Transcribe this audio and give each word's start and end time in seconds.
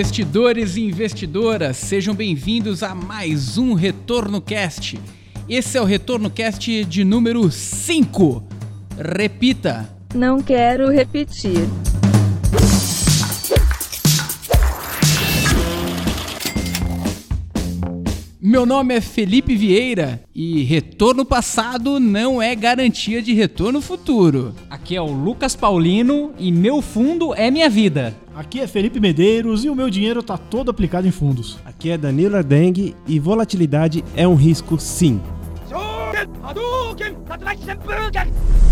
investidores 0.00 0.76
e 0.76 0.80
investidoras, 0.80 1.76
sejam 1.76 2.14
bem-vindos 2.14 2.82
a 2.82 2.94
mais 2.94 3.58
um 3.58 3.74
Retorno 3.74 4.40
Cast. 4.40 4.98
Esse 5.46 5.76
é 5.76 5.82
o 5.82 5.84
Retorno 5.84 6.30
Cast 6.30 6.86
de 6.86 7.04
número 7.04 7.50
5. 7.50 8.42
Repita. 8.96 9.90
Não 10.14 10.40
quero 10.40 10.88
repetir. 10.88 11.68
Meu 18.42 18.64
nome 18.64 18.94
é 18.94 19.02
Felipe 19.02 19.54
Vieira 19.54 20.24
e 20.34 20.62
retorno 20.62 21.26
passado 21.26 22.00
não 22.00 22.40
é 22.40 22.54
garantia 22.54 23.20
de 23.20 23.34
retorno 23.34 23.82
futuro. 23.82 24.54
Aqui 24.70 24.96
é 24.96 25.02
o 25.02 25.12
Lucas 25.12 25.54
Paulino 25.54 26.32
e 26.38 26.50
meu 26.50 26.80
fundo 26.80 27.34
é 27.34 27.50
minha 27.50 27.68
vida. 27.68 28.16
Aqui 28.34 28.60
é 28.60 28.66
Felipe 28.66 28.98
Medeiros 28.98 29.62
e 29.62 29.68
o 29.68 29.74
meu 29.74 29.90
dinheiro 29.90 30.22
tá 30.22 30.38
todo 30.38 30.70
aplicado 30.70 31.06
em 31.06 31.10
fundos. 31.10 31.58
Aqui 31.66 31.90
é 31.90 31.98
Danilo 31.98 32.34
Ardengue 32.34 32.96
e 33.06 33.18
volatilidade 33.18 34.02
é 34.16 34.26
um 34.26 34.36
risco 34.36 34.80
sim. 34.80 35.20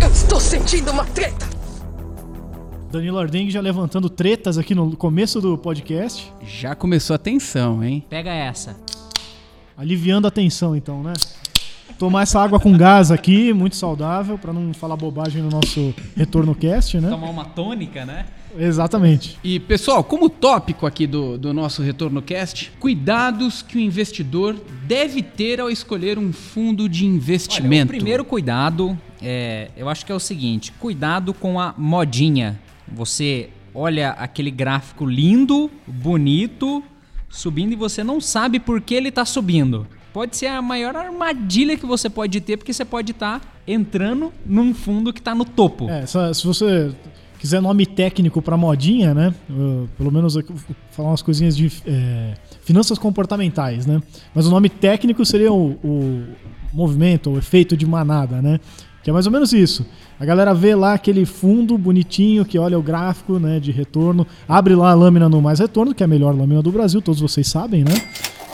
Eu 0.00 0.10
estou 0.10 0.40
sentindo 0.40 0.90
uma 0.90 1.04
treta. 1.04 1.46
Danilo 2.90 3.18
Ardengue 3.18 3.50
já 3.50 3.60
levantando 3.60 4.08
tretas 4.08 4.56
aqui 4.56 4.74
no 4.74 4.96
começo 4.96 5.42
do 5.42 5.58
podcast. 5.58 6.32
Já 6.42 6.74
começou 6.74 7.12
a 7.12 7.18
tensão, 7.18 7.84
hein? 7.84 8.02
Pega 8.08 8.30
essa. 8.32 8.74
Aliviando 9.78 10.26
a 10.26 10.30
tensão, 10.30 10.74
então, 10.74 11.04
né? 11.04 11.12
Tomar 12.00 12.22
essa 12.22 12.40
água 12.42 12.58
com 12.58 12.76
gás 12.76 13.12
aqui, 13.12 13.52
muito 13.52 13.76
saudável, 13.76 14.36
para 14.36 14.52
não 14.52 14.74
falar 14.74 14.96
bobagem 14.96 15.40
no 15.40 15.48
nosso 15.48 15.94
retorno 16.16 16.52
cast, 16.52 16.98
né? 17.00 17.08
Tomar 17.08 17.30
uma 17.30 17.44
tônica, 17.44 18.04
né? 18.04 18.26
Exatamente. 18.58 19.38
E 19.44 19.60
pessoal, 19.60 20.02
como 20.02 20.28
tópico 20.28 20.84
aqui 20.84 21.06
do, 21.06 21.38
do 21.38 21.54
nosso 21.54 21.80
Retorno 21.80 22.20
Cast, 22.20 22.72
cuidados 22.80 23.62
que 23.62 23.76
o 23.78 23.80
investidor 23.80 24.56
deve 24.84 25.22
ter 25.22 25.60
ao 25.60 25.70
escolher 25.70 26.18
um 26.18 26.32
fundo 26.32 26.88
de 26.88 27.06
investimento. 27.06 27.92
Olha, 27.92 27.98
o 27.98 28.00
primeiro 28.00 28.24
cuidado, 28.24 28.98
é, 29.22 29.70
eu 29.76 29.88
acho 29.88 30.04
que 30.04 30.10
é 30.10 30.14
o 30.14 30.20
seguinte: 30.20 30.72
cuidado 30.72 31.32
com 31.32 31.60
a 31.60 31.72
modinha. 31.78 32.58
Você 32.90 33.50
olha 33.72 34.10
aquele 34.10 34.50
gráfico 34.50 35.06
lindo, 35.06 35.70
bonito, 35.86 36.82
subindo 37.28 37.72
e 37.72 37.76
você 37.76 38.02
não 38.02 38.20
sabe 38.20 38.58
por 38.58 38.80
que 38.80 38.94
ele 38.94 39.08
está 39.08 39.24
subindo. 39.24 39.86
Pode 40.12 40.36
ser 40.36 40.46
a 40.46 40.62
maior 40.62 40.96
armadilha 40.96 41.76
que 41.76 41.86
você 41.86 42.08
pode 42.08 42.40
ter, 42.40 42.56
porque 42.56 42.72
você 42.72 42.84
pode 42.84 43.12
estar 43.12 43.40
tá 43.40 43.46
entrando 43.66 44.32
num 44.44 44.74
fundo 44.74 45.12
que 45.12 45.20
está 45.20 45.34
no 45.34 45.44
topo. 45.44 45.88
É, 45.88 46.06
se 46.06 46.46
você 46.46 46.92
quiser 47.38 47.60
nome 47.60 47.86
técnico 47.86 48.42
para 48.42 48.56
modinha, 48.56 49.14
né? 49.14 49.34
Uh, 49.48 49.88
pelo 49.96 50.10
menos 50.10 50.36
falar 50.90 51.10
umas 51.10 51.22
coisinhas 51.22 51.56
de 51.56 51.70
é, 51.86 52.34
finanças 52.62 52.98
comportamentais, 52.98 53.86
né? 53.86 54.02
Mas 54.34 54.46
o 54.46 54.50
nome 54.50 54.68
técnico 54.68 55.24
seria 55.24 55.52
o, 55.52 55.72
o 55.84 56.24
movimento, 56.72 57.30
o 57.30 57.38
efeito 57.38 57.76
de 57.76 57.86
manada, 57.86 58.42
né? 58.42 58.58
Que 59.08 59.10
é 59.10 59.12
mais 59.14 59.24
ou 59.24 59.32
menos 59.32 59.54
isso. 59.54 59.86
A 60.20 60.24
galera 60.26 60.52
vê 60.52 60.74
lá 60.74 60.92
aquele 60.92 61.24
fundo 61.24 61.78
bonitinho 61.78 62.44
que 62.44 62.58
olha 62.58 62.78
o 62.78 62.82
gráfico 62.82 63.38
né, 63.38 63.58
de 63.58 63.72
retorno, 63.72 64.26
abre 64.46 64.74
lá 64.74 64.90
a 64.90 64.94
lâmina 64.94 65.30
no 65.30 65.40
mais 65.40 65.60
retorno, 65.60 65.94
que 65.94 66.02
é 66.02 66.04
a 66.04 66.06
melhor 66.06 66.36
lâmina 66.36 66.60
do 66.60 66.70
Brasil, 66.70 67.00
todos 67.00 67.18
vocês 67.18 67.48
sabem, 67.48 67.84
né? 67.84 67.94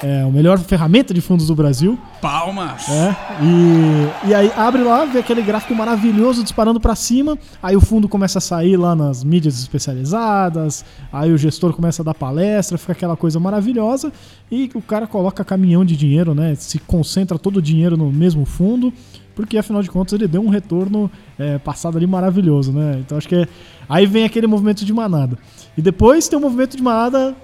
É 0.01 0.23
a 0.23 0.29
melhor 0.29 0.61
ferramenta 0.61 1.13
de 1.13 1.21
fundos 1.21 1.49
do 1.49 1.57
Brasil. 1.57 1.99
Palmas! 2.21 2.89
É, 2.89 3.17
e, 3.43 4.29
e 4.29 4.35
aí 4.35 4.53
abre 4.57 4.85
lá, 4.85 5.05
vê 5.05 5.19
aquele 5.19 5.43
gráfico 5.43 5.75
maravilhoso 5.75 6.45
disparando 6.45 6.79
para 6.79 6.95
cima, 6.95 7.37
aí 7.61 7.75
o 7.75 7.81
fundo 7.81 8.09
começa 8.09 8.39
a 8.39 8.41
sair 8.41 8.77
lá 8.77 8.95
nas 8.95 9.25
mídias 9.25 9.59
especializadas, 9.59 10.85
aí 11.13 11.33
o 11.33 11.39
gestor 11.39 11.73
começa 11.73 12.03
a 12.03 12.05
dar 12.05 12.15
palestra, 12.15 12.79
fica 12.79 12.93
aquela 12.93 13.17
coisa 13.17 13.41
maravilhosa, 13.41 14.13
e 14.53 14.71
o 14.73 14.83
cara 14.83 15.09
coloca 15.09 15.45
caminhão 15.45 15.85
de 15.85 15.97
dinheiro, 15.97 16.33
né? 16.33 16.55
Se 16.55 16.79
concentra 16.79 17.41
todo 17.41 17.57
o 17.57 17.63
dinheiro 17.63 17.97
no 17.97 18.13
mesmo 18.13 18.45
fundo 18.45 18.93
porque 19.35 19.59
afinal 19.59 19.83
de 19.83 19.91
contas 19.91 20.13
ele 20.13 20.29
deu 20.29 20.43
um 20.43 20.49
retorno 20.49 21.11
é, 21.39 21.59
passado 21.59 21.97
ali 21.97 22.07
maravilhoso, 22.07 22.73
né? 22.73 22.99
Então 23.01 23.19
acho 23.19 23.29
que 23.29 23.37
é... 23.37 23.49
aí 23.89 24.07
vem 24.07 24.25
aquele 24.25 24.47
movimento 24.47 24.85
de 24.85 24.93
manada. 24.93 25.39
E 25.77 25.83
depois 25.83 26.29
tem 26.29 26.39
o 26.39 26.41
um 26.41 26.45
movimento 26.45 26.77
de 26.77 26.83
manada 26.83 27.35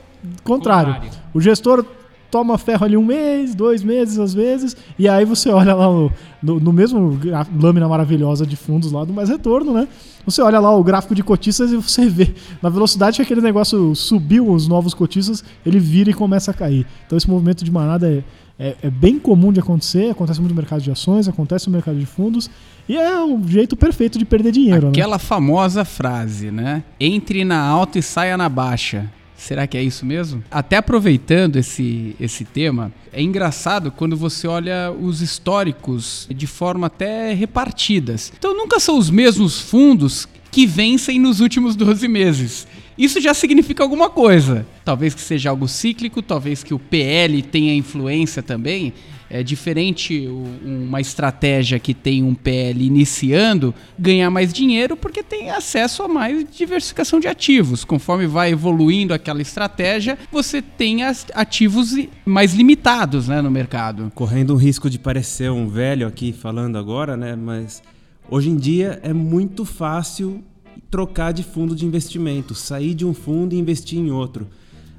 contrário. 0.44 0.94
contrário. 0.94 1.18
O 1.34 1.40
gestor 1.40 1.84
toma 2.30 2.56
ferro 2.56 2.84
ali 2.84 2.96
um 2.96 3.04
mês, 3.04 3.54
dois 3.54 3.82
meses 3.82 4.18
às 4.18 4.32
vezes, 4.32 4.76
e 4.98 5.08
aí 5.08 5.24
você 5.24 5.50
olha 5.50 5.74
lá 5.74 5.86
no, 5.86 6.12
no, 6.42 6.60
no 6.60 6.72
mesmo 6.72 7.18
lâmina 7.60 7.88
maravilhosa 7.88 8.46
de 8.46 8.56
fundos 8.56 8.92
lá 8.92 9.04
do 9.04 9.12
mais 9.12 9.28
retorno, 9.28 9.72
né? 9.72 9.88
Você 10.24 10.40
olha 10.40 10.60
lá 10.60 10.74
o 10.74 10.84
gráfico 10.84 11.14
de 11.14 11.22
cotistas 11.22 11.72
e 11.72 11.76
você 11.76 12.06
vê 12.06 12.34
na 12.62 12.68
velocidade 12.68 13.16
que 13.16 13.22
aquele 13.22 13.40
negócio 13.40 13.94
subiu 13.94 14.50
os 14.50 14.68
novos 14.68 14.94
cotistas, 14.94 15.42
ele 15.64 15.80
vira 15.80 16.10
e 16.10 16.14
começa 16.14 16.50
a 16.50 16.54
cair. 16.54 16.86
Então 17.06 17.16
esse 17.18 17.28
movimento 17.28 17.64
de 17.64 17.70
manada 17.70 18.08
é, 18.08 18.22
é, 18.60 18.76
é, 18.82 18.90
bem 18.90 19.18
comum 19.18 19.50
de 19.50 19.58
acontecer, 19.58 20.10
acontece 20.10 20.38
muito 20.38 20.52
no 20.52 20.56
mercado 20.56 20.82
de 20.82 20.90
ações, 20.90 21.26
acontece 21.26 21.66
no 21.66 21.72
mercado 21.72 21.98
de 21.98 22.04
fundos, 22.04 22.50
e 22.86 22.94
é 22.94 23.18
o 23.24 23.40
jeito 23.48 23.74
perfeito 23.74 24.18
de 24.18 24.26
perder 24.26 24.52
dinheiro. 24.52 24.86
Né? 24.86 24.88
Aquela 24.90 25.16
né? 25.16 25.18
famosa 25.18 25.82
frase, 25.82 26.50
né? 26.50 26.84
Entre 27.00 27.42
na 27.42 27.58
alta 27.58 27.98
e 27.98 28.02
saia 28.02 28.36
na 28.36 28.50
baixa. 28.50 29.10
Será 29.34 29.66
que 29.66 29.78
é 29.78 29.82
isso 29.82 30.04
mesmo? 30.04 30.44
Até 30.50 30.76
aproveitando 30.76 31.56
esse, 31.56 32.14
esse 32.20 32.44
tema, 32.44 32.92
é 33.10 33.22
engraçado 33.22 33.90
quando 33.90 34.14
você 34.14 34.46
olha 34.46 34.92
os 34.92 35.22
históricos 35.22 36.28
de 36.28 36.46
forma 36.46 36.88
até 36.88 37.32
repartidas. 37.32 38.30
Então 38.38 38.54
nunca 38.54 38.78
são 38.78 38.98
os 38.98 39.08
mesmos 39.08 39.58
fundos 39.58 40.28
que 40.50 40.66
vencem 40.66 41.18
nos 41.18 41.40
últimos 41.40 41.74
12 41.74 42.06
meses. 42.08 42.66
Isso 43.00 43.18
já 43.18 43.32
significa 43.32 43.82
alguma 43.82 44.10
coisa. 44.10 44.66
Talvez 44.84 45.14
que 45.14 45.22
seja 45.22 45.48
algo 45.48 45.66
cíclico, 45.66 46.20
talvez 46.20 46.62
que 46.62 46.74
o 46.74 46.78
PL 46.78 47.40
tenha 47.40 47.74
influência 47.74 48.42
também. 48.42 48.92
É 49.30 49.42
diferente 49.42 50.28
uma 50.62 51.00
estratégia 51.00 51.78
que 51.78 51.94
tem 51.94 52.22
um 52.22 52.34
PL 52.34 52.84
iniciando 52.84 53.74
ganhar 53.98 54.30
mais 54.30 54.52
dinheiro 54.52 54.98
porque 54.98 55.22
tem 55.22 55.48
acesso 55.48 56.02
a 56.02 56.08
mais 56.08 56.44
diversificação 56.54 57.18
de 57.18 57.26
ativos. 57.26 57.84
Conforme 57.84 58.26
vai 58.26 58.50
evoluindo 58.52 59.14
aquela 59.14 59.40
estratégia, 59.40 60.18
você 60.30 60.60
tem 60.60 61.02
ativos 61.02 61.96
mais 62.26 62.52
limitados 62.52 63.28
né, 63.28 63.40
no 63.40 63.50
mercado. 63.50 64.12
Correndo 64.14 64.52
o 64.52 64.56
risco 64.56 64.90
de 64.90 64.98
parecer 64.98 65.50
um 65.50 65.66
velho 65.68 66.06
aqui 66.06 66.34
falando 66.34 66.76
agora, 66.76 67.16
né? 67.16 67.34
Mas 67.34 67.82
hoje 68.28 68.50
em 68.50 68.56
dia 68.56 69.00
é 69.02 69.14
muito 69.14 69.64
fácil 69.64 70.44
trocar 70.90 71.32
de 71.32 71.42
fundo 71.42 71.74
de 71.74 71.86
investimento, 71.86 72.54
sair 72.54 72.94
de 72.94 73.06
um 73.06 73.14
fundo 73.14 73.54
e 73.54 73.58
investir 73.58 73.98
em 73.98 74.10
outro. 74.10 74.48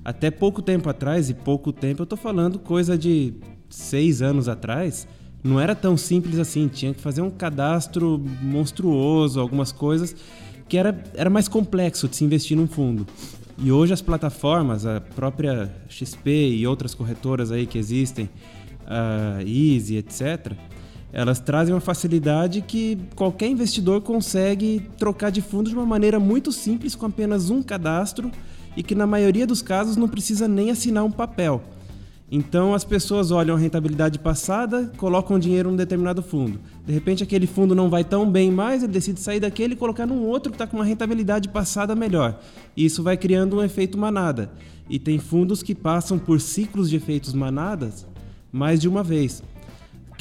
Até 0.04 0.32
pouco 0.32 0.62
tempo 0.62 0.90
atrás, 0.90 1.30
e 1.30 1.34
pouco 1.34 1.72
tempo 1.72 2.02
eu 2.02 2.06
estou 2.06 2.18
falando 2.18 2.58
coisa 2.58 2.98
de 2.98 3.34
seis 3.70 4.22
anos 4.22 4.48
atrás, 4.48 5.08
não 5.44 5.60
era 5.60 5.76
tão 5.76 5.98
simples 5.98 6.40
assim. 6.40 6.68
Tinha 6.68 6.94
que 6.94 7.02
fazer 7.02 7.22
um 7.22 7.30
cadastro 7.30 8.24
monstruoso, 8.42 9.40
algumas 9.40 9.72
coisas 9.72 10.16
que 10.68 10.78
era, 10.78 11.04
era 11.14 11.30
mais 11.30 11.48
complexo 11.48 12.08
de 12.08 12.16
se 12.16 12.24
investir 12.24 12.56
num 12.56 12.68
fundo. 12.68 13.06
E 13.58 13.72
hoje 13.72 13.94
as 13.94 14.02
plataformas, 14.02 14.86
a 14.86 15.02
própria 15.02 15.72
XP 15.90 16.30
e 16.30 16.66
outras 16.66 16.96
corretoras 16.96 17.52
aí 17.52 17.68
que 17.68 17.78
existem, 17.78 18.30
a 18.88 19.42
Easy, 19.44 19.98
etc., 19.98 20.54
elas 21.14 21.40
trazem 21.40 21.74
uma 21.74 21.82
facilidade 21.82 22.62
que 22.62 22.98
qualquer 23.16 23.48
investidor 23.48 24.02
consegue 24.02 24.90
trocar 24.98 25.30
de 25.30 25.42
fundo 25.42 25.70
de 25.70 25.76
uma 25.76 25.86
maneira 25.86 26.20
muito 26.20 26.52
simples 26.52 26.96
com 26.96 27.06
apenas 27.06 27.50
um 27.50 27.62
cadastro 27.62 28.32
e 28.78 28.82
que 28.82 28.96
na 28.96 29.06
maioria 29.06 29.46
dos 29.46 29.62
casos 29.62 29.98
não 29.98 30.08
precisa 30.08 30.48
nem 30.48 30.72
assinar 30.72 31.04
um 31.04 31.12
papel. 31.12 31.62
Então 32.34 32.74
as 32.74 32.86
pessoas 32.86 33.30
olham 33.30 33.58
a 33.58 33.60
rentabilidade 33.60 34.18
passada, 34.18 34.90
colocam 34.96 35.38
dinheiro 35.38 35.70
num 35.70 35.76
determinado 35.76 36.24
fundo. 36.24 36.62
De 36.86 36.94
repente 36.94 37.22
aquele 37.22 37.46
fundo 37.46 37.76
não 37.76 37.90
vai 37.90 38.06
tão 38.06 38.32
bem 38.32 38.50
mais, 38.50 38.82
ele 38.82 38.94
decide 38.94 39.20
sair 39.20 39.42
daquele 39.42 39.74
e 39.74 39.78
colocar 39.78 40.06
num 40.06 40.24
outro 40.26 40.50
que 40.50 40.56
está 40.56 40.66
com 40.66 40.78
uma 40.78 40.86
rentabilidade 40.86 41.50
passada 41.50 41.94
melhor. 41.94 42.40
E 42.76 42.86
isso 42.86 43.04
vai 43.04 43.18
criando 43.18 43.58
um 43.58 43.64
efeito 43.64 43.98
manada. 43.98 44.50
E 44.90 44.98
tem 44.98 45.20
fundos 45.20 45.62
que 45.62 45.76
passam 45.76 46.18
por 46.18 46.40
ciclos 46.40 46.90
de 46.90 46.96
efeitos 46.96 47.34
manadas 47.34 48.08
mais 48.50 48.80
de 48.80 48.88
uma 48.88 49.04
vez. 49.04 49.44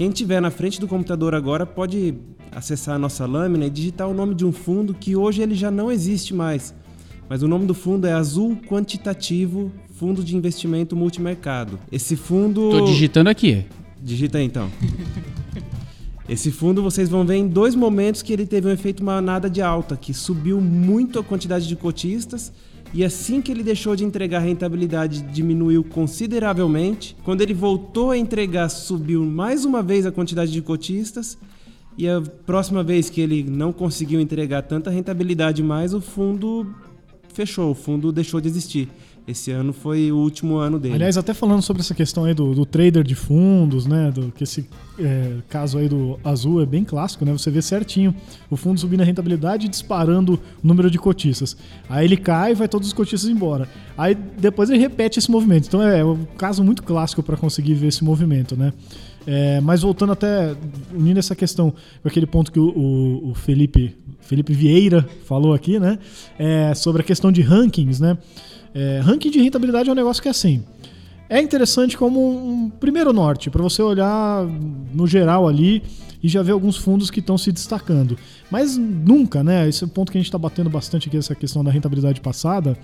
Quem 0.00 0.10
tiver 0.10 0.40
na 0.40 0.50
frente 0.50 0.80
do 0.80 0.88
computador 0.88 1.34
agora 1.34 1.66
pode 1.66 2.14
acessar 2.50 2.94
a 2.94 2.98
nossa 2.98 3.26
lâmina 3.26 3.66
e 3.66 3.70
digitar 3.70 4.08
o 4.08 4.14
nome 4.14 4.34
de 4.34 4.46
um 4.46 4.50
fundo 4.50 4.94
que 4.94 5.14
hoje 5.14 5.42
ele 5.42 5.54
já 5.54 5.70
não 5.70 5.92
existe 5.92 6.32
mais. 6.32 6.72
Mas 7.28 7.42
o 7.42 7.46
nome 7.46 7.66
do 7.66 7.74
fundo 7.74 8.06
é 8.06 8.12
Azul 8.14 8.56
Quantitativo 8.66 9.70
Fundo 9.96 10.24
de 10.24 10.34
Investimento 10.34 10.96
Multimercado. 10.96 11.78
Esse 11.92 12.16
fundo. 12.16 12.70
Tô 12.70 12.86
digitando 12.86 13.28
aqui. 13.28 13.66
Digita 14.02 14.38
aí 14.38 14.44
então. 14.46 14.70
Esse 16.26 16.50
fundo 16.50 16.82
vocês 16.82 17.10
vão 17.10 17.26
ver 17.26 17.34
em 17.34 17.46
dois 17.46 17.74
momentos 17.74 18.22
que 18.22 18.32
ele 18.32 18.46
teve 18.46 18.68
um 18.68 18.70
efeito 18.70 19.04
manada 19.04 19.50
de 19.50 19.60
alta, 19.60 19.98
que 19.98 20.14
subiu 20.14 20.62
muito 20.62 21.18
a 21.18 21.22
quantidade 21.22 21.68
de 21.68 21.76
cotistas 21.76 22.50
e 22.92 23.04
assim 23.04 23.40
que 23.40 23.52
ele 23.52 23.62
deixou 23.62 23.94
de 23.94 24.04
entregar, 24.04 24.38
a 24.38 24.40
rentabilidade 24.40 25.22
diminuiu 25.22 25.84
consideravelmente. 25.84 27.16
Quando 27.22 27.40
ele 27.40 27.54
voltou 27.54 28.10
a 28.10 28.18
entregar, 28.18 28.68
subiu 28.68 29.24
mais 29.24 29.64
uma 29.64 29.82
vez 29.82 30.04
a 30.06 30.12
quantidade 30.12 30.50
de 30.50 30.60
cotistas. 30.60 31.38
E 31.96 32.08
a 32.08 32.20
próxima 32.20 32.82
vez 32.82 33.08
que 33.08 33.20
ele 33.20 33.44
não 33.44 33.72
conseguiu 33.72 34.20
entregar 34.20 34.62
tanta 34.62 34.90
rentabilidade 34.90 35.62
mais, 35.62 35.94
o 35.94 36.00
fundo 36.00 36.66
fechou, 37.32 37.70
o 37.70 37.74
fundo 37.74 38.10
deixou 38.10 38.40
de 38.40 38.48
existir. 38.48 38.88
Esse 39.30 39.52
ano 39.52 39.72
foi 39.72 40.10
o 40.10 40.16
último 40.16 40.56
ano 40.56 40.76
dele. 40.76 40.96
Aliás, 40.96 41.16
até 41.16 41.32
falando 41.32 41.62
sobre 41.62 41.82
essa 41.82 41.94
questão 41.94 42.24
aí 42.24 42.34
do, 42.34 42.52
do 42.52 42.66
trader 42.66 43.04
de 43.04 43.14
fundos, 43.14 43.86
né? 43.86 44.10
Do, 44.10 44.32
que 44.32 44.42
esse 44.42 44.68
é, 44.98 45.36
caso 45.48 45.78
aí 45.78 45.88
do 45.88 46.18
azul 46.24 46.60
é 46.60 46.66
bem 46.66 46.82
clássico, 46.82 47.24
né? 47.24 47.30
Você 47.30 47.48
vê 47.48 47.62
certinho 47.62 48.12
o 48.50 48.56
fundo 48.56 48.80
subindo 48.80 49.02
a 49.02 49.04
rentabilidade 49.04 49.66
e 49.66 49.68
disparando 49.68 50.34
o 50.34 50.66
número 50.66 50.90
de 50.90 50.98
cotistas. 50.98 51.56
Aí 51.88 52.04
ele 52.04 52.16
cai 52.16 52.50
e 52.50 52.54
vai 52.56 52.66
todos 52.66 52.88
os 52.88 52.92
cotistas 52.92 53.30
embora. 53.30 53.68
Aí 53.96 54.14
depois 54.14 54.68
ele 54.68 54.80
repete 54.80 55.20
esse 55.20 55.30
movimento. 55.30 55.68
Então 55.68 55.80
é 55.80 56.04
um 56.04 56.24
caso 56.36 56.64
muito 56.64 56.82
clássico 56.82 57.22
para 57.22 57.36
conseguir 57.36 57.74
ver 57.74 57.86
esse 57.86 58.02
movimento, 58.02 58.56
né? 58.56 58.72
É, 59.26 59.60
mas 59.60 59.82
voltando 59.82 60.12
até, 60.12 60.56
unindo 60.92 61.20
essa 61.20 61.36
questão 61.36 61.72
com 62.02 62.08
aquele 62.08 62.26
ponto 62.26 62.50
que 62.50 62.58
o, 62.58 62.70
o, 62.70 63.30
o 63.30 63.34
Felipe, 63.34 63.94
Felipe 64.22 64.52
Vieira 64.52 65.08
falou 65.24 65.54
aqui, 65.54 65.78
né? 65.78 66.00
É, 66.36 66.74
sobre 66.74 67.02
a 67.02 67.04
questão 67.04 67.30
de 67.30 67.42
rankings, 67.42 68.02
né? 68.02 68.18
É, 68.74 69.00
ranking 69.00 69.30
de 69.30 69.40
rentabilidade 69.40 69.88
é 69.88 69.92
um 69.92 69.96
negócio 69.96 70.22
que 70.22 70.28
é 70.28 70.30
assim. 70.30 70.62
É 71.28 71.40
interessante 71.40 71.96
como 71.96 72.20
um 72.28 72.70
primeiro 72.70 73.12
norte, 73.12 73.50
para 73.50 73.62
você 73.62 73.80
olhar 73.80 74.44
no 74.92 75.06
geral 75.06 75.46
ali 75.46 75.82
e 76.22 76.28
já 76.28 76.42
ver 76.42 76.52
alguns 76.52 76.76
fundos 76.76 77.10
que 77.10 77.20
estão 77.20 77.38
se 77.38 77.50
destacando. 77.52 78.18
Mas 78.50 78.76
nunca, 78.76 79.42
né? 79.42 79.68
Esse 79.68 79.84
é 79.84 79.86
um 79.86 79.90
ponto 79.90 80.10
que 80.10 80.18
a 80.18 80.20
gente 80.20 80.26
está 80.26 80.38
batendo 80.38 80.68
bastante 80.68 81.08
aqui, 81.08 81.16
essa 81.16 81.34
questão 81.34 81.64
da 81.64 81.70
rentabilidade 81.70 82.20
passada. 82.20 82.76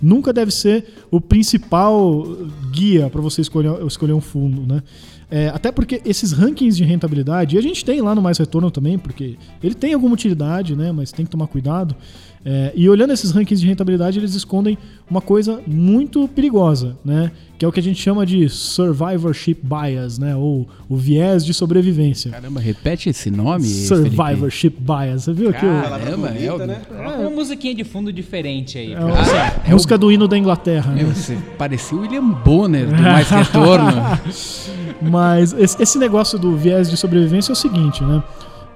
Nunca 0.00 0.32
deve 0.32 0.50
ser 0.50 0.86
o 1.10 1.20
principal 1.20 2.24
guia 2.72 3.08
para 3.10 3.20
você 3.20 3.42
escolher, 3.42 3.84
escolher 3.86 4.14
um 4.14 4.20
fundo, 4.20 4.66
né? 4.66 4.82
É, 5.30 5.48
até 5.48 5.70
porque 5.70 6.02
esses 6.04 6.32
rankings 6.32 6.76
de 6.76 6.84
rentabilidade, 6.84 7.54
e 7.54 7.58
a 7.58 7.62
gente 7.62 7.84
tem 7.84 8.00
lá 8.00 8.14
no 8.14 8.20
Mais 8.20 8.38
Retorno 8.38 8.70
também, 8.70 8.98
porque 8.98 9.36
ele 9.62 9.74
tem 9.74 9.94
alguma 9.94 10.14
utilidade, 10.14 10.74
né? 10.74 10.90
Mas 10.90 11.12
tem 11.12 11.24
que 11.24 11.30
tomar 11.30 11.46
cuidado. 11.46 11.94
É, 12.42 12.72
e 12.74 12.88
olhando 12.88 13.12
esses 13.12 13.32
rankings 13.32 13.60
de 13.60 13.66
rentabilidade, 13.66 14.18
eles 14.18 14.34
escondem 14.34 14.78
uma 15.10 15.20
coisa 15.20 15.60
muito 15.66 16.26
perigosa, 16.28 16.96
né? 17.04 17.30
Que 17.58 17.66
é 17.66 17.68
o 17.68 17.72
que 17.72 17.78
a 17.78 17.82
gente 17.82 18.00
chama 18.00 18.24
de 18.24 18.48
survivorship 18.48 19.58
bias, 19.62 20.18
né? 20.18 20.34
Ou 20.34 20.66
o 20.88 20.96
viés 20.96 21.44
de 21.44 21.52
sobrevivência. 21.52 22.30
Caramba, 22.30 22.58
repete 22.58 23.10
esse 23.10 23.30
nome. 23.30 23.64
Survivorship 23.64 24.70
Felipe. 24.70 24.92
bias. 24.92 25.24
Você 25.24 25.32
viu 25.34 25.50
aqui? 25.50 25.60
Caramba, 25.60 26.28
é, 26.28 26.52
o... 26.52 26.58
né? 26.58 26.80
Coloca 26.88 27.18
uma 27.18 27.30
musiquinha 27.30 27.74
de 27.74 27.84
fundo 27.84 28.10
diferente 28.10 28.78
aí. 28.78 28.94
É, 28.94 28.96
ah, 28.96 29.60
é 29.68 29.72
música 29.72 29.96
o... 29.96 29.98
do 29.98 30.10
hino 30.10 30.26
da 30.26 30.38
Inglaterra. 30.38 30.92
Né? 30.92 31.04
Você 31.04 31.36
parecia 31.58 31.98
o 31.98 32.00
William 32.00 32.26
Bonner 32.26 32.86
do 32.86 33.02
Mais 33.02 33.28
Retorno. 33.28 33.92
Mas 34.24 34.70
esse 35.58 35.98
negócio 35.98 36.38
do 36.38 36.56
viés 36.56 36.90
de 36.90 36.96
sobrevivência 36.96 37.52
é 37.52 37.54
o 37.54 37.56
seguinte, 37.56 38.02
né? 38.04 38.22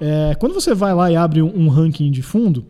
É, 0.01 0.35
quando 0.39 0.53
você 0.53 0.75
vai 0.75 0.95
lá 0.95 1.11
e 1.11 1.17
abre 1.17 1.41
um, 1.41 1.53
um 1.55 1.69
ranking 1.69 2.11
de 2.11 2.23
fundo, 2.23 2.65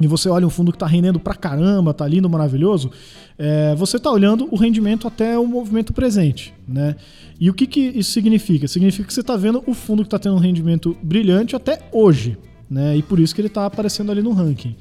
e 0.00 0.06
você 0.06 0.28
olha 0.28 0.46
um 0.46 0.50
fundo 0.50 0.72
que 0.72 0.76
está 0.76 0.86
rendendo 0.86 1.20
pra 1.20 1.34
caramba, 1.34 1.94
tá 1.94 2.06
lindo, 2.06 2.28
maravilhoso, 2.28 2.90
é, 3.38 3.74
você 3.76 3.98
está 3.98 4.10
olhando 4.10 4.48
o 4.50 4.56
rendimento 4.56 5.06
até 5.06 5.38
o 5.38 5.46
movimento 5.46 5.92
presente. 5.92 6.52
Né? 6.66 6.96
E 7.38 7.48
o 7.48 7.54
que, 7.54 7.66
que 7.66 7.80
isso 7.80 8.10
significa? 8.10 8.66
Significa 8.66 9.06
que 9.06 9.14
você 9.14 9.20
está 9.20 9.36
vendo 9.36 9.62
o 9.66 9.74
fundo 9.74 10.02
que 10.02 10.08
está 10.08 10.18
tendo 10.18 10.34
um 10.34 10.40
rendimento 10.40 10.96
brilhante 11.02 11.54
até 11.54 11.78
hoje. 11.92 12.36
Né? 12.68 12.96
E 12.96 13.02
por 13.02 13.20
isso 13.20 13.34
que 13.34 13.40
ele 13.40 13.48
está 13.48 13.64
aparecendo 13.64 14.10
ali 14.10 14.22
no 14.22 14.32
ranking. 14.32 14.74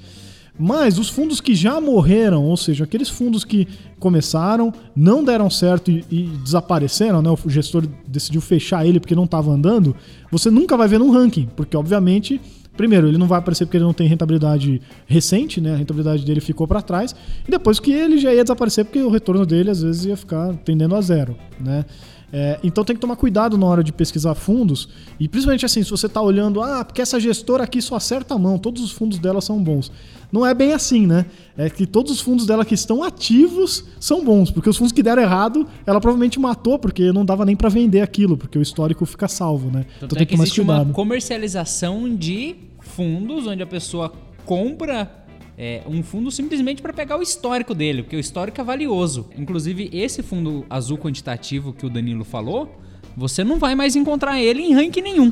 Mas 0.59 1.00
os 1.00 1.09
fundos 1.09 1.39
que 1.39 1.56
já 1.56 1.80
morreram, 1.80 2.44
ou 2.44 2.57
seja, 2.57 2.83
aqueles 2.83 3.09
fundos 3.09 3.44
que 3.44 3.68
começaram, 4.00 4.74
não 4.95 5.24
deram 5.24 5.50
certo 5.50 5.89
e, 5.89 6.06
e 6.12 6.24
desapareceram, 6.44 7.21
né? 7.21 7.30
o 7.30 7.50
gestor 7.50 7.88
decidiu 8.07 8.42
fechar 8.42 8.86
ele 8.86 9.00
porque 9.00 9.15
não 9.15 9.24
estava 9.25 9.51
andando, 9.51 9.95
você 10.30 10.51
nunca 10.51 10.75
vai 10.75 10.88
ver 10.88 11.00
no 11.00 11.12
ranking, 11.12 11.48
porque 11.56 11.75
obviamente 11.75 12.39
Primeiro, 12.75 13.07
ele 13.07 13.18
não 13.18 13.27
vai 13.27 13.38
aparecer 13.38 13.65
porque 13.65 13.77
ele 13.77 13.83
não 13.83 13.94
tem 13.94 14.07
rentabilidade 14.07 14.81
recente, 15.06 15.59
né? 15.59 15.74
A 15.74 15.75
rentabilidade 15.75 16.25
dele 16.25 16.39
ficou 16.39 16.65
para 16.65 16.81
trás. 16.81 17.13
E 17.45 17.51
depois 17.51 17.80
que 17.80 17.92
ele 17.92 18.18
já 18.18 18.33
ia 18.33 18.44
desaparecer 18.44 18.86
porque 18.86 19.01
o 19.01 19.09
retorno 19.09 19.45
dele 19.45 19.69
às 19.69 19.81
vezes 19.81 20.06
ia 20.06 20.15
ficar 20.15 20.54
tendendo 20.63 20.95
a 20.95 21.01
zero, 21.01 21.36
né? 21.59 21.86
É, 22.33 22.60
então 22.63 22.83
tem 22.83 22.95
que 22.95 23.01
tomar 23.01 23.16
cuidado 23.16 23.57
na 23.57 23.66
hora 23.66 23.83
de 23.83 23.92
pesquisar 23.92 24.33
fundos. 24.36 24.88
E 25.19 25.28
principalmente 25.28 25.66
assim, 25.66 25.83
se 25.83 25.89
você 25.89 26.06
está 26.06 26.22
olhando, 26.22 26.62
ah, 26.62 26.83
porque 26.86 27.01
essa 27.01 27.19
gestora 27.19 27.63
aqui 27.63 27.81
só 27.81 27.95
acerta 27.95 28.36
a 28.36 28.38
mão, 28.38 28.57
todos 28.57 28.81
os 28.81 28.92
fundos 28.92 29.19
dela 29.19 29.42
são 29.42 29.62
bons. 29.62 29.92
Não 30.31 30.45
é 30.45 30.54
bem 30.54 30.72
assim, 30.72 31.06
né? 31.06 31.25
É 31.57 31.69
que 31.69 31.86
todos 31.86 32.12
os 32.12 32.22
fundos 32.22 32.45
dela 32.45 32.63
que 32.63 32.74
estão 32.74 33.04
ativos 33.04 33.83
são 34.00 34.24
bons, 34.24 34.50
porque 34.50 34.69
os 34.69 34.78
fundos 34.78 34.94
que 34.94 35.04
deram 35.04 35.22
errado, 35.22 35.68
ela 35.86 36.00
provavelmente 36.00 36.39
matou, 36.39 36.80
porque 36.80 37.12
não 37.12 37.25
dava 37.25 37.44
nem 37.44 37.56
para 37.56 37.68
vender 37.68 38.00
aquilo, 38.00 38.38
porque 38.38 38.57
o 38.57 38.62
histórico 38.62 39.06
fica 39.06 39.28
salvo, 39.28 39.69
né? 39.69 39.86
Então 39.98 40.16
é 40.16 40.19
tem 40.19 40.28
que, 40.28 40.36
que 40.36 40.42
existe 40.42 40.62
uma 40.62 40.86
comercialização 40.86 42.16
de 42.16 42.56
fundos 42.80 43.45
onde 43.45 43.62
a 43.62 43.68
pessoa 43.68 44.13
compra 44.45 45.20
é, 45.63 45.83
um 45.85 46.01
fundo 46.01 46.31
simplesmente 46.31 46.81
para 46.81 46.91
pegar 46.91 47.19
o 47.19 47.21
histórico 47.21 47.75
dele, 47.75 48.01
porque 48.01 48.15
o 48.15 48.19
histórico 48.19 48.59
é 48.59 48.63
valioso. 48.63 49.29
Inclusive, 49.37 49.91
esse 49.93 50.23
fundo 50.23 50.65
azul 50.67 50.97
quantitativo 50.97 51.71
que 51.71 51.85
o 51.85 51.89
Danilo 51.89 52.23
falou, 52.23 52.81
você 53.15 53.43
não 53.43 53.59
vai 53.59 53.75
mais 53.75 53.95
encontrar 53.95 54.41
ele 54.41 54.63
em 54.63 54.73
ranking 54.73 55.01
nenhum. 55.01 55.31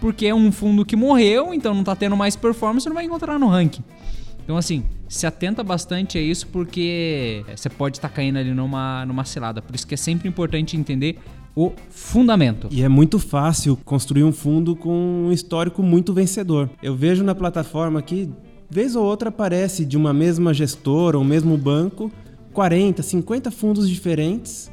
Porque 0.00 0.24
é 0.24 0.34
um 0.34 0.50
fundo 0.50 0.82
que 0.82 0.96
morreu, 0.96 1.52
então 1.52 1.74
não 1.74 1.82
está 1.82 1.94
tendo 1.94 2.16
mais 2.16 2.34
performance, 2.36 2.88
não 2.88 2.94
vai 2.94 3.04
encontrar 3.04 3.38
no 3.38 3.48
ranking. 3.48 3.84
Então, 4.42 4.56
assim, 4.56 4.82
se 5.06 5.26
atenta 5.26 5.62
bastante 5.62 6.16
a 6.16 6.22
isso, 6.22 6.46
porque 6.46 7.44
você 7.54 7.68
pode 7.68 7.98
estar 7.98 8.08
tá 8.08 8.14
caindo 8.14 8.38
ali 8.38 8.54
numa, 8.54 9.04
numa 9.04 9.26
cilada. 9.26 9.60
Por 9.60 9.74
isso 9.74 9.86
que 9.86 9.92
é 9.92 9.98
sempre 9.98 10.26
importante 10.26 10.74
entender 10.74 11.18
o 11.54 11.72
fundamento. 11.90 12.66
E 12.70 12.82
é 12.82 12.88
muito 12.88 13.18
fácil 13.18 13.76
construir 13.84 14.24
um 14.24 14.32
fundo 14.32 14.74
com 14.74 15.26
um 15.26 15.32
histórico 15.32 15.82
muito 15.82 16.14
vencedor. 16.14 16.70
Eu 16.82 16.96
vejo 16.96 17.22
na 17.22 17.34
plataforma 17.34 17.98
aqui 17.98 18.30
Vez 18.70 18.94
ou 18.94 19.04
outra 19.04 19.30
aparece 19.30 19.84
de 19.84 19.96
uma 19.96 20.12
mesma 20.12 20.54
gestora 20.54 21.18
ou 21.18 21.24
mesmo 21.24 21.58
banco 21.58 22.10
40, 22.52 23.02
50 23.02 23.50
fundos 23.50 23.88
diferentes 23.88 24.70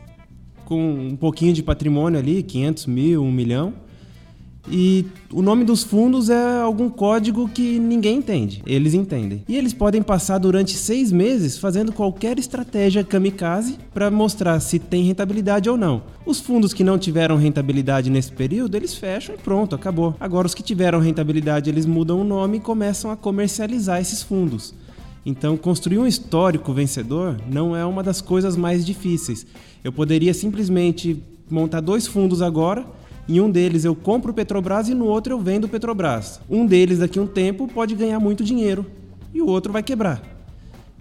com 0.66 1.08
um 1.10 1.16
pouquinho 1.16 1.54
de 1.54 1.64
patrimônio 1.64 2.20
ali, 2.20 2.44
500 2.44 2.86
mil, 2.86 3.24
1 3.24 3.32
milhão 3.32 3.74
e 4.70 5.06
o 5.32 5.42
nome 5.42 5.64
dos 5.64 5.84
fundos 5.84 6.30
é 6.30 6.62
algum 6.62 6.90
código 6.90 7.48
que 7.48 7.80
ninguém 7.80 8.18
entende. 8.18 8.62
Eles 8.66 8.94
entendem. 8.94 9.44
E 9.48 9.56
eles 9.56 9.74
podem 9.74 10.02
passar 10.02 10.38
durante 10.38 10.76
seis 10.76 11.12
meses 11.12 11.58
fazendo 11.58 11.92
qualquer 11.94 12.38
estratégia 12.38 13.04
kamikaze 13.04 13.78
para 13.94 14.12
mostrar 14.12 14.60
se 14.60 14.78
tem 14.80 15.04
rentabilidade 15.04 15.70
ou 15.70 15.78
não. 15.78 16.04
Os 16.26 16.40
fundos 16.40 16.74
que 16.74 16.84
não 16.84 16.98
tiveram 16.98 17.38
rentabilidade 17.38 18.10
nesse 18.10 18.32
período, 18.32 18.76
eles 18.76 18.94
fecham 18.94 19.36
e 19.36 19.38
pronto, 19.38 19.76
acabou. 19.76 20.16
Agora, 20.20 20.48
os 20.48 20.54
que 20.54 20.64
tiveram 20.64 21.00
rentabilidade, 21.00 21.70
eles 21.70 21.86
mudam 21.86 22.22
o 22.22 22.26
nome 22.26 22.58
e 22.58 22.62
começam 22.62 23.10
a 23.10 23.16
comercializar 23.16 24.02
esses 24.02 24.22
fundos. 24.22 24.74
Então, 25.26 25.58
construir 25.58 26.00
um 26.00 26.08
histórico 26.08 26.74
vencedor 26.74 27.38
não 27.50 27.76
é 27.76 27.86
uma 27.86 28.02
das 28.02 28.22
coisas 28.22 28.56
mais 28.56 28.86
difíceis. 28.86 29.46
Eu 29.84 29.92
poderia 29.92 30.34
simplesmente 30.34 31.22
montar 31.50 31.82
dois 31.82 32.08
fundos 32.08 32.42
agora 32.42 32.86
em 33.28 33.42
um 33.42 33.50
deles 33.50 33.84
eu 33.84 33.96
compro 33.96 34.32
o 34.32 34.34
Petrobras 34.34 34.88
e 34.90 34.94
no 34.94 35.06
outro 35.06 35.34
eu 35.34 35.40
vendo 35.40 35.66
o 35.66 35.70
Petrobras. 35.70 36.40
Um 36.50 36.66
deles 36.66 37.00
daqui 37.00 37.20
a 37.20 37.22
um 37.22 37.28
tempo 37.28 37.68
pode 37.68 37.94
ganhar 37.96 38.20
muito 38.20 38.44
dinheiro 38.44 38.86
e 39.34 39.42
o 39.42 39.48
outro 39.48 39.72
vai 39.72 39.84
quebrar. 39.84 40.22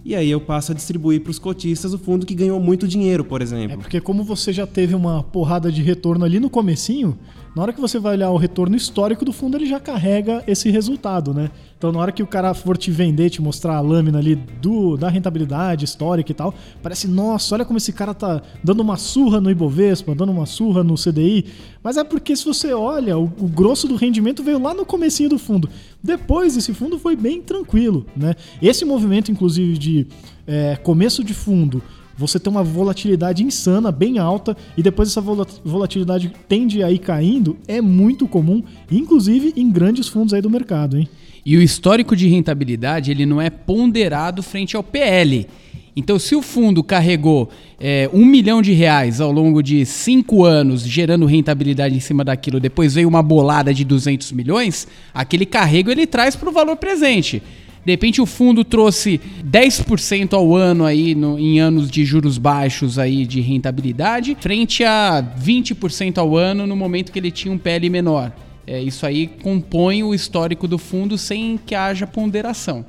E 0.03 0.15
aí 0.15 0.29
eu 0.29 0.39
passo 0.39 0.71
a 0.71 0.75
distribuir 0.75 1.21
para 1.21 1.31
os 1.31 1.39
cotistas 1.39 1.93
o 1.93 1.99
fundo 1.99 2.25
que 2.25 2.33
ganhou 2.33 2.59
muito 2.59 2.87
dinheiro, 2.87 3.25
por 3.25 3.41
exemplo. 3.41 3.73
É 3.73 3.77
porque 3.77 3.99
como 3.99 4.23
você 4.23 4.53
já 4.53 4.65
teve 4.65 4.95
uma 4.95 5.23
porrada 5.23 5.71
de 5.71 5.81
retorno 5.81 6.23
ali 6.23 6.39
no 6.39 6.49
comecinho, 6.49 7.17
na 7.57 7.63
hora 7.63 7.73
que 7.73 7.81
você 7.81 7.97
vai 7.97 8.13
olhar 8.13 8.29
o 8.29 8.37
retorno 8.37 8.75
histórico 8.75 9.25
do 9.25 9.33
fundo, 9.33 9.57
ele 9.57 9.65
já 9.65 9.79
carrega 9.79 10.43
esse 10.45 10.69
resultado, 10.69 11.33
né? 11.33 11.49
Então, 11.75 11.91
na 11.91 11.97
hora 11.97 12.11
que 12.11 12.21
o 12.21 12.27
cara 12.27 12.53
for 12.53 12.77
te 12.77 12.91
vender, 12.91 13.31
te 13.31 13.41
mostrar 13.41 13.77
a 13.77 13.81
lâmina 13.81 14.19
ali 14.19 14.35
do, 14.35 14.95
da 14.95 15.09
rentabilidade 15.09 15.83
histórica 15.83 16.31
e 16.31 16.35
tal, 16.35 16.53
parece, 16.83 17.07
nossa, 17.07 17.55
olha 17.55 17.65
como 17.65 17.77
esse 17.77 17.91
cara 17.91 18.13
tá 18.13 18.43
dando 18.63 18.81
uma 18.81 18.95
surra 18.95 19.41
no 19.41 19.49
Ibovespa, 19.49 20.13
dando 20.13 20.31
uma 20.31 20.45
surra 20.45 20.83
no 20.83 20.93
CDI. 20.93 21.45
Mas 21.81 21.97
é 21.97 22.03
porque 22.03 22.35
se 22.35 22.45
você 22.45 22.73
olha, 22.75 23.17
o, 23.17 23.23
o 23.23 23.47
grosso 23.47 23.87
do 23.87 23.95
rendimento 23.95 24.43
veio 24.43 24.61
lá 24.61 24.75
no 24.75 24.85
comecinho 24.85 25.29
do 25.29 25.39
fundo. 25.39 25.67
Depois, 26.03 26.55
esse 26.55 26.75
fundo 26.75 26.99
foi 26.99 27.15
bem 27.15 27.41
tranquilo, 27.41 28.05
né? 28.15 28.35
Esse 28.61 28.85
movimento, 28.85 29.31
inclusive, 29.31 29.79
de 29.79 30.07
é, 30.45 30.75
começo 30.75 31.23
de 31.23 31.33
fundo 31.33 31.81
você 32.17 32.39
tem 32.39 32.51
uma 32.51 32.63
volatilidade 32.63 33.43
insana, 33.43 33.91
bem 33.91 34.17
alta, 34.17 34.57
e 34.75 34.81
depois 34.81 35.09
essa 35.09 35.21
volatilidade 35.21 36.31
tende 36.47 36.81
a 36.81 36.91
ir 36.91 36.97
caindo, 36.97 37.57
é 37.67 37.79
muito 37.79 38.27
comum, 38.27 38.63
inclusive 38.91 39.53
em 39.55 39.69
grandes 39.69 40.07
fundos 40.07 40.33
aí 40.33 40.41
do 40.41 40.49
mercado, 40.49 40.97
hein? 40.97 41.07
E 41.45 41.55
o 41.55 41.61
histórico 41.61 42.15
de 42.15 42.27
rentabilidade 42.27 43.11
ele 43.11 43.25
não 43.25 43.41
é 43.41 43.49
ponderado 43.49 44.43
frente 44.43 44.75
ao 44.75 44.83
PL. 44.83 45.47
Então, 45.95 46.19
se 46.19 46.35
o 46.35 46.41
fundo 46.41 46.83
carregou 46.83 47.49
é, 47.79 48.09
um 48.13 48.25
milhão 48.25 48.61
de 48.61 48.71
reais 48.71 49.19
ao 49.19 49.31
longo 49.31 49.63
de 49.63 49.83
cinco 49.85 50.43
anos, 50.43 50.81
gerando 50.81 51.25
rentabilidade 51.25 51.95
em 51.95 51.99
cima 51.99 52.23
daquilo, 52.23 52.59
depois 52.59 52.93
veio 52.93 53.07
uma 53.07 53.23
bolada 53.23 53.73
de 53.73 53.83
200 53.83 54.31
milhões, 54.31 54.87
aquele 55.13 55.45
carrego 55.45 55.89
ele 55.89 56.05
traz 56.05 56.35
para 56.35 56.49
o 56.49 56.51
valor 56.51 56.75
presente. 56.75 57.41
De 57.87 57.93
repente 57.93 58.19
o 58.19 58.25
fundo 58.25 58.65
trouxe 58.65 59.17
10% 59.49 60.33
ao 60.33 60.53
ano 60.53 60.83
aí 60.83 61.15
no, 61.15 61.39
em 61.39 61.61
anos 61.61 61.89
de 61.89 62.03
juros 62.03 62.37
baixos 62.37 62.99
aí 62.99 63.25
de 63.25 63.39
rentabilidade, 63.39 64.35
frente 64.41 64.83
a 64.83 65.23
20% 65.41 66.17
ao 66.17 66.35
ano 66.35 66.67
no 66.67 66.75
momento 66.75 67.13
que 67.13 67.17
ele 67.17 67.31
tinha 67.31 67.49
um 67.49 67.57
PL 67.57 67.89
menor. 67.89 68.33
É, 68.67 68.81
isso 68.81 69.05
aí 69.05 69.25
compõe 69.25 70.03
o 70.03 70.13
histórico 70.13 70.67
do 70.67 70.77
fundo 70.77 71.17
sem 71.17 71.57
que 71.57 71.73
haja 71.73 72.05
ponderação. 72.05 72.85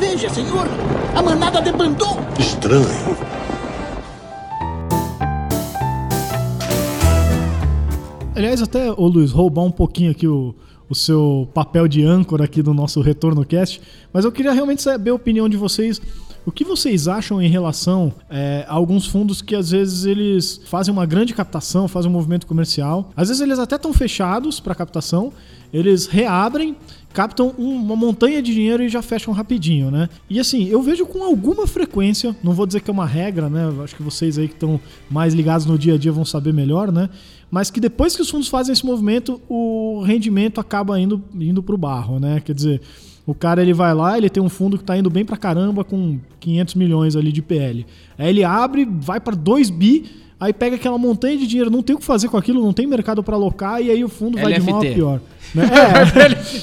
Veja, 0.00 0.28
senhor, 0.28 0.66
A 1.14 1.22
manada 1.22 1.62
debandou. 1.62 2.18
Estranho. 2.36 3.16
Aliás, 8.34 8.60
até, 8.60 8.90
ô 8.90 9.06
Luiz, 9.06 9.30
roubar 9.30 9.62
um 9.62 9.70
pouquinho 9.70 10.10
aqui 10.10 10.26
o, 10.26 10.52
o 10.90 10.94
seu 10.94 11.48
papel 11.54 11.88
de 11.88 12.02
âncora 12.04 12.44
aqui 12.44 12.60
do 12.62 12.74
nosso 12.74 13.00
Retorno 13.00 13.44
Cast, 13.46 13.80
mas 14.12 14.24
eu 14.26 14.32
queria 14.32 14.52
realmente 14.52 14.82
saber 14.82 15.10
a 15.10 15.14
opinião 15.14 15.48
de 15.48 15.56
vocês. 15.56 16.02
O 16.44 16.50
que 16.50 16.64
vocês 16.64 17.06
acham 17.06 17.40
em 17.40 17.48
relação 17.48 18.12
é, 18.28 18.64
a 18.66 18.74
alguns 18.74 19.06
fundos 19.06 19.40
que 19.42 19.54
às 19.54 19.70
vezes 19.70 20.04
eles 20.04 20.60
fazem 20.66 20.92
uma 20.92 21.06
grande 21.06 21.32
captação, 21.34 21.86
fazem 21.86 22.10
um 22.10 22.14
movimento 22.14 22.46
comercial, 22.46 23.10
às 23.14 23.28
vezes 23.28 23.40
eles 23.42 23.58
até 23.58 23.76
estão 23.76 23.92
fechados 23.92 24.58
para 24.58 24.74
captação, 24.74 25.32
eles 25.72 26.06
reabrem, 26.06 26.74
captam 27.12 27.54
um- 27.58 27.74
uma 27.76 27.94
montanha 27.94 28.40
de 28.42 28.52
dinheiro 28.54 28.82
e 28.82 28.88
já 28.88 29.02
fecham 29.02 29.34
rapidinho, 29.34 29.90
né? 29.90 30.08
E 30.30 30.40
assim, 30.40 30.66
eu 30.66 30.80
vejo 30.82 31.04
com 31.06 31.22
alguma 31.22 31.66
frequência, 31.66 32.34
não 32.42 32.52
vou 32.52 32.66
dizer 32.66 32.80
que 32.80 32.90
é 32.90 32.92
uma 32.92 33.06
regra, 33.06 33.48
né? 33.50 33.68
Acho 33.84 33.94
que 33.94 34.02
vocês 34.02 34.38
aí 34.38 34.48
que 34.48 34.54
estão 34.54 34.80
mais 35.10 35.34
ligados 35.34 35.66
no 35.66 35.78
dia 35.78 35.94
a 35.94 35.98
dia 35.98 36.10
vão 36.10 36.24
saber 36.24 36.52
melhor, 36.54 36.90
né? 36.90 37.10
Mas 37.50 37.70
que 37.70 37.80
depois 37.80 38.14
que 38.14 38.22
os 38.22 38.30
fundos 38.30 38.48
fazem 38.48 38.72
esse 38.72 38.86
movimento, 38.86 39.40
o 39.48 40.02
rendimento 40.02 40.60
acaba 40.60 41.00
indo, 41.00 41.22
indo 41.34 41.62
pro 41.62 41.76
barro, 41.76 42.20
né? 42.20 42.40
Quer 42.40 42.54
dizer, 42.54 42.80
o 43.26 43.34
cara 43.34 43.60
ele 43.60 43.74
vai 43.74 43.92
lá, 43.94 44.16
ele 44.16 44.30
tem 44.30 44.42
um 44.42 44.48
fundo 44.48 44.78
que 44.78 44.84
tá 44.84 44.96
indo 44.96 45.10
bem 45.10 45.24
pra 45.24 45.36
caramba 45.36 45.84
com 45.84 46.18
500 46.38 46.74
milhões 46.76 47.16
ali 47.16 47.32
de 47.32 47.42
PL. 47.42 47.84
Aí 48.16 48.28
ele 48.28 48.44
abre, 48.44 48.84
vai 48.84 49.20
para 49.20 49.34
2 49.34 49.70
bi, 49.70 50.04
aí 50.40 50.52
pega 50.54 50.76
aquela 50.76 50.96
montanha 50.96 51.36
de 51.36 51.46
dinheiro, 51.46 51.70
não 51.70 51.82
tem 51.82 51.94
o 51.94 51.98
que 51.98 52.04
fazer 52.04 52.28
com 52.28 52.38
aquilo, 52.38 52.62
não 52.62 52.72
tem 52.72 52.86
mercado 52.86 53.22
para 53.22 53.36
alocar 53.36 53.82
e 53.82 53.90
aí 53.90 54.02
o 54.02 54.08
fundo 54.08 54.38
vai 54.38 54.54
de 54.54 54.62
mal 54.62 54.80
a 54.80 54.80
pior. 54.80 55.20
Né? 55.52 55.64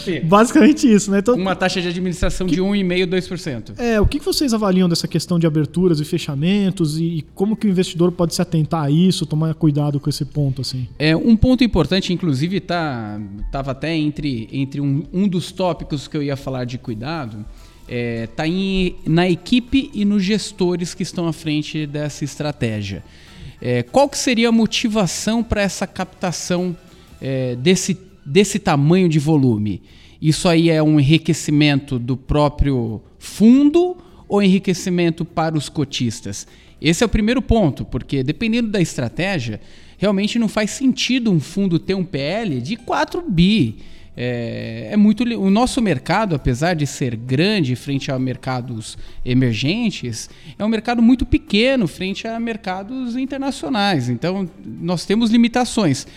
É, 0.07 0.22
basicamente 0.24 0.89
isso, 0.89 1.12
né? 1.12 1.19
Então, 1.19 1.36
Uma 1.36 1.57
taxa 1.57 1.81
de 1.81 1.89
administração 1.89 2.48
de 2.48 2.62
1,5%, 2.62 3.05
2%. 3.05 3.74
é, 3.77 4.00
o 4.00 4.05
que 4.05 4.17
que 4.17 4.24
vocês 4.24 4.53
avaliam 4.53 4.88
dessa 4.88 5.10
questão 5.10 5.38
de 5.38 5.46
aberturas 5.46 6.00
e 6.00 6.05
fechamentos 6.05 6.98
e, 6.98 7.03
e 7.03 7.22
como 7.36 7.57
que 7.57 7.67
o 7.67 7.69
investidor 7.69 8.13
pode 8.13 8.34
se 8.34 8.41
atentar 8.41 8.86
a 8.86 8.89
isso, 8.89 9.25
tomar 9.25 9.53
cuidado 9.55 10.00
com 10.00 10.10
esse 10.10 10.24
ponto 10.24 10.62
assim? 10.62 10.88
É, 10.98 11.13
um 11.17 11.36
ponto 11.36 11.65
importante, 11.65 12.13
inclusive, 12.13 12.62
tá, 12.62 13.19
tava 13.51 13.72
até 13.72 13.93
entre, 13.93 14.48
entre 14.53 14.79
um, 14.79 15.03
um 15.12 15.27
dos 15.27 15.51
tópicos 15.51 16.07
que 16.07 16.15
eu 16.15 16.24
ia 16.24 16.38
falar 16.38 16.63
de 16.63 16.77
cuidado, 16.77 17.46
é, 17.89 18.27
tá 18.27 18.48
em, 18.48 18.96
na 19.05 19.29
equipe 19.29 19.89
e 19.93 20.05
nos 20.05 20.24
gestores 20.24 20.93
que 20.93 21.03
estão 21.03 21.27
à 21.27 21.34
frente 21.34 21.86
dessa 21.86 22.24
estratégia. 22.24 23.03
É, 23.62 23.84
qual 23.84 24.08
que 24.08 24.18
seria 24.18 24.50
a 24.50 24.52
motivação 24.52 25.44
para 25.44 25.62
essa 25.62 25.88
captação 25.88 26.76
é, 27.20 27.56
desse, 27.56 27.98
desse 28.26 28.60
tamanho 28.60 29.10
de 29.10 29.20
volume? 29.20 29.82
Isso 30.22 30.48
aí 30.48 30.70
é 30.70 30.82
um 30.82 31.00
enriquecimento 31.00 32.00
do 32.00 32.16
próprio 32.18 33.02
fundo 33.20 33.98
ou 34.28 34.42
enriquecimento 34.42 35.24
para 35.24 35.58
os 35.58 35.70
cotistas? 35.70 36.48
Esse 36.82 37.04
é 37.04 37.06
o 37.06 37.10
primeiro 37.10 37.42
ponto, 37.42 37.84
porque 37.86 38.24
dependendo 38.24 38.70
da 38.70 38.80
estratégia, 38.80 39.60
realmente 39.98 40.38
não 40.38 40.48
faz 40.48 40.72
sentido 40.72 41.32
um 41.32 41.40
fundo 41.40 41.80
ter 41.80 41.96
um 41.96 42.04
PL 42.04 42.62
de 42.62 42.76
4 42.76 43.24
bi. 43.28 43.78
É, 44.20 44.90
é 44.92 44.98
muito 44.98 45.24
o 45.24 45.50
nosso 45.52 45.80
mercado, 45.80 46.34
apesar 46.34 46.74
de 46.74 46.88
ser 46.88 47.16
grande 47.16 47.76
frente 47.76 48.12
a 48.12 48.18
mercados 48.18 48.98
emergentes, 49.24 50.28
é 50.58 50.66
um 50.66 50.68
mercado 50.70 51.04
muito 51.04 51.24
pequeno 51.24 51.88
frente 51.88 52.28
a 52.28 52.40
mercados 52.40 53.16
internacionais. 53.16 54.10
Então, 54.10 54.50
nós 54.66 55.06
temos 55.06 55.30
limitações. 55.30 56.08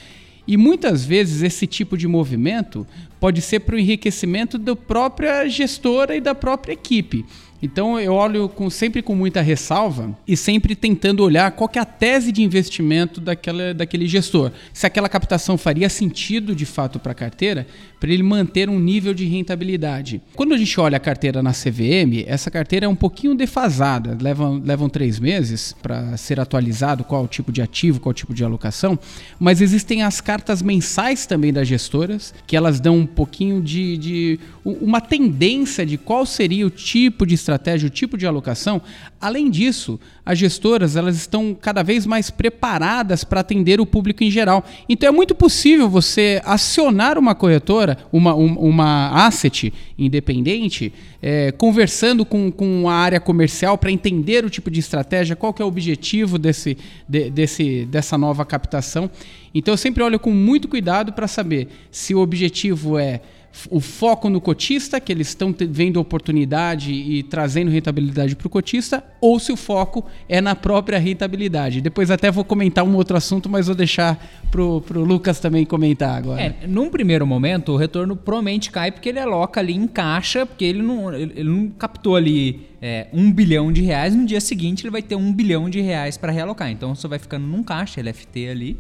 E 0.49 0.57
muitas 0.57 1.05
vezes 1.05 1.43
esse 1.43 1.67
tipo 1.67 1.97
de 1.97 2.09
movimento 2.09 2.87
pode 3.21 3.43
ser 3.43 3.61
para 3.61 3.77
o 3.77 3.79
enriquecimento 3.79 4.57
da 4.57 4.75
própria 4.75 5.47
gestora 5.47 6.17
e 6.17 6.21
da 6.21 6.35
própria 6.35 6.73
equipe. 6.73 7.25
Então 7.63 8.01
eu 8.01 8.15
olho 8.15 8.49
com- 8.49 8.71
sempre 8.71 9.03
com 9.03 9.15
muita 9.15 9.43
ressalva 9.43 10.17
e 10.27 10.35
sempre 10.37 10.75
tentando 10.75 11.23
olhar 11.23 11.51
qual 11.53 11.71
é 11.75 11.79
a 11.79 11.85
tese 11.85 12.33
de 12.33 12.43
investimento 12.43 13.21
daquela, 13.21 13.75
daquele 13.75 14.07
gestor. 14.09 14.51
Se 14.73 14.87
aquela 14.87 15.11
captação 15.11 15.59
faria 15.59 15.91
sentido 15.91 16.55
de 16.57 16.65
fato 16.65 16.99
para 16.99 17.13
a 17.13 17.15
carteira, 17.15 17.67
para 18.01 18.11
ele 18.11 18.23
manter 18.23 18.71
um 18.71 18.81
nível 18.81 19.13
de 19.13 19.27
rentabilidade. 19.27 20.23
Quando 20.35 20.55
a 20.55 20.57
gente 20.57 20.81
olha 20.81 20.97
a 20.97 21.01
carteira 21.01 21.43
na 21.43 21.53
CVM, 21.53 22.25
essa 22.27 22.51
carteira 22.51 22.87
é 22.87 22.89
um 22.89 22.97
pouquinho 22.97 23.35
defasada, 23.35 24.17
levam, 24.21 24.61
levam 24.65 24.89
três 24.89 25.21
meses 25.21 25.77
para 25.83 26.17
ser 26.17 26.41
atualizado 26.41 27.05
qual 27.05 27.25
o 27.25 27.29
tipo 27.29 27.53
de 27.53 27.61
ativo, 27.61 28.01
qual 28.01 28.11
o 28.11 28.15
tipo 28.15 28.33
de 28.33 28.43
alocação, 28.43 28.99
mas 29.39 29.61
existem 29.61 30.03
as 30.03 30.21
cartas 30.21 30.63
mensais 30.63 31.27
também 31.27 31.53
das 31.53 31.69
gestoras, 31.69 32.33
que 32.47 32.57
elas 32.57 32.81
dão 32.81 32.97
um 32.97 33.07
pouquinho 33.07 33.61
de, 33.61 33.99
de 33.99 34.41
uma 34.65 35.01
tendência 35.01 35.85
de 35.85 35.99
qual 35.99 36.25
seria 36.25 36.67
o 36.67 36.71
tipo 36.71 37.27
de 37.27 37.35
estratégia, 37.35 37.87
o 37.87 37.91
tipo 37.91 38.17
de 38.17 38.27
alocação. 38.27 38.81
Além 39.21 39.51
disso, 39.51 40.01
as 40.25 40.39
gestoras 40.39 40.97
elas 40.97 41.17
estão 41.17 41.55
cada 41.55 41.83
vez 41.83 42.07
mais 42.07 42.31
preparadas 42.31 43.25
para 43.25 43.41
atender 43.41 43.81
o 43.81 43.87
público 43.87 44.23
em 44.23 44.31
geral. 44.31 44.65
Então 44.89 45.09
é 45.09 45.13
muito 45.13 45.35
possível 45.35 45.89
você 45.89 46.41
acionar 46.45 47.19
uma 47.19 47.35
corretora, 47.35 47.90
uma, 48.13 48.35
um- 48.35 48.55
uma 48.59 49.27
asset 49.27 49.73
independente, 49.99 50.93
é, 51.23 51.53
conversando 51.53 52.25
com, 52.25 52.51
com 52.51 52.89
a 52.89 52.95
área 52.95 53.21
comercial 53.21 53.79
para 53.79 53.91
entender 53.91 54.45
o 54.45 54.51
tipo 54.51 54.71
de 54.71 54.81
estratégia, 54.81 55.37
qual 55.37 55.53
que 55.55 55.63
é 55.63 55.65
o 55.65 55.69
objetivo 55.69 56.39
desse, 56.39 56.77
de- 57.09 57.31
desse, 57.31 57.85
dessa 57.87 58.19
nova 58.19 58.45
captação. 58.45 59.11
Então 59.55 59.73
eu 59.75 59.79
sempre 59.79 60.03
olho 60.03 60.19
com 60.19 60.31
muito 60.31 60.69
cuidado 60.69 61.13
para 61.13 61.27
saber 61.29 61.69
se 61.91 62.15
o 62.15 62.21
objetivo 62.21 62.99
é 62.99 63.21
o 63.69 63.81
foco 63.81 64.29
no 64.29 64.41
cotista, 64.41 65.01
que 65.01 65.11
eles 65.11 65.29
estão 65.29 65.55
vendo 65.69 65.99
oportunidade 65.99 66.93
e 66.93 67.23
trazendo 67.23 67.71
rentabilidade 67.71 68.37
para 68.37 68.47
o 68.47 68.51
cotista, 68.51 69.03
ou 69.21 69.39
se 69.39 69.53
o 69.53 69.57
foco 69.57 70.05
é 70.29 70.41
na 70.41 70.55
própria 70.55 70.99
rentabilidade. 70.99 71.81
Depois 71.81 72.11
até 72.11 72.31
vou 72.31 72.45
comentar 72.45 72.85
um 72.85 72.95
outro 72.95 73.17
assunto, 73.17 73.49
mas 73.49 73.67
vou 73.67 73.75
deixar 73.75 74.25
pro, 74.51 74.81
pro 74.81 75.05
Lucas 75.05 75.41
também 75.41 75.65
comentar 75.65 76.17
agora. 76.17 76.41
É, 76.41 76.67
num 76.67 76.91
primeiro 76.91 77.27
momento, 77.27 77.73
o 77.73 77.77
retorno 77.77 78.17
provavelmente 78.17 78.71
cai 78.71 78.91
porque 78.91 79.09
ele 79.09 79.19
aloca 79.19 79.61
ali 79.61 79.75
em 79.75 79.87
caixa, 79.87 80.47
porque 80.47 80.65
ele 80.65 80.83
não, 80.83 81.13
ele, 81.13 81.45
não 81.45 81.69
captou 81.71 82.17
ali 82.17 82.69
é, 82.81 83.09
um 83.13 83.31
bilhão 83.33 83.73
de 83.73 83.83
reais, 83.83 84.15
no 84.15 84.25
dia 84.25 84.41
seguinte 84.41 84.85
ele 84.85 84.91
vai 84.91 85.03
ter 85.03 85.17
um 85.17 85.33
bilhão 85.33 85.69
de 85.69 85.81
reais 85.81 86.17
para 86.17 86.33
realocar. 86.33 86.71
Então 86.71 86.95
você 86.95 87.07
vai 87.07 87.19
ficando 87.19 87.47
num 87.47 87.63
caixa 87.63 88.01
LFT 88.01 88.49
ali, 88.49 88.77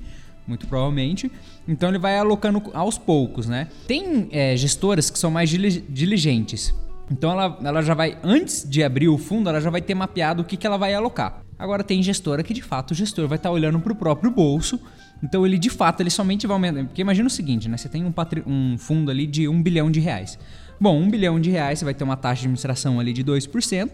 muito 0.50 0.66
provavelmente. 0.66 1.30
Então 1.66 1.88
ele 1.88 1.99
vai 1.99 2.19
alocando 2.19 2.62
aos 2.75 2.99
poucos, 2.99 3.47
né? 3.47 3.69
Tem 3.87 4.28
é, 4.30 4.54
gestoras 4.57 5.09
que 5.09 5.19
são 5.19 5.30
mais 5.30 5.49
dili- 5.49 5.83
diligentes. 5.88 6.75
Então 7.11 7.30
ela, 7.30 7.59
ela 7.62 7.83
já 7.83 7.95
vai, 7.95 8.19
antes 8.23 8.69
de 8.69 8.85
abrir 8.85 9.09
o 9.09 9.16
fundo, 9.16 9.49
ela 9.49 9.61
já 9.61 9.71
vai 9.71 9.80
ter 9.80 9.95
mapeado 9.95 10.42
o 10.42 10.45
que, 10.45 10.57
que 10.57 10.66
ela 10.66 10.76
vai 10.76 10.92
alocar. 10.92 11.42
Agora 11.59 11.83
tem 11.83 12.02
gestora 12.02 12.42
que 12.42 12.52
de 12.52 12.62
fato 12.62 12.90
o 12.90 12.95
gestor 12.95 13.26
vai 13.26 13.37
estar 13.37 13.50
olhando 13.50 13.80
para 13.80 13.92
o 13.92 13.97
próprio 13.97 14.30
bolso. 14.30 14.78
Então 15.23 15.47
ele 15.47 15.59
de 15.59 15.71
fato 15.71 16.00
ele 16.00 16.11
somente 16.11 16.47
vai 16.47 16.54
aumentar. 16.54 16.85
Porque 16.85 17.02
imagina 17.02 17.26
o 17.26 17.30
seguinte, 17.30 17.69
né? 17.69 17.76
Você 17.76 17.88
tem 17.88 18.04
um, 18.04 18.12
um 18.47 18.78
fundo 18.78 19.11
ali 19.11 19.26
de 19.26 19.49
um 19.49 19.62
bilhão 19.62 19.90
de 19.90 20.00
reais. 20.00 20.38
Bom, 20.80 20.99
um 20.99 21.11
bilhão 21.11 21.38
de 21.38 21.50
reais 21.50 21.78
você 21.78 21.85
vai 21.85 21.95
ter 21.95 22.04
uma 22.04 22.16
taxa 22.16 22.40
de 22.42 22.47
administração 22.47 22.99
ali 22.99 23.12
de 23.12 23.23
2%. 23.23 23.90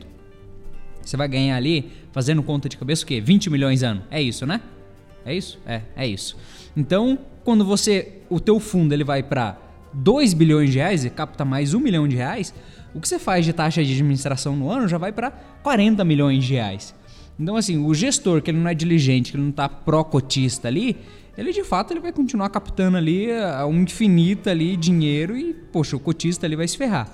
Você 1.03 1.17
vai 1.17 1.29
ganhar 1.29 1.57
ali, 1.57 1.91
fazendo 2.13 2.43
conta 2.43 2.69
de 2.69 2.77
cabeça, 2.77 3.05
o 3.05 3.07
quê? 3.07 3.21
20 3.21 3.49
milhões 3.51 3.83
ano. 3.83 4.03
É 4.11 4.21
isso, 4.21 4.45
né? 4.45 4.61
É 5.27 5.35
isso? 5.35 5.59
É, 5.67 5.83
é 5.97 6.07
isso. 6.07 6.37
Então, 6.77 7.19
quando 7.45 7.65
você. 7.65 8.23
O 8.31 8.39
teu 8.39 8.61
fundo 8.61 8.93
ele 8.93 9.05
vai 9.05 9.23
para 9.23 9.59
2 9.93 10.33
bilhões 10.35 10.71
de 10.71 10.79
reais 10.79 11.05
e 11.05 11.11
capta 11.11 11.45
mais 11.45 11.75
1 11.75 11.81
milhão 11.81 12.07
de 12.07 12.15
reais, 12.15 12.55
o 12.95 13.01
que 13.01 13.09
você 13.09 13.19
faz 13.19 13.45
de 13.45 13.53
taxa 13.53 13.85
de 13.85 13.93
administração 13.93 14.57
no 14.57 14.71
ano 14.71 14.87
já 14.87 14.99
vai 14.99 15.13
para 15.13 15.31
40 15.63 16.05
milhões 16.05 16.45
de 16.45 16.55
reais. 16.55 16.95
Então, 17.39 17.57
assim, 17.57 17.85
o 17.85 17.93
gestor 17.93 18.41
que 18.41 18.51
ele 18.51 18.59
não 18.59 18.71
é 18.71 18.75
diligente, 18.75 19.33
que 19.33 19.37
ele 19.37 19.45
não 19.45 19.53
tá 19.53 19.69
pró-cotista 19.69 20.69
ali, 20.69 20.97
ele 21.37 21.53
de 21.53 21.63
fato 21.65 21.93
ele 21.93 22.01
vai 22.01 22.13
continuar 22.13 22.49
captando 22.49 22.97
ali 22.97 23.31
a 23.33 23.67
um 23.67 23.83
infinito 23.83 24.49
ali 24.49 24.77
dinheiro 24.77 25.37
e, 25.37 25.53
poxa, 25.53 25.97
o 25.97 26.01
cotista 26.01 26.47
ali 26.47 26.57
vai 26.57 26.67
se 26.67 26.79
ferrar. 26.79 27.11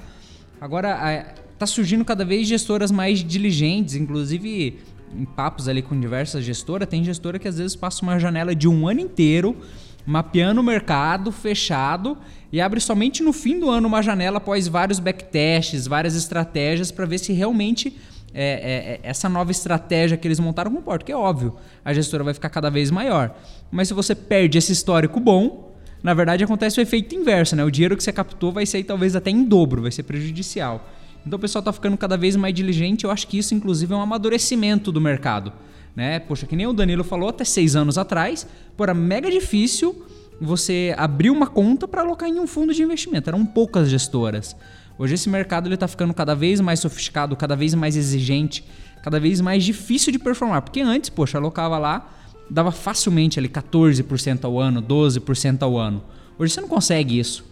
Agora, 0.60 1.34
tá 1.58 1.66
surgindo 1.66 2.04
cada 2.04 2.24
vez 2.24 2.46
gestoras 2.46 2.92
mais 2.92 3.24
diligentes, 3.24 3.96
inclusive 3.96 4.78
em 5.16 5.24
papos 5.24 5.68
ali 5.68 5.82
com 5.82 5.98
diversas 5.98 6.44
gestoras, 6.44 6.88
tem 6.88 7.04
gestora 7.04 7.38
que 7.38 7.48
às 7.48 7.58
vezes 7.58 7.76
passa 7.76 8.02
uma 8.02 8.18
janela 8.18 8.54
de 8.54 8.68
um 8.68 8.88
ano 8.88 9.00
inteiro 9.00 9.56
mapeando 10.04 10.60
o 10.60 10.64
mercado 10.64 11.30
fechado 11.30 12.18
e 12.52 12.60
abre 12.60 12.80
somente 12.80 13.22
no 13.22 13.32
fim 13.32 13.58
do 13.58 13.70
ano 13.70 13.86
uma 13.86 14.02
janela 14.02 14.38
após 14.38 14.66
vários 14.66 14.98
backtests, 14.98 15.86
várias 15.86 16.14
estratégias 16.14 16.90
para 16.90 17.06
ver 17.06 17.18
se 17.18 17.32
realmente 17.32 17.96
é, 18.34 18.44
é, 18.44 18.92
é, 18.94 19.00
essa 19.02 19.28
nova 19.28 19.50
estratégia 19.50 20.16
que 20.16 20.26
eles 20.26 20.40
montaram 20.40 20.72
comporta. 20.72 21.00
Porque 21.00 21.12
é 21.12 21.16
óbvio, 21.16 21.54
a 21.84 21.92
gestora 21.92 22.24
vai 22.24 22.34
ficar 22.34 22.48
cada 22.48 22.70
vez 22.70 22.90
maior. 22.90 23.34
Mas 23.70 23.88
se 23.88 23.94
você 23.94 24.14
perde 24.14 24.58
esse 24.58 24.72
histórico 24.72 25.20
bom, 25.20 25.72
na 26.02 26.14
verdade 26.14 26.42
acontece 26.42 26.80
o 26.80 26.82
efeito 26.82 27.14
inverso, 27.14 27.54
né? 27.54 27.64
O 27.64 27.70
dinheiro 27.70 27.96
que 27.96 28.02
você 28.02 28.12
captou 28.12 28.50
vai 28.52 28.66
ser 28.66 28.82
talvez 28.84 29.14
até 29.14 29.30
em 29.30 29.44
dobro, 29.44 29.82
vai 29.82 29.90
ser 29.90 30.02
prejudicial. 30.02 30.88
Então 31.26 31.36
o 31.36 31.40
pessoal 31.40 31.62
tá 31.62 31.72
ficando 31.72 31.96
cada 31.96 32.16
vez 32.16 32.36
mais 32.36 32.54
diligente. 32.54 33.04
Eu 33.04 33.10
acho 33.10 33.26
que 33.26 33.38
isso, 33.38 33.54
inclusive, 33.54 33.92
é 33.92 33.96
um 33.96 34.00
amadurecimento 34.00 34.90
do 34.90 35.00
mercado. 35.00 35.52
Né? 35.94 36.18
Poxa, 36.20 36.46
que 36.46 36.56
nem 36.56 36.66
o 36.66 36.72
Danilo 36.72 37.04
falou 37.04 37.28
até 37.28 37.44
seis 37.44 37.76
anos 37.76 37.98
atrás, 37.98 38.46
pô, 38.76 38.84
era 38.84 38.94
mega 38.94 39.30
difícil 39.30 40.06
você 40.40 40.94
abrir 40.96 41.30
uma 41.30 41.46
conta 41.46 41.86
para 41.86 42.00
alocar 42.00 42.28
em 42.28 42.40
um 42.40 42.46
fundo 42.46 42.74
de 42.74 42.82
investimento. 42.82 43.30
Eram 43.30 43.44
poucas 43.44 43.88
gestoras. 43.88 44.56
Hoje 44.98 45.14
esse 45.14 45.28
mercado 45.28 45.68
ele 45.68 45.76
tá 45.76 45.86
ficando 45.86 46.12
cada 46.12 46.34
vez 46.34 46.60
mais 46.60 46.80
sofisticado, 46.80 47.36
cada 47.36 47.54
vez 47.54 47.74
mais 47.74 47.96
exigente, 47.96 48.64
cada 49.02 49.20
vez 49.20 49.40
mais 49.40 49.64
difícil 49.64 50.12
de 50.12 50.18
performar. 50.18 50.62
Porque 50.62 50.80
antes, 50.80 51.10
poxa, 51.10 51.38
alocava 51.38 51.78
lá, 51.78 52.10
dava 52.50 52.70
facilmente 52.70 53.38
ali 53.38 53.48
14% 53.48 54.44
ao 54.44 54.58
ano, 54.58 54.82
12% 54.82 55.62
ao 55.62 55.78
ano. 55.78 56.02
Hoje 56.38 56.52
você 56.54 56.60
não 56.60 56.68
consegue 56.68 57.18
isso, 57.18 57.44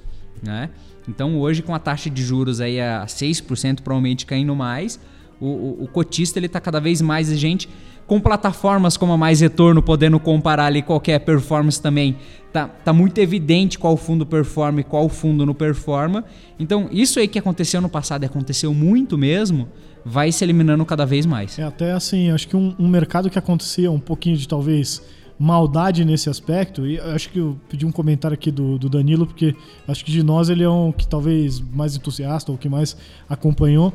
né? 0.42 0.70
Então 1.08 1.38
hoje 1.38 1.62
com 1.62 1.74
a 1.74 1.78
taxa 1.78 2.08
de 2.10 2.22
juros 2.22 2.60
aí 2.60 2.80
a 2.80 3.04
6%, 3.06 3.80
provavelmente 3.82 4.26
caindo 4.26 4.54
mais, 4.54 5.00
o, 5.40 5.46
o, 5.46 5.84
o 5.84 5.88
cotista 5.88 6.38
ele 6.38 6.46
está 6.46 6.60
cada 6.60 6.80
vez 6.80 7.00
mais 7.00 7.28
exigente 7.28 7.68
com 8.10 8.18
plataformas 8.18 8.96
como 8.96 9.12
a 9.12 9.16
Mais 9.16 9.40
Retorno, 9.40 9.80
podendo 9.80 10.18
comparar 10.18 10.64
ali 10.64 10.82
qualquer 10.82 11.20
performance 11.20 11.80
também, 11.80 12.16
tá, 12.52 12.66
tá 12.66 12.92
muito 12.92 13.18
evidente 13.18 13.78
qual 13.78 13.96
fundo 13.96 14.26
performa 14.26 14.80
e 14.80 14.82
qual 14.82 15.08
fundo 15.08 15.46
não 15.46 15.54
performa. 15.54 16.24
Então, 16.58 16.88
isso 16.90 17.20
aí 17.20 17.28
que 17.28 17.38
aconteceu 17.38 17.80
no 17.80 17.88
passado 17.88 18.24
e 18.24 18.26
aconteceu 18.26 18.74
muito 18.74 19.16
mesmo, 19.16 19.68
vai 20.04 20.32
se 20.32 20.42
eliminando 20.42 20.84
cada 20.84 21.06
vez 21.06 21.24
mais. 21.24 21.56
É 21.56 21.62
até 21.62 21.92
assim, 21.92 22.30
acho 22.30 22.48
que 22.48 22.56
um, 22.56 22.74
um 22.80 22.88
mercado 22.88 23.30
que 23.30 23.38
acontecia 23.38 23.88
um 23.92 24.00
pouquinho 24.00 24.36
de 24.36 24.48
talvez 24.48 25.00
maldade 25.42 26.04
nesse 26.04 26.28
aspecto, 26.28 26.86
e 26.86 27.00
acho 27.00 27.30
que 27.30 27.38
eu 27.38 27.58
pedi 27.66 27.86
um 27.86 27.90
comentário 27.90 28.34
aqui 28.34 28.50
do, 28.50 28.78
do 28.78 28.90
Danilo, 28.90 29.26
porque 29.26 29.56
acho 29.88 30.04
que 30.04 30.12
de 30.12 30.22
nós 30.22 30.50
ele 30.50 30.62
é 30.62 30.68
um 30.68 30.92
que 30.92 31.08
talvez 31.08 31.58
mais 31.58 31.96
entusiasta 31.96 32.52
ou 32.52 32.58
que 32.58 32.68
mais 32.68 32.94
acompanhou. 33.26 33.90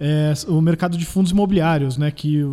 É, 0.00 0.32
o 0.48 0.60
mercado 0.60 0.98
de 0.98 1.06
fundos 1.06 1.30
imobiliários, 1.30 1.96
né? 1.96 2.10
Que 2.10 2.44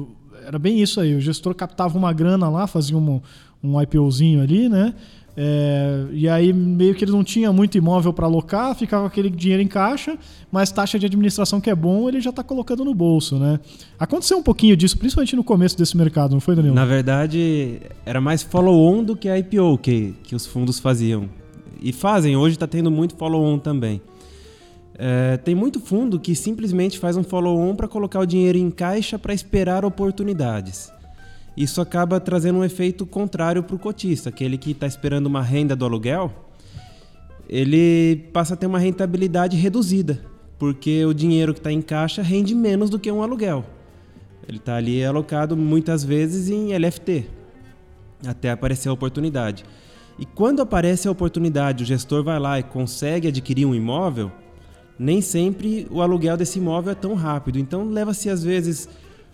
era 0.45 0.59
bem 0.59 0.79
isso 0.79 1.01
aí. 1.01 1.15
O 1.15 1.19
gestor 1.19 1.55
captava 1.55 1.97
uma 1.97 2.13
grana 2.13 2.47
lá, 2.47 2.67
fazia 2.67 2.95
um, 2.95 3.19
um 3.63 3.81
IPOzinho 3.81 4.39
ali, 4.39 4.69
né? 4.69 4.93
É, 5.39 6.07
e 6.13 6.27
aí 6.27 6.51
meio 6.51 6.95
que 6.95 7.05
ele 7.05 7.11
não 7.11 7.23
tinha 7.23 7.53
muito 7.53 7.77
imóvel 7.77 8.11
para 8.11 8.25
alocar, 8.25 8.73
ficava 8.73 9.05
aquele 9.05 9.29
dinheiro 9.29 9.61
em 9.61 9.67
caixa, 9.67 10.17
mas 10.51 10.71
taxa 10.71 10.97
de 10.97 11.05
administração 11.05 11.61
que 11.61 11.69
é 11.69 11.75
bom, 11.75 12.09
ele 12.09 12.19
já 12.19 12.31
está 12.31 12.43
colocando 12.43 12.83
no 12.83 12.95
bolso, 12.95 13.37
né? 13.37 13.59
Aconteceu 13.99 14.39
um 14.39 14.41
pouquinho 14.41 14.75
disso, 14.75 14.97
principalmente 14.97 15.35
no 15.35 15.43
começo 15.43 15.77
desse 15.77 15.95
mercado, 15.95 16.31
não 16.31 16.39
foi, 16.39 16.55
Daniel? 16.55 16.73
Na 16.73 16.85
verdade, 16.85 17.79
era 18.03 18.19
mais 18.19 18.41
follow-on 18.41 19.03
do 19.03 19.15
que 19.15 19.29
IPO 19.29 19.77
que, 19.77 20.15
que 20.23 20.35
os 20.35 20.47
fundos 20.47 20.79
faziam. 20.79 21.29
E 21.79 21.93
fazem, 21.93 22.35
hoje 22.35 22.55
está 22.55 22.65
tendo 22.65 22.89
muito 22.89 23.15
follow-on 23.15 23.59
também. 23.59 24.01
É, 24.97 25.37
tem 25.37 25.53
muito 25.53 25.79
fundo 25.79 26.19
que 26.19 26.33
simplesmente 26.33 26.97
faz 26.97 27.15
um 27.15 27.23
follow-on 27.23 27.75
para 27.75 27.87
colocar 27.87 28.19
o 28.21 28.25
dinheiro 28.25 28.57
em 28.57 28.71
caixa 28.71 29.19
para 29.19 29.35
esperar 29.35 29.85
oportunidades. 29.85 30.91
Isso 31.57 31.81
acaba 31.81 32.19
trazendo 32.19 32.59
um 32.59 32.63
efeito 32.63 33.03
contrário 33.03 33.63
para 33.63 33.75
o 33.75 33.79
cotista, 33.79 34.29
aquele 34.29 34.59
que 34.59 34.71
está 34.71 34.85
esperando 34.85 35.25
uma 35.25 35.41
renda 35.41 35.75
do 35.75 35.85
aluguel, 35.85 36.31
ele 37.49 38.29
passa 38.31 38.53
a 38.53 38.57
ter 38.57 38.67
uma 38.67 38.77
rentabilidade 38.77 39.57
reduzida, 39.57 40.23
porque 40.59 41.03
o 41.03 41.15
dinheiro 41.15 41.55
que 41.55 41.59
está 41.59 41.71
em 41.71 41.81
caixa 41.81 42.21
rende 42.21 42.53
menos 42.53 42.91
do 42.91 42.99
que 42.99 43.11
um 43.11 43.23
aluguel. 43.23 43.65
Ele 44.47 44.57
está 44.57 44.75
ali 44.75 45.03
alocado 45.03 45.57
muitas 45.57 46.03
vezes 46.03 46.47
em 46.47 46.77
LFT, 46.77 47.25
até 48.27 48.51
aparecer 48.51 48.89
a 48.89 48.93
oportunidade. 48.93 49.65
E 50.19 50.27
quando 50.27 50.61
aparece 50.61 51.07
a 51.07 51.11
oportunidade, 51.11 51.83
o 51.83 51.87
gestor 51.87 52.23
vai 52.23 52.37
lá 52.37 52.59
e 52.59 52.63
consegue 52.63 53.29
adquirir 53.29 53.65
um 53.65 53.73
imóvel, 53.73 54.31
nem 54.99 55.21
sempre 55.21 55.87
o 55.89 56.03
aluguel 56.03 56.37
desse 56.37 56.59
imóvel 56.59 56.91
é 56.91 56.95
tão 56.95 57.15
rápido. 57.15 57.57
Então 57.57 57.83
leva-se 57.89 58.29
às 58.29 58.43
vezes 58.43 58.87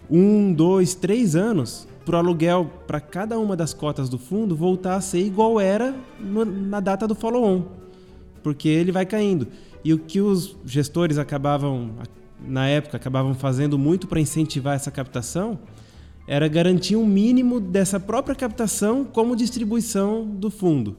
um, 0.10 0.54
dois, 0.54 0.96
três 0.96 1.36
anos 1.36 1.88
para 2.06 2.16
o 2.16 2.20
aluguel 2.20 2.70
para 2.86 3.00
cada 3.00 3.40
uma 3.40 3.56
das 3.56 3.74
cotas 3.74 4.10
do 4.10 4.18
fundo 4.18 4.56
voltar 4.56 4.96
a 4.96 5.02
ser 5.02 5.20
igual 5.20 5.60
era 5.60 5.96
no, 6.20 6.46
na 6.46 6.80
data 6.80 7.08
do 7.08 7.16
follow-on, 7.16 7.64
porque 8.42 8.68
ele 8.68 8.92
vai 8.92 9.06
caindo. 9.06 9.48
E 9.84 9.94
o 9.94 10.00
que 10.00 10.22
os 10.22 10.56
gestores 10.66 11.18
acabavam, 11.18 11.92
na 12.40 12.68
época, 12.68 12.98
acabavam 12.98 13.34
fazendo 13.34 13.78
muito 13.78 14.08
para 14.08 14.20
incentivar 14.20 14.76
essa 14.76 14.92
captação 14.92 15.60
era 16.28 16.48
garantir 16.48 16.96
um 16.96 17.06
mínimo 17.06 17.60
dessa 17.60 18.00
própria 18.00 18.36
captação 18.36 19.04
como 19.04 19.36
distribuição 19.36 20.26
do 20.26 20.50
fundo. 20.50 20.96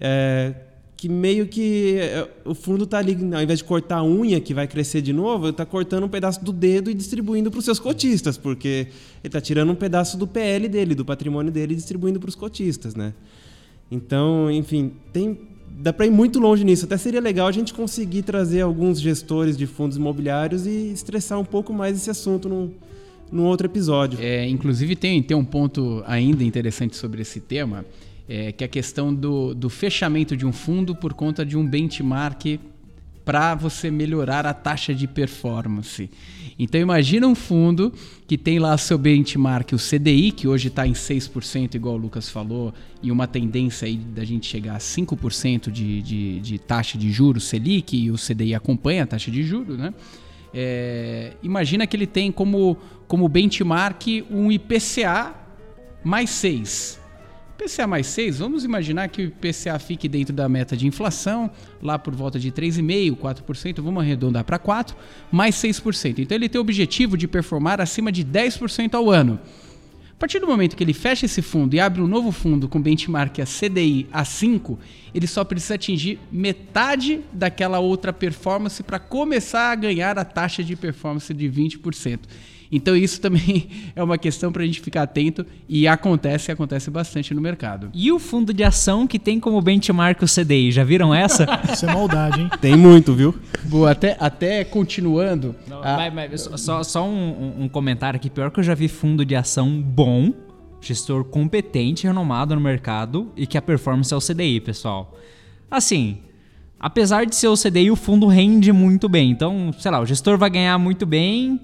É, 0.00 0.54
que 1.00 1.08
meio 1.08 1.46
que 1.46 1.96
é, 1.96 2.28
o 2.44 2.54
fundo 2.54 2.84
está 2.84 2.98
ali, 2.98 3.16
ao 3.34 3.40
invés 3.40 3.60
de 3.60 3.64
cortar 3.64 3.96
a 3.96 4.04
unha 4.04 4.38
que 4.38 4.52
vai 4.52 4.68
crescer 4.68 5.00
de 5.00 5.14
novo, 5.14 5.48
está 5.48 5.64
cortando 5.64 6.04
um 6.04 6.10
pedaço 6.10 6.44
do 6.44 6.52
dedo 6.52 6.90
e 6.90 6.94
distribuindo 6.94 7.50
para 7.50 7.58
os 7.58 7.64
seus 7.64 7.78
cotistas, 7.78 8.36
porque 8.36 8.68
ele 8.68 8.88
está 9.24 9.40
tirando 9.40 9.72
um 9.72 9.74
pedaço 9.74 10.18
do 10.18 10.26
PL 10.26 10.68
dele, 10.68 10.94
do 10.94 11.02
patrimônio 11.02 11.50
dele 11.50 11.72
e 11.72 11.76
distribuindo 11.76 12.20
para 12.20 12.28
os 12.28 12.34
cotistas, 12.34 12.94
né? 12.94 13.14
Então, 13.90 14.50
enfim, 14.50 14.92
tem 15.10 15.38
dá 15.70 15.90
para 15.90 16.04
ir 16.04 16.10
muito 16.10 16.38
longe 16.38 16.64
nisso. 16.64 16.84
Até 16.84 16.98
seria 16.98 17.22
legal 17.22 17.46
a 17.46 17.52
gente 17.52 17.72
conseguir 17.72 18.20
trazer 18.20 18.60
alguns 18.60 19.00
gestores 19.00 19.56
de 19.56 19.66
fundos 19.66 19.96
imobiliários 19.96 20.66
e 20.66 20.92
estressar 20.92 21.40
um 21.40 21.46
pouco 21.46 21.72
mais 21.72 21.96
esse 21.96 22.10
assunto 22.10 22.46
num, 22.46 22.72
num 23.32 23.46
outro 23.46 23.66
episódio. 23.66 24.18
É, 24.20 24.46
inclusive 24.46 24.94
tem, 24.94 25.22
tem 25.22 25.34
um 25.34 25.46
ponto 25.46 26.02
ainda 26.06 26.44
interessante 26.44 26.94
sobre 26.94 27.22
esse 27.22 27.40
tema, 27.40 27.86
é, 28.30 28.52
que 28.52 28.62
é 28.62 28.66
a 28.66 28.68
questão 28.68 29.12
do, 29.12 29.52
do 29.52 29.68
fechamento 29.68 30.36
de 30.36 30.46
um 30.46 30.52
fundo 30.52 30.94
por 30.94 31.12
conta 31.12 31.44
de 31.44 31.58
um 31.58 31.66
benchmark 31.66 32.60
para 33.24 33.56
você 33.56 33.90
melhorar 33.90 34.46
a 34.46 34.54
taxa 34.54 34.94
de 34.94 35.08
performance. 35.08 36.08
Então 36.56 36.80
imagina 36.80 37.26
um 37.26 37.34
fundo 37.34 37.92
que 38.28 38.38
tem 38.38 38.60
lá 38.60 38.78
seu 38.78 38.96
benchmark, 38.96 39.72
o 39.72 39.76
CDI, 39.76 40.30
que 40.30 40.46
hoje 40.46 40.68
está 40.68 40.86
em 40.86 40.92
6%, 40.92 41.74
igual 41.74 41.96
o 41.96 41.98
Lucas 41.98 42.28
falou, 42.28 42.72
e 43.02 43.10
uma 43.10 43.26
tendência 43.26 43.86
aí 43.86 43.96
da 43.96 44.24
gente 44.24 44.46
chegar 44.46 44.76
a 44.76 44.78
5% 44.78 45.68
de, 45.68 46.00
de, 46.00 46.40
de 46.40 46.58
taxa 46.58 46.96
de 46.96 47.10
juros 47.10 47.44
Selic, 47.44 47.96
e 47.96 48.12
o 48.12 48.16
CDI 48.16 48.54
acompanha 48.54 49.02
a 49.02 49.06
taxa 49.06 49.30
de 49.30 49.42
juros, 49.42 49.76
né? 49.76 49.92
É, 50.54 51.32
imagina 51.42 51.84
que 51.84 51.96
ele 51.96 52.06
tem 52.06 52.30
como, 52.30 52.76
como 53.08 53.28
benchmark 53.28 54.24
um 54.30 54.52
IPCA 54.52 55.34
mais 56.04 56.30
6. 56.30 56.99
PCA 57.60 57.86
mais 57.86 58.06
6, 58.06 58.38
vamos 58.38 58.64
imaginar 58.64 59.08
que 59.08 59.20
o 59.20 59.24
IPCA 59.26 59.78
fique 59.78 60.08
dentro 60.08 60.34
da 60.34 60.48
meta 60.48 60.74
de 60.74 60.86
inflação, 60.86 61.50
lá 61.82 61.98
por 61.98 62.14
volta 62.14 62.38
de 62.38 62.50
3,5%, 62.50 63.16
4%, 63.16 63.82
vamos 63.82 64.02
arredondar 64.02 64.44
para 64.44 64.58
4%, 64.58 64.94
mais 65.30 65.56
6%. 65.56 66.20
Então 66.20 66.34
ele 66.34 66.48
tem 66.48 66.58
o 66.58 66.62
objetivo 66.62 67.18
de 67.18 67.28
performar 67.28 67.78
acima 67.78 68.10
de 68.10 68.24
10% 68.24 68.94
ao 68.94 69.10
ano. 69.10 69.38
A 70.10 70.16
partir 70.20 70.38
do 70.38 70.46
momento 70.46 70.74
que 70.74 70.82
ele 70.82 70.94
fecha 70.94 71.26
esse 71.26 71.42
fundo 71.42 71.74
e 71.74 71.80
abre 71.80 72.00
um 72.00 72.06
novo 72.06 72.32
fundo 72.32 72.68
com 72.68 72.80
benchmark 72.80 73.40
a 73.40 73.46
CDI 73.46 74.06
a 74.10 74.24
5, 74.24 74.78
ele 75.14 75.26
só 75.26 75.44
precisa 75.44 75.74
atingir 75.74 76.18
metade 76.32 77.20
daquela 77.32 77.78
outra 77.78 78.12
performance 78.12 78.82
para 78.82 78.98
começar 78.98 79.70
a 79.70 79.74
ganhar 79.74 80.18
a 80.18 80.24
taxa 80.24 80.64
de 80.64 80.76
performance 80.76 81.32
de 81.32 81.46
20%. 81.46 82.20
Então 82.70 82.96
isso 82.96 83.20
também 83.20 83.68
é 83.96 84.02
uma 84.02 84.16
questão 84.16 84.52
para 84.52 84.62
a 84.62 84.66
gente 84.66 84.80
ficar 84.80 85.02
atento 85.02 85.44
e 85.68 85.88
acontece, 85.88 86.52
acontece 86.52 86.90
bastante 86.90 87.34
no 87.34 87.40
mercado. 87.40 87.90
E 87.92 88.12
o 88.12 88.18
fundo 88.18 88.52
de 88.52 88.62
ação 88.62 89.06
que 89.06 89.18
tem 89.18 89.40
como 89.40 89.60
benchmark 89.60 90.22
o 90.22 90.26
CDI, 90.26 90.70
já 90.70 90.84
viram 90.84 91.14
essa? 91.14 91.46
Isso 91.72 91.86
é 91.86 91.92
maldade, 91.92 92.40
hein? 92.40 92.50
Tem 92.60 92.76
muito, 92.76 93.14
viu? 93.14 93.34
Boa, 93.64 93.90
até, 93.90 94.16
até 94.20 94.64
continuando. 94.64 95.54
Não, 95.66 95.82
a... 95.82 96.10
mas, 96.10 96.48
mas, 96.48 96.60
só 96.60 96.82
só 96.82 97.04
um, 97.06 97.64
um 97.64 97.68
comentário 97.68 98.16
aqui, 98.16 98.30
pior 98.30 98.50
que 98.50 98.60
eu 98.60 98.64
já 98.64 98.74
vi 98.74 98.88
fundo 98.88 99.24
de 99.24 99.34
ação 99.34 99.80
bom, 99.80 100.32
gestor 100.80 101.24
competente, 101.24 102.06
renomado 102.06 102.54
no 102.54 102.60
mercado 102.60 103.30
e 103.36 103.46
que 103.46 103.58
a 103.58 103.62
performance 103.62 104.12
é 104.12 104.16
o 104.16 104.20
CDI, 104.20 104.60
pessoal. 104.60 105.16
Assim, 105.70 106.18
apesar 106.78 107.26
de 107.26 107.34
ser 107.34 107.48
o 107.48 107.54
CDI, 107.54 107.90
o 107.90 107.96
fundo 107.96 108.26
rende 108.26 108.72
muito 108.72 109.08
bem. 109.08 109.30
Então, 109.30 109.72
sei 109.78 109.90
lá, 109.90 110.00
o 110.00 110.06
gestor 110.06 110.38
vai 110.38 110.50
ganhar 110.50 110.78
muito 110.78 111.04
bem, 111.04 111.60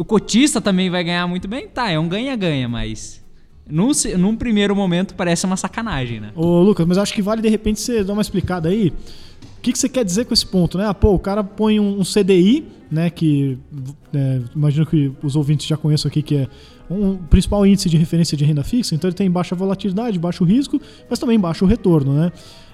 o 0.00 0.04
cotista 0.04 0.62
também 0.62 0.88
vai 0.88 1.04
ganhar 1.04 1.26
muito 1.26 1.46
bem. 1.46 1.68
Tá, 1.68 1.90
é 1.90 1.98
um 1.98 2.08
ganha-ganha, 2.08 2.66
mas. 2.66 3.20
Num, 3.68 3.92
num 4.18 4.34
primeiro 4.34 4.74
momento 4.74 5.14
parece 5.14 5.44
uma 5.44 5.58
sacanagem, 5.58 6.18
né? 6.18 6.32
Ô, 6.34 6.62
Lucas, 6.62 6.86
mas 6.86 6.96
acho 6.96 7.12
que 7.12 7.20
vale 7.20 7.42
de 7.42 7.48
repente 7.50 7.78
você 7.80 8.02
dar 8.02 8.14
uma 8.14 8.22
explicada 8.22 8.70
aí. 8.70 8.88
O 9.58 9.60
que, 9.60 9.72
que 9.72 9.78
você 9.78 9.90
quer 9.90 10.02
dizer 10.02 10.24
com 10.24 10.32
esse 10.32 10.46
ponto, 10.46 10.78
né? 10.78 10.86
Ah, 10.88 10.94
pô, 10.94 11.12
o 11.12 11.18
cara 11.18 11.44
põe 11.44 11.78
um, 11.78 12.00
um 12.00 12.02
CDI, 12.02 12.66
né? 12.90 13.10
Que 13.10 13.58
é, 14.14 14.40
imagino 14.56 14.86
que 14.86 15.12
os 15.22 15.36
ouvintes 15.36 15.66
já 15.66 15.76
conheçam 15.76 16.08
aqui, 16.08 16.22
que 16.22 16.34
é 16.34 16.48
um 16.90 17.18
principal 17.18 17.66
índice 17.66 17.90
de 17.90 17.98
referência 17.98 18.36
de 18.38 18.44
renda 18.44 18.64
fixa, 18.64 18.94
então 18.94 19.08
ele 19.08 19.14
tem 19.14 19.30
baixa 19.30 19.54
volatilidade, 19.54 20.18
baixo 20.18 20.44
risco, 20.44 20.80
mas 21.08 21.18
também 21.18 21.38
baixo 21.38 21.66
retorno, 21.66 22.14
né? 22.14 22.32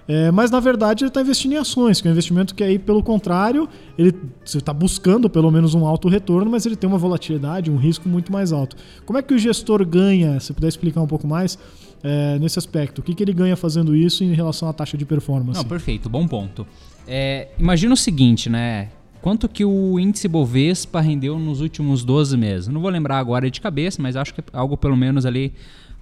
É, 0.09 0.31
mas 0.31 0.51
na 0.51 0.61
verdade 0.61 1.03
ele 1.03 1.09
está 1.09 1.21
investindo 1.21 1.53
em 1.53 1.57
ações, 1.57 2.01
que 2.01 2.07
é 2.07 2.11
um 2.11 2.12
investimento 2.12 2.55
que 2.55 2.62
aí, 2.62 2.79
pelo 2.79 3.03
contrário, 3.03 3.69
ele 3.99 4.14
está 4.45 4.73
buscando 4.73 5.29
pelo 5.29 5.51
menos 5.51 5.75
um 5.75 5.85
alto 5.85 6.09
retorno, 6.09 6.51
mas 6.51 6.64
ele 6.64 6.77
tem 6.77 6.88
uma 6.88 6.99
volatilidade, 6.99 7.71
um 7.71 7.77
risco 7.77 8.09
muito 8.09 8.33
mais 8.33 8.53
alto. 8.53 8.77
Como 9.05 9.19
é 9.19 9.23
que 9.23 9.35
o 9.35 9.38
gestor 9.38 9.85
ganha? 9.85 10.38
Se 10.38 10.53
puder 10.53 10.69
explicar 10.69 11.03
um 11.03 11.09
pouco 11.09 11.27
mais 11.27 11.59
é, 12.05 12.38
nesse 12.38 12.59
aspecto, 12.59 13.01
o 13.01 13.03
que, 13.03 13.14
que 13.14 13.23
ele 13.25 13.33
ganha 13.33 13.57
fazendo 13.57 13.97
isso 13.97 14.23
em 14.23 14.33
relação 14.33 14.69
à 14.69 14.73
taxa 14.73 14.97
de 14.97 15.05
performance? 15.05 15.59
Não, 15.59 15.64
perfeito, 15.69 16.09
bom 16.09 16.27
ponto. 16.29 16.64
É, 17.07 17.49
imagina 17.59 17.92
o 17.92 17.97
seguinte, 17.97 18.49
né? 18.49 18.90
Quanto 19.21 19.49
que 19.49 19.64
o 19.64 19.99
índice 19.99 20.29
Bovespa 20.29 21.01
rendeu 21.01 21.37
nos 21.37 21.61
últimos 21.61 22.05
12 22.05 22.37
meses? 22.37 22.69
Não 22.69 22.81
vou 22.81 22.90
lembrar 22.90 23.19
agora 23.19 23.51
de 23.51 23.61
cabeça, 23.61 24.01
mas 24.01 24.14
acho 24.14 24.33
que 24.33 24.40
é 24.40 24.45
algo 24.53 24.77
pelo 24.77 24.97
menos 24.97 25.27
ali 25.27 25.53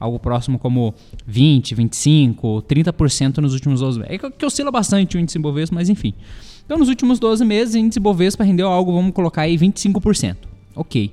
algo 0.05 0.19
próximo 0.19 0.59
como 0.59 0.95
20, 1.27 1.75
25, 1.75 2.63
30% 2.69 3.39
nos 3.39 3.55
últimos 3.55 3.81
12 3.81 4.01
meses. 4.01 4.15
É 4.15 4.31
que 4.31 4.47
oscila 4.47 4.71
bastante 4.71 5.17
o 5.17 5.21
índice 5.21 5.39
Bovespa, 5.39 5.75
mas 5.75 5.89
enfim. 5.89 6.15
Então, 6.65 6.79
nos 6.79 6.89
últimos 6.89 7.19
12 7.19 7.45
meses, 7.45 7.75
o 7.75 7.79
índice 7.79 8.01
Bovespa 8.01 8.45
rendeu 8.45 8.69
algo, 8.69 8.93
vamos 8.93 9.13
colocar 9.13 9.43
aí 9.43 9.57
25%. 9.57 10.37
Ok. 10.75 11.11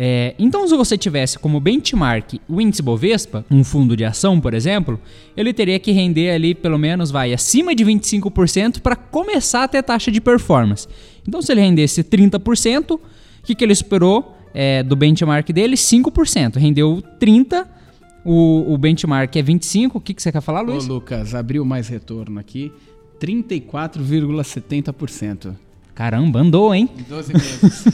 É, 0.00 0.34
então, 0.38 0.66
se 0.68 0.76
você 0.76 0.96
tivesse 0.96 1.38
como 1.38 1.58
benchmark 1.58 2.40
o 2.48 2.60
índice 2.60 2.80
Bovespa, 2.80 3.44
um 3.50 3.64
fundo 3.64 3.96
de 3.96 4.04
ação, 4.04 4.40
por 4.40 4.54
exemplo, 4.54 5.00
ele 5.36 5.52
teria 5.52 5.78
que 5.78 5.90
render 5.90 6.30
ali 6.30 6.54
pelo 6.54 6.78
menos 6.78 7.10
vai 7.10 7.32
acima 7.32 7.74
de 7.74 7.84
25% 7.84 8.80
para 8.80 8.94
começar 8.94 9.64
a 9.64 9.68
ter 9.68 9.82
taxa 9.82 10.10
de 10.10 10.20
performance. 10.20 10.86
Então, 11.26 11.42
se 11.42 11.50
ele 11.50 11.60
rendesse 11.60 12.04
30%, 12.04 12.92
o 12.92 13.00
que, 13.42 13.54
que 13.54 13.64
ele 13.64 13.72
esperou 13.72 14.36
é, 14.54 14.82
do 14.82 14.94
benchmark 14.94 15.50
dele? 15.50 15.74
5%. 15.74 16.56
Rendeu 16.56 17.02
30%. 17.20 17.77
O, 18.24 18.72
o 18.72 18.78
benchmark 18.78 19.34
é 19.36 19.42
25%. 19.42 19.90
O 19.94 20.00
que, 20.00 20.14
que 20.14 20.22
você 20.22 20.30
quer 20.32 20.40
falar, 20.40 20.62
Ô, 20.62 20.72
Luiz? 20.72 20.86
Lucas, 20.86 21.34
abriu 21.34 21.64
mais 21.64 21.88
retorno 21.88 22.38
aqui. 22.38 22.72
34,70%. 23.20 25.54
Caramba, 25.94 26.40
andou, 26.40 26.74
hein? 26.74 26.88
Em 26.96 27.02
12 27.02 27.32
meses. 27.32 27.84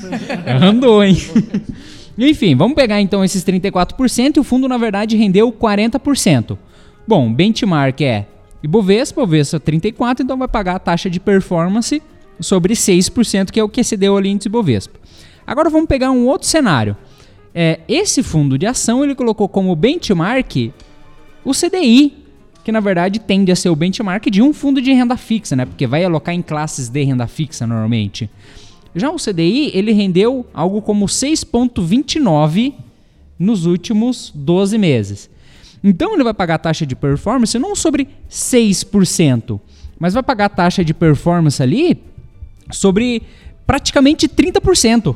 Andou, 0.61 1.03
hein? 1.03 1.17
Enfim, 2.19 2.55
vamos 2.55 2.75
pegar 2.75 3.01
então 3.01 3.25
esses 3.25 3.43
34% 3.43 4.37
e 4.37 4.41
o 4.41 4.45
fundo, 4.45 4.69
na 4.69 4.77
verdade, 4.77 5.17
rendeu 5.17 5.51
40%. 5.51 6.59
Bom, 7.09 7.33
benchmark 7.33 8.01
é 8.03 8.27
Ibovespa, 8.63 9.23
Ibovespa 9.23 9.59
34%, 9.59 10.21
então 10.21 10.37
vai 10.39 10.49
pagar 10.49 10.77
a 10.77 10.79
taxa 10.79 11.11
de 11.11 11.19
performance 11.19 12.01
sobre 12.41 12.75
6%, 12.75 13.51
que 13.51 13.59
é 13.59 13.65
o 13.65 13.69
que 13.69 13.81
excedeu 13.81 14.17
ali 14.17 14.31
índice 14.31 14.49
Ibovespa. 14.49 14.99
Agora 15.47 15.69
vamos 15.69 15.89
pegar 15.89 16.11
um 16.11 16.27
outro 16.27 16.47
cenário. 16.47 16.97
É, 17.55 17.81
esse 17.87 18.23
fundo 18.23 18.59
de 18.59 18.67
ação 18.67 19.05
ele 19.05 19.15
colocou 19.15 19.49
como 19.49 19.77
benchmark 19.77 20.73
o 21.45 21.53
CDI, 21.53 22.25
que 22.65 22.73
na 22.73 22.81
verdade 22.81 23.21
tende 23.21 23.53
a 23.53 23.57
ser 23.57 23.69
o 23.69 23.77
benchmark 23.77 24.27
de 24.29 24.43
um 24.43 24.53
fundo 24.53 24.83
de 24.83 24.93
renda 24.93 25.17
fixa, 25.17 25.55
né? 25.55 25.65
Porque 25.65 25.87
vai 25.87 26.05
alocar 26.05 26.35
em 26.35 26.43
classes 26.43 26.89
de 26.89 27.05
renda 27.05 27.27
fixa 27.27 27.67
normalmente. 27.67 28.29
Já 28.95 29.11
o 29.11 29.17
CDI, 29.17 29.71
ele 29.75 29.93
rendeu 29.93 30.47
algo 30.55 30.81
como 30.81 31.07
6,29 31.07 32.75
nos 33.39 33.67
últimos 33.67 34.33
12 34.35 34.79
meses. 34.79 35.31
Então 35.83 36.15
ele 36.15 36.25
vai 36.25 36.33
pagar 36.33 36.55
a 36.55 36.59
taxa 36.59 36.87
de 36.87 36.97
performance 36.97 37.59
não 37.59 37.77
sobre 37.77 38.09
6%, 38.31 39.61
mas 39.99 40.15
vai 40.15 40.23
pagar 40.23 40.47
a 40.47 40.49
taxa 40.49 40.85
de 40.85 40.95
performance 40.95 41.63
ali 41.63 42.03
sobre 42.71 43.23
praticamente 43.67 44.29
30%. 44.29 45.15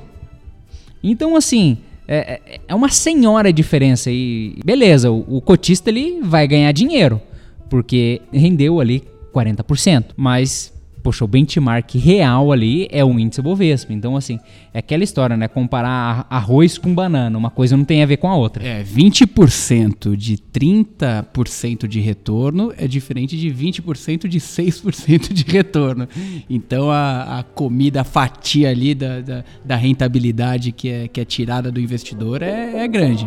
Então, 1.03 1.37
assim, 1.37 1.79
é, 2.09 2.41
é- 2.47 2.61
é 2.69 2.75
uma 2.75 2.89
senhora 2.89 3.53
diferença. 3.53 4.11
E 4.11 4.59
beleza, 4.65 5.11
o, 5.11 5.25
o 5.37 5.41
cotista 5.41 5.91
ele 5.91 6.21
vai 6.23 6.49
ganhar 6.49 6.73
dinheiro, 6.73 7.21
porque 7.69 8.23
rendeu 8.33 8.81
ali 8.81 9.05
40%. 9.35 10.07
Mas, 10.17 10.73
poxa, 11.09 11.25
o 11.25 11.29
benchmark 11.29 11.95
real 11.95 12.53
ali 12.53 12.87
é 12.91 13.03
o 13.03 13.19
índice 13.19 13.41
Bovespa. 13.41 13.95
Então, 13.95 14.15
assim, 14.15 14.39
é 14.75 14.81
aquela 14.81 15.03
história, 15.03 15.39
né? 15.39 15.49
Comparar 15.49 16.27
arroz 16.29 16.77
com 16.77 16.95
banana. 16.95 17.39
Uma 17.39 17.49
coisa 17.49 17.79
não 17.79 17.85
tem 17.85 18.03
a 18.03 18.07
ver 18.07 18.19
com 18.19 18.29
a 18.29 18.37
outra. 18.37 18.63
É, 18.63 18.85
20% 18.85 20.15
de 20.15 20.37
30% 20.37 21.89
de 21.89 21.99
retorno 21.99 22.75
é 22.77 22.87
diferente 22.87 23.39
de 23.39 23.49
20% 23.49 24.29
de 24.29 24.39
6% 24.39 25.33
de 25.33 25.51
retorno. 25.51 26.07
Então 26.51 26.91
a, 26.91 27.39
a 27.39 27.43
comida, 27.43 28.03
a 28.03 28.05
fatia 28.05 28.69
ali 28.69 28.95
da, 28.95 29.23
da, 29.23 29.45
da 29.65 29.77
rentabilidade 29.77 30.73
que 30.73 30.91
é, 30.91 31.09
que 31.09 31.23
é 31.23 31.25
tirada 31.25 31.73
do 31.73 31.81
investidor 31.81 32.43
é, 32.43 32.85
é 32.85 32.89
grande. 32.89 33.27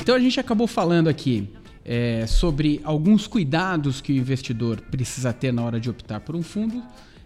Então 0.00 0.14
a 0.14 0.18
gente 0.20 0.38
acabou 0.38 0.68
falando 0.68 1.08
aqui 1.08 1.48
é, 1.84 2.24
sobre 2.26 2.80
alguns 2.84 3.26
cuidados 3.26 4.00
que 4.00 4.12
o 4.12 4.16
investidor 4.16 4.80
precisa 4.80 5.32
ter 5.32 5.52
na 5.52 5.62
hora 5.62 5.80
de 5.80 5.90
optar 5.90 6.20
por 6.20 6.36
um 6.36 6.42
fundo. 6.42 6.80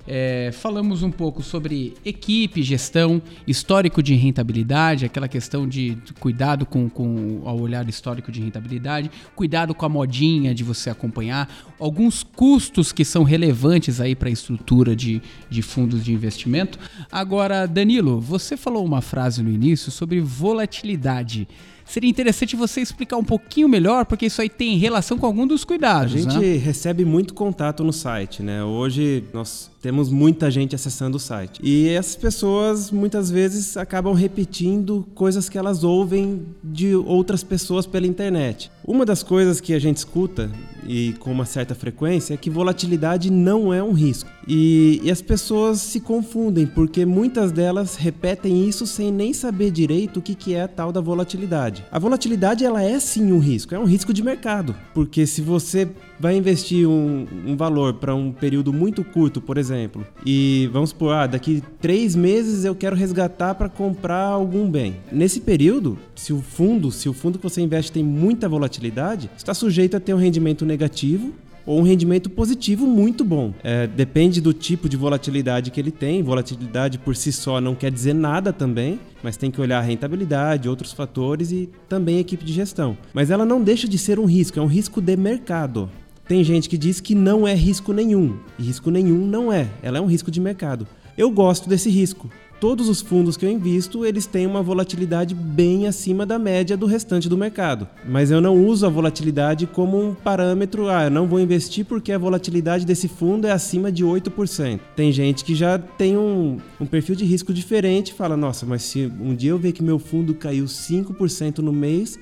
É, 0.06 0.50
falamos 0.52 1.02
um 1.02 1.10
pouco 1.10 1.42
sobre 1.42 1.94
equipe, 2.04 2.60
gestão, 2.62 3.22
histórico 3.46 4.02
de 4.02 4.14
rentabilidade, 4.14 5.04
aquela 5.04 5.28
questão 5.28 5.68
de 5.68 5.96
cuidado 6.18 6.66
com, 6.66 6.88
com 6.88 7.42
ao 7.44 7.60
olhar 7.60 7.88
histórico 7.88 8.32
de 8.32 8.40
rentabilidade, 8.40 9.10
cuidado 9.36 9.74
com 9.74 9.86
a 9.86 9.88
modinha 9.88 10.52
de 10.52 10.64
você 10.64 10.90
acompanhar, 10.90 11.48
alguns 11.78 12.24
custos 12.24 12.90
que 12.90 13.04
são 13.04 13.22
relevantes 13.22 14.00
aí 14.00 14.16
para 14.16 14.28
a 14.28 14.32
estrutura 14.32 14.96
de, 14.96 15.22
de 15.48 15.62
fundos 15.62 16.02
de 16.02 16.12
investimento. 16.12 16.80
Agora, 17.10 17.66
Danilo, 17.66 18.20
você 18.20 18.56
falou 18.56 18.84
uma 18.84 19.02
frase 19.02 19.40
no 19.40 19.50
início 19.50 19.92
sobre 19.92 20.20
volatilidade. 20.20 21.46
Seria 21.92 22.08
interessante 22.08 22.56
você 22.56 22.80
explicar 22.80 23.18
um 23.18 23.24
pouquinho 23.24 23.68
melhor, 23.68 24.06
porque 24.06 24.24
isso 24.24 24.40
aí 24.40 24.48
tem 24.48 24.78
relação 24.78 25.18
com 25.18 25.26
algum 25.26 25.46
dos 25.46 25.62
A 25.62 25.66
cuidados, 25.66 26.12
gente 26.12 26.38
né? 26.38 26.56
recebe 26.56 27.04
muito 27.04 27.34
contato 27.34 27.84
no 27.84 27.92
site, 27.92 28.42
né? 28.42 28.64
Hoje 28.64 29.22
nós 29.30 29.70
temos 29.82 30.08
muita 30.08 30.50
gente 30.50 30.74
acessando 30.74 31.18
o 31.18 31.20
site. 31.20 31.60
E 31.62 31.90
essas 31.90 32.16
pessoas 32.16 32.90
muitas 32.90 33.30
vezes 33.30 33.76
acabam 33.76 34.14
repetindo 34.14 35.06
coisas 35.14 35.50
que 35.50 35.58
elas 35.58 35.84
ouvem 35.84 36.46
de 36.64 36.96
outras 36.96 37.44
pessoas 37.44 37.84
pela 37.86 38.06
internet. 38.06 38.70
Uma 38.86 39.04
das 39.04 39.22
coisas 39.22 39.60
que 39.60 39.74
a 39.74 39.78
gente 39.78 39.98
escuta 39.98 40.50
e 40.86 41.14
com 41.18 41.30
uma 41.30 41.44
certa 41.44 41.74
frequência 41.74 42.34
é 42.34 42.36
que 42.36 42.50
volatilidade 42.50 43.30
não 43.30 43.72
é 43.72 43.82
um 43.82 43.92
risco. 43.92 44.30
E, 44.46 45.00
e 45.02 45.10
as 45.10 45.22
pessoas 45.22 45.80
se 45.80 46.00
confundem 46.00 46.66
porque 46.66 47.04
muitas 47.04 47.52
delas 47.52 47.96
repetem 47.96 48.68
isso 48.68 48.86
sem 48.86 49.12
nem 49.12 49.32
saber 49.32 49.70
direito 49.70 50.18
o 50.18 50.22
que, 50.22 50.34
que 50.34 50.54
é 50.54 50.62
a 50.62 50.68
tal 50.68 50.92
da 50.92 51.00
volatilidade. 51.00 51.84
A 51.90 51.98
volatilidade 51.98 52.64
ela 52.64 52.82
é 52.82 52.98
sim 52.98 53.32
um 53.32 53.38
risco, 53.38 53.74
é 53.74 53.78
um 53.78 53.84
risco 53.84 54.12
de 54.12 54.22
mercado, 54.22 54.74
porque 54.94 55.26
se 55.26 55.40
você 55.40 55.88
vai 56.22 56.36
investir 56.36 56.88
um, 56.88 57.26
um 57.44 57.56
valor 57.56 57.94
para 57.94 58.14
um 58.14 58.30
período 58.30 58.72
muito 58.72 59.02
curto, 59.02 59.40
por 59.40 59.58
exemplo, 59.58 60.06
e 60.24 60.70
vamos 60.72 60.90
supor, 60.90 61.14
ah, 61.14 61.26
daqui 61.26 61.60
três 61.80 62.14
meses 62.14 62.64
eu 62.64 62.76
quero 62.76 62.94
resgatar 62.94 63.56
para 63.56 63.68
comprar 63.68 64.26
algum 64.26 64.70
bem. 64.70 64.94
Nesse 65.10 65.40
período, 65.40 65.98
se 66.14 66.32
o 66.32 66.40
fundo, 66.40 66.92
se 66.92 67.08
o 67.08 67.12
fundo 67.12 67.38
que 67.38 67.42
você 67.42 67.60
investe 67.60 67.90
tem 67.90 68.04
muita 68.04 68.48
volatilidade, 68.48 69.28
está 69.36 69.52
sujeito 69.52 69.96
a 69.96 70.00
ter 70.00 70.14
um 70.14 70.18
rendimento 70.18 70.64
negativo 70.64 71.32
ou 71.66 71.80
um 71.80 71.82
rendimento 71.82 72.30
positivo 72.30 72.86
muito 72.86 73.24
bom. 73.24 73.52
É, 73.64 73.88
depende 73.88 74.40
do 74.40 74.52
tipo 74.52 74.88
de 74.88 74.96
volatilidade 74.96 75.72
que 75.72 75.80
ele 75.80 75.90
tem. 75.90 76.22
Volatilidade 76.22 76.98
por 76.98 77.16
si 77.16 77.32
só 77.32 77.60
não 77.60 77.74
quer 77.74 77.90
dizer 77.90 78.14
nada 78.14 78.52
também, 78.52 79.00
mas 79.22 79.36
tem 79.36 79.50
que 79.50 79.60
olhar 79.60 79.78
a 79.78 79.82
rentabilidade, 79.82 80.68
outros 80.68 80.92
fatores 80.92 81.52
e 81.52 81.68
também 81.88 82.18
a 82.18 82.20
equipe 82.20 82.44
de 82.44 82.52
gestão. 82.52 82.96
Mas 83.12 83.30
ela 83.30 83.44
não 83.44 83.62
deixa 83.62 83.88
de 83.88 83.98
ser 83.98 84.18
um 84.18 84.24
risco, 84.24 84.58
é 84.58 84.62
um 84.62 84.66
risco 84.66 85.00
de 85.00 85.16
mercado. 85.16 85.88
Tem 86.26 86.44
gente 86.44 86.68
que 86.68 86.78
diz 86.78 87.00
que 87.00 87.14
não 87.14 87.46
é 87.46 87.54
risco 87.54 87.92
nenhum, 87.92 88.38
e 88.58 88.62
risco 88.62 88.90
nenhum 88.90 89.26
não 89.26 89.52
é, 89.52 89.68
ela 89.82 89.98
é 89.98 90.00
um 90.00 90.06
risco 90.06 90.30
de 90.30 90.40
mercado. 90.40 90.86
Eu 91.18 91.30
gosto 91.30 91.68
desse 91.68 91.90
risco. 91.90 92.30
Todos 92.62 92.88
os 92.88 93.00
fundos 93.00 93.36
que 93.36 93.44
eu 93.44 93.50
invisto, 93.50 94.06
eles 94.06 94.24
têm 94.24 94.46
uma 94.46 94.62
volatilidade 94.62 95.34
bem 95.34 95.88
acima 95.88 96.24
da 96.24 96.38
média 96.38 96.76
do 96.76 96.86
restante 96.86 97.28
do 97.28 97.36
mercado. 97.36 97.88
Mas 98.08 98.30
eu 98.30 98.40
não 98.40 98.64
uso 98.64 98.86
a 98.86 98.88
volatilidade 98.88 99.66
como 99.66 100.00
um 100.00 100.14
parâmetro, 100.14 100.88
ah, 100.88 101.04
eu 101.04 101.10
não 101.10 101.26
vou 101.26 101.40
investir 101.40 101.84
porque 101.84 102.12
a 102.12 102.18
volatilidade 102.18 102.86
desse 102.86 103.08
fundo 103.08 103.48
é 103.48 103.50
acima 103.50 103.90
de 103.90 104.04
8%. 104.04 104.78
Tem 104.94 105.10
gente 105.10 105.44
que 105.44 105.56
já 105.56 105.76
tem 105.76 106.16
um, 106.16 106.58
um 106.80 106.86
perfil 106.86 107.16
de 107.16 107.24
risco 107.24 107.52
diferente 107.52 108.14
fala, 108.14 108.36
nossa, 108.36 108.64
mas 108.64 108.82
se 108.82 109.12
um 109.20 109.34
dia 109.34 109.50
eu 109.50 109.58
ver 109.58 109.72
que 109.72 109.82
meu 109.82 109.98
fundo 109.98 110.32
caiu 110.32 110.66
5% 110.66 111.58
no 111.58 111.72
mês, 111.72 112.16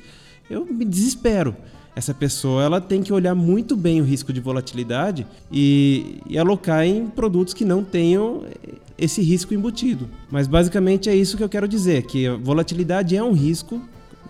eu 0.48 0.64
me 0.64 0.86
desespero 0.86 1.54
essa 1.94 2.14
pessoa 2.14 2.62
ela 2.62 2.80
tem 2.80 3.02
que 3.02 3.12
olhar 3.12 3.34
muito 3.34 3.76
bem 3.76 4.00
o 4.00 4.04
risco 4.04 4.32
de 4.32 4.40
volatilidade 4.40 5.26
e, 5.50 6.20
e, 6.28 6.38
alocar 6.38 6.84
em 6.86 7.06
produtos 7.08 7.52
que 7.52 7.64
não 7.64 7.82
tenham 7.82 8.44
esse 8.96 9.22
risco 9.22 9.54
embutido. 9.54 10.08
Mas 10.30 10.46
basicamente 10.46 11.08
é 11.08 11.14
isso 11.14 11.36
que 11.36 11.42
eu 11.42 11.48
quero 11.48 11.66
dizer, 11.66 12.04
que 12.04 12.26
a 12.26 12.36
volatilidade 12.36 13.16
é 13.16 13.22
um 13.22 13.32
risco, 13.32 13.82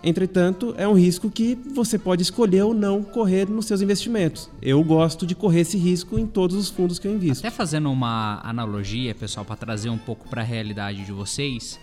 entretanto, 0.02 0.74
é 0.78 0.88
um 0.88 0.94
risco 0.94 1.28
que 1.28 1.58
você 1.74 1.98
pode 1.98 2.22
escolher 2.22 2.62
ou 2.62 2.72
não 2.72 3.02
correr 3.02 3.48
nos 3.48 3.66
seus 3.66 3.82
investimentos. 3.82 4.48
Eu 4.62 4.82
gosto 4.82 5.26
de 5.26 5.34
correr 5.34 5.60
esse 5.60 5.76
risco 5.76 6.18
em 6.18 6.26
todos 6.26 6.56
os 6.56 6.70
fundos 6.70 6.98
que 6.98 7.06
eu 7.06 7.14
invisto. 7.14 7.46
Até 7.46 7.54
fazendo 7.54 7.90
uma 7.90 8.40
analogia, 8.42 9.14
pessoal, 9.14 9.44
para 9.44 9.56
trazer 9.56 9.90
um 9.90 9.98
pouco 9.98 10.28
para 10.28 10.40
a 10.40 10.44
realidade 10.44 11.04
de 11.04 11.12
vocês, 11.12 11.78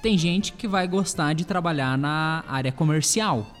tem 0.00 0.16
gente 0.16 0.52
que 0.52 0.68
vai 0.68 0.86
gostar 0.86 1.32
de 1.32 1.44
trabalhar 1.44 1.98
na 1.98 2.44
área 2.46 2.70
comercial. 2.70 3.57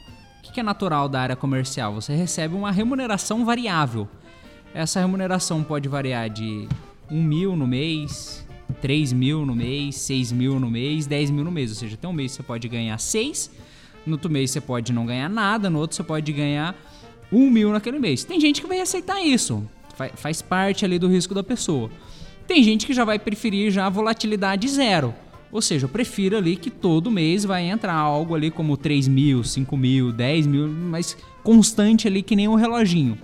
O 0.48 0.52
que 0.52 0.60
é 0.60 0.62
natural 0.62 1.10
da 1.10 1.20
área 1.20 1.36
comercial? 1.36 1.94
Você 1.94 2.14
recebe 2.14 2.54
uma 2.54 2.72
remuneração 2.72 3.44
variável. 3.44 4.08
Essa 4.72 4.98
remuneração 4.98 5.62
pode 5.62 5.88
variar 5.88 6.30
de 6.30 6.66
1 7.10 7.22
mil 7.22 7.54
no 7.54 7.66
mês, 7.66 8.46
3 8.80 9.12
mil 9.12 9.44
no 9.44 9.54
mês, 9.54 9.96
6 9.96 10.32
mil 10.32 10.58
no 10.58 10.70
mês, 10.70 11.06
10 11.06 11.30
mil 11.30 11.44
no 11.44 11.52
mês. 11.52 11.70
Ou 11.70 11.76
seja, 11.76 11.98
tem 11.98 12.08
um 12.08 12.14
mês 12.14 12.32
você 12.32 12.42
pode 12.42 12.66
ganhar 12.66 12.98
6, 12.98 13.50
no 14.06 14.12
outro 14.12 14.30
mês 14.30 14.50
você 14.50 14.60
pode 14.60 14.90
não 14.90 15.04
ganhar 15.04 15.28
nada, 15.28 15.68
no 15.68 15.78
outro 15.78 15.94
você 15.94 16.02
pode 16.02 16.32
ganhar 16.32 16.74
1 17.30 17.50
mil 17.50 17.70
naquele 17.70 17.98
mês. 17.98 18.24
Tem 18.24 18.40
gente 18.40 18.62
que 18.62 18.66
vai 18.66 18.80
aceitar 18.80 19.20
isso, 19.20 19.62
faz 20.14 20.40
parte 20.40 20.82
ali 20.84 20.98
do 20.98 21.08
risco 21.08 21.34
da 21.34 21.42
pessoa. 21.42 21.90
Tem 22.46 22.62
gente 22.62 22.86
que 22.86 22.94
já 22.94 23.04
vai 23.04 23.18
preferir 23.18 23.70
já 23.70 23.86
a 23.86 23.90
volatilidade 23.90 24.66
zero. 24.66 25.14
Ou 25.50 25.62
seja, 25.62 25.86
eu 25.86 25.88
prefiro 25.88 26.36
ali 26.36 26.56
que 26.56 26.70
todo 26.70 27.10
mês 27.10 27.44
vai 27.44 27.64
entrar 27.64 27.94
algo 27.94 28.34
ali 28.34 28.50
como 28.50 28.76
3 28.76 29.08
mil, 29.08 29.42
5 29.42 29.76
mil, 29.76 30.12
10 30.12 30.46
mil, 30.46 30.68
mas 30.68 31.16
constante 31.42 32.06
ali 32.06 32.22
que 32.22 32.36
nem 32.36 32.48
um 32.48 32.54
reloginho. 32.54 33.18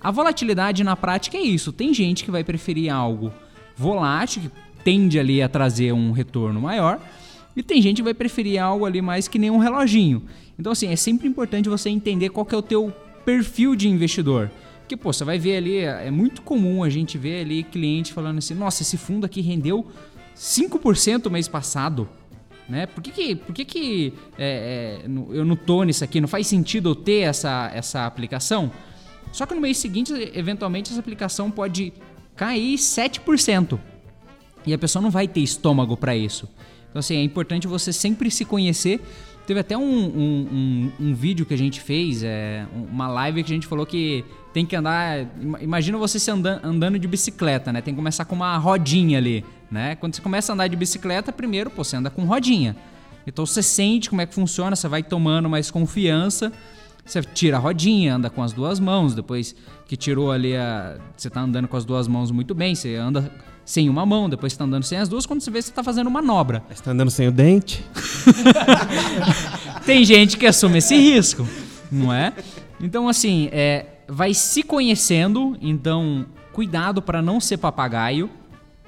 A 0.00 0.10
volatilidade 0.10 0.84
na 0.84 0.94
prática 0.94 1.36
é 1.36 1.40
isso. 1.40 1.72
Tem 1.72 1.92
gente 1.92 2.24
que 2.24 2.30
vai 2.30 2.44
preferir 2.44 2.92
algo 2.92 3.32
volátil, 3.76 4.42
que 4.42 4.50
tende 4.84 5.18
ali 5.18 5.42
a 5.42 5.48
trazer 5.48 5.92
um 5.92 6.12
retorno 6.12 6.60
maior, 6.60 7.00
e 7.56 7.62
tem 7.62 7.80
gente 7.80 7.96
que 7.96 8.02
vai 8.02 8.14
preferir 8.14 8.60
algo 8.60 8.84
ali 8.84 9.00
mais 9.00 9.26
que 9.26 9.38
nem 9.38 9.50
um 9.50 9.58
reloginho. 9.58 10.22
Então 10.58 10.72
assim, 10.72 10.88
é 10.88 10.96
sempre 10.96 11.26
importante 11.26 11.68
você 11.68 11.88
entender 11.88 12.28
qual 12.28 12.46
que 12.46 12.54
é 12.54 12.58
o 12.58 12.62
teu 12.62 12.92
perfil 13.24 13.74
de 13.74 13.88
investidor. 13.88 14.50
Porque, 14.80 14.98
pô, 14.98 15.12
você 15.12 15.24
vai 15.24 15.38
ver 15.38 15.56
ali, 15.56 15.78
é 15.78 16.10
muito 16.10 16.42
comum 16.42 16.84
a 16.84 16.90
gente 16.90 17.16
ver 17.16 17.40
ali 17.40 17.62
cliente 17.62 18.12
falando 18.12 18.36
assim, 18.36 18.52
nossa, 18.52 18.82
esse 18.82 18.98
fundo 18.98 19.24
aqui 19.24 19.40
rendeu 19.40 19.86
5% 20.36 21.30
mês 21.30 21.48
passado. 21.48 22.08
Né? 22.68 22.86
Por 22.86 23.02
que, 23.02 23.10
que, 23.10 23.36
por 23.36 23.54
que, 23.54 23.64
que 23.64 24.12
é, 24.38 25.02
é, 25.04 25.06
eu 25.06 25.44
não 25.44 25.56
tô 25.56 25.84
nisso 25.84 26.02
aqui? 26.02 26.20
Não 26.20 26.28
faz 26.28 26.46
sentido 26.46 26.90
eu 26.90 26.94
ter 26.94 27.20
essa, 27.20 27.70
essa 27.74 28.06
aplicação? 28.06 28.70
Só 29.32 29.46
que 29.46 29.54
no 29.54 29.60
mês 29.60 29.78
seguinte, 29.78 30.12
eventualmente, 30.34 30.90
essa 30.90 31.00
aplicação 31.00 31.50
pode 31.50 31.92
cair 32.36 32.76
7%. 32.76 33.78
E 34.66 34.72
a 34.72 34.78
pessoa 34.78 35.02
não 35.02 35.10
vai 35.10 35.28
ter 35.28 35.40
estômago 35.40 35.96
para 35.96 36.16
isso. 36.16 36.48
Então, 36.88 37.00
assim, 37.00 37.16
é 37.16 37.22
importante 37.22 37.66
você 37.66 37.92
sempre 37.92 38.30
se 38.30 38.44
conhecer. 38.44 39.00
Teve 39.46 39.60
até 39.60 39.76
um, 39.76 39.82
um, 39.82 40.48
um, 41.00 41.08
um 41.08 41.14
vídeo 41.14 41.44
que 41.44 41.52
a 41.52 41.58
gente 41.58 41.80
fez, 41.80 42.22
é, 42.22 42.66
uma 42.72 43.08
live 43.08 43.42
que 43.42 43.52
a 43.52 43.54
gente 43.54 43.66
falou 43.66 43.84
que 43.84 44.24
tem 44.54 44.64
que 44.64 44.74
andar. 44.74 45.26
Imagina 45.60 45.98
você 45.98 46.18
se 46.18 46.30
andando, 46.30 46.64
andando 46.64 46.98
de 46.98 47.06
bicicleta, 47.06 47.72
né? 47.72 47.82
Tem 47.82 47.92
que 47.92 47.98
começar 47.98 48.24
com 48.24 48.34
uma 48.34 48.56
rodinha 48.56 49.18
ali, 49.18 49.44
né? 49.74 49.96
Quando 49.96 50.14
você 50.14 50.22
começa 50.22 50.52
a 50.52 50.54
andar 50.54 50.68
de 50.68 50.76
bicicleta, 50.76 51.32
primeiro 51.32 51.68
pô, 51.68 51.82
você 51.82 51.96
anda 51.96 52.08
com 52.08 52.24
rodinha. 52.24 52.76
Então 53.26 53.44
você 53.44 53.62
sente 53.62 54.08
como 54.08 54.22
é 54.22 54.26
que 54.26 54.32
funciona, 54.32 54.76
você 54.76 54.86
vai 54.86 55.02
tomando 55.02 55.50
mais 55.50 55.70
confiança. 55.70 56.52
Você 57.04 57.20
tira 57.20 57.56
a 57.56 57.60
rodinha, 57.60 58.14
anda 58.14 58.30
com 58.30 58.42
as 58.42 58.52
duas 58.52 58.78
mãos, 58.80 59.14
depois 59.14 59.54
que 59.86 59.96
tirou 59.96 60.30
ali 60.30 60.56
a. 60.56 60.96
Você 61.16 61.28
tá 61.28 61.40
andando 61.40 61.68
com 61.68 61.76
as 61.76 61.84
duas 61.84 62.08
mãos 62.08 62.30
muito 62.30 62.54
bem, 62.54 62.74
você 62.74 62.94
anda 62.94 63.30
sem 63.64 63.90
uma 63.90 64.06
mão, 64.06 64.28
depois 64.28 64.52
você 64.52 64.58
tá 64.58 64.64
andando 64.64 64.84
sem 64.84 64.98
as 64.98 65.08
duas, 65.08 65.26
quando 65.26 65.40
você 65.40 65.50
vê, 65.50 65.60
você 65.60 65.72
tá 65.72 65.82
fazendo 65.82 66.10
manobra. 66.10 66.62
Você 66.70 66.82
tá 66.82 66.92
andando 66.92 67.10
sem 67.10 67.28
o 67.28 67.32
dente? 67.32 67.84
Tem 69.84 70.04
gente 70.04 70.36
que 70.36 70.46
assume 70.46 70.78
esse 70.78 70.94
risco, 70.96 71.46
não 71.90 72.12
é? 72.12 72.32
Então, 72.80 73.08
assim, 73.08 73.48
é, 73.52 73.86
vai 74.06 74.34
se 74.34 74.62
conhecendo, 74.62 75.56
então 75.60 76.26
cuidado 76.52 77.02
para 77.02 77.20
não 77.20 77.40
ser 77.40 77.56
papagaio, 77.56 78.30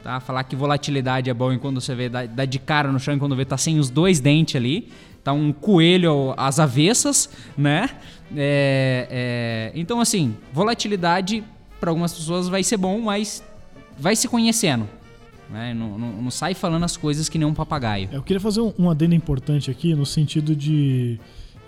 tá? 0.07 0.21
Falar 0.21 0.45
que 0.45 0.55
volatilidade 0.55 1.29
é 1.29 1.35
bom 1.35 1.53
e 1.53 1.59
quando 1.59 1.81
você 1.81 1.93
vê, 1.93 2.09
dá, 2.09 2.25
dá 2.25 2.45
de 2.45 2.61
cara 2.61 2.93
no 2.93 3.01
chão 3.01 3.17
e 3.17 3.19
quando 3.19 3.35
vê 3.35 3.45
tá 3.45 3.59
sem 3.59 3.81
os 3.81 3.91
dois 3.91 4.21
dentes 4.21 4.55
ali, 4.55 4.89
tá 5.25 5.33
um 5.33 5.53
coelho 5.53 6.33
às 6.37 6.61
avessas, 6.61 7.29
né? 7.59 7.91
É, 8.37 9.09
é, 9.11 9.73
então, 9.75 10.01
assim, 10.01 10.37
volatilidade 10.53 11.43
para 11.81 11.91
algumas 11.91 12.15
pessoas 12.15 12.47
vai 12.47 12.63
ser 12.63 12.77
bom, 12.77 13.01
mas 13.01 13.43
vai 13.99 14.15
se 14.15 14.29
conhecendo. 14.29 14.89
Né? 15.51 15.75
Não, 15.75 15.99
não, 15.99 16.23
não, 16.23 16.31
sai 16.31 16.55
falando 16.55 16.85
as 16.85 16.97
coisas 16.97 17.29
que 17.29 17.37
nem 17.37 17.47
um 17.47 17.55
papagaio. 17.55 18.09
Eu 18.13 18.23
queria 18.23 18.41
fazer 18.41 18.61
um, 18.61 18.73
um 18.79 18.89
adendo 18.89 19.15
importante 19.15 19.73
aqui 19.73 19.93
no 19.93 20.07
sentido 20.07 20.55
de. 20.55 21.19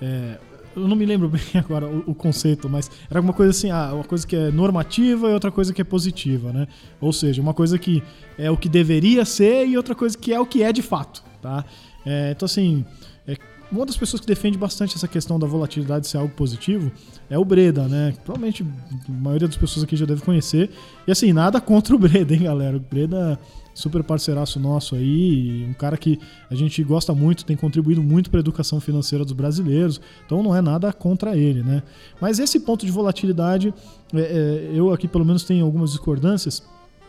É, 0.01 0.39
eu 0.79 0.89
não 0.89 0.97
me 0.97 1.05
lembro 1.05 1.29
bem 1.31 1.41
agora 1.55 1.87
o, 1.87 2.11
o, 2.11 2.15
conceito, 2.15 2.69
mas 2.69 2.91
era 3.11 3.19
alguma 3.19 3.33
coisa 3.33 3.51
assim, 3.51 3.71
ah, 3.71 3.91
uma 3.93 4.05
coisa 4.05 4.27
que 4.27 4.37
é 4.37 4.51
normativa 4.51 5.29
e 5.29 5.33
outra 5.33 5.51
coisa 5.51 5.73
que 5.73 5.81
é 5.81 5.85
positiva, 5.85 6.53
né? 6.53 6.67
Ou 7.01 7.13
seja, 7.13 7.43
uma 7.43 7.55
coisa 7.55 7.79
que 7.79 8.03
é 8.39 8.51
o 8.51 8.57
que 8.57 8.69
deveria 8.69 9.25
ser 9.25 9.67
e 9.67 9.77
outra 9.77 9.95
coisa 9.95 10.17
que 10.17 10.33
é 10.33 10.41
o 10.41 10.47
que 10.47 10.63
é 10.63 10.73
de 10.73 10.83
fato, 10.83 11.23
tá? 11.43 11.65
É, 12.07 12.31
então 12.31 12.47
assim, 12.47 12.85
é, 13.27 13.37
uma 13.71 13.85
das 13.85 13.97
pessoas 13.97 14.21
que 14.21 14.27
defende 14.27 14.57
bastante 14.57 14.97
essa 14.97 15.07
questão 15.07 15.39
da 15.39 15.47
volatilidade 15.47 16.07
ser 16.07 16.17
algo 16.17 16.33
positivo 16.35 16.91
é 17.29 17.39
o 17.39 17.45
Breda, 17.45 17.87
né? 17.87 18.15
Provavelmente 18.25 18.65
a 19.09 19.13
maioria 19.13 19.47
das 19.47 19.57
pessoas 19.57 19.85
aqui 19.85 19.95
já 19.97 20.07
deve 20.07 20.23
conhecer. 20.23 20.71
E 21.07 21.13
assim, 21.13 21.33
nada 21.33 21.61
contra 21.63 21.95
o 21.95 21.99
Breda, 21.99 22.35
hein, 22.35 22.45
galera? 22.45 22.77
O 22.77 22.81
Breda 22.81 23.39
super 23.75 24.03
parceiraço 24.03 24.59
nosso 24.59 24.97
aí, 24.97 25.65
um 25.69 25.73
cara 25.73 25.97
que 25.97 26.19
a 26.51 26.55
gente 26.55 26.83
gosta 26.83 27.15
muito, 27.15 27.45
tem 27.45 27.57
contribuído 27.57 28.03
muito 28.03 28.29
para 28.29 28.41
a 28.41 28.43
educação 28.43 28.81
financeira 28.81 29.25
dos 29.25 29.33
brasileiros, 29.33 30.01
então 30.27 30.43
não 30.43 30.57
é 30.57 30.61
nada 30.61 30.93
contra 30.93 31.37
ele, 31.37 31.63
né? 31.63 31.85
Mas 32.21 32.41
esse 32.41 32.59
ponto 32.59 32.85
de 32.85 32.91
volatilidade, 32.91 33.73
é, 34.13 34.21
é, 34.21 34.71
eu 34.75 34.93
aqui 34.93 35.07
pelo 35.07 35.25
menos 35.25 35.45
tenho 35.45 35.65
algumas 35.65 35.91
discordâncias, 35.91 36.61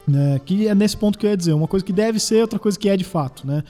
né? 0.08 0.40
Que 0.46 0.68
é 0.68 0.76
nesse 0.76 0.96
ponto 0.96 1.18
que 1.18 1.26
eu 1.26 1.32
ia 1.32 1.38
dizer, 1.38 1.54
uma 1.54 1.68
coisa 1.68 1.84
que 1.84 1.94
deve 1.94 2.20
ser, 2.20 2.42
outra 2.42 2.60
coisa 2.60 2.78
que 2.78 2.88
é 2.88 2.96
de 2.96 3.04
fato, 3.04 3.48
né? 3.48 3.64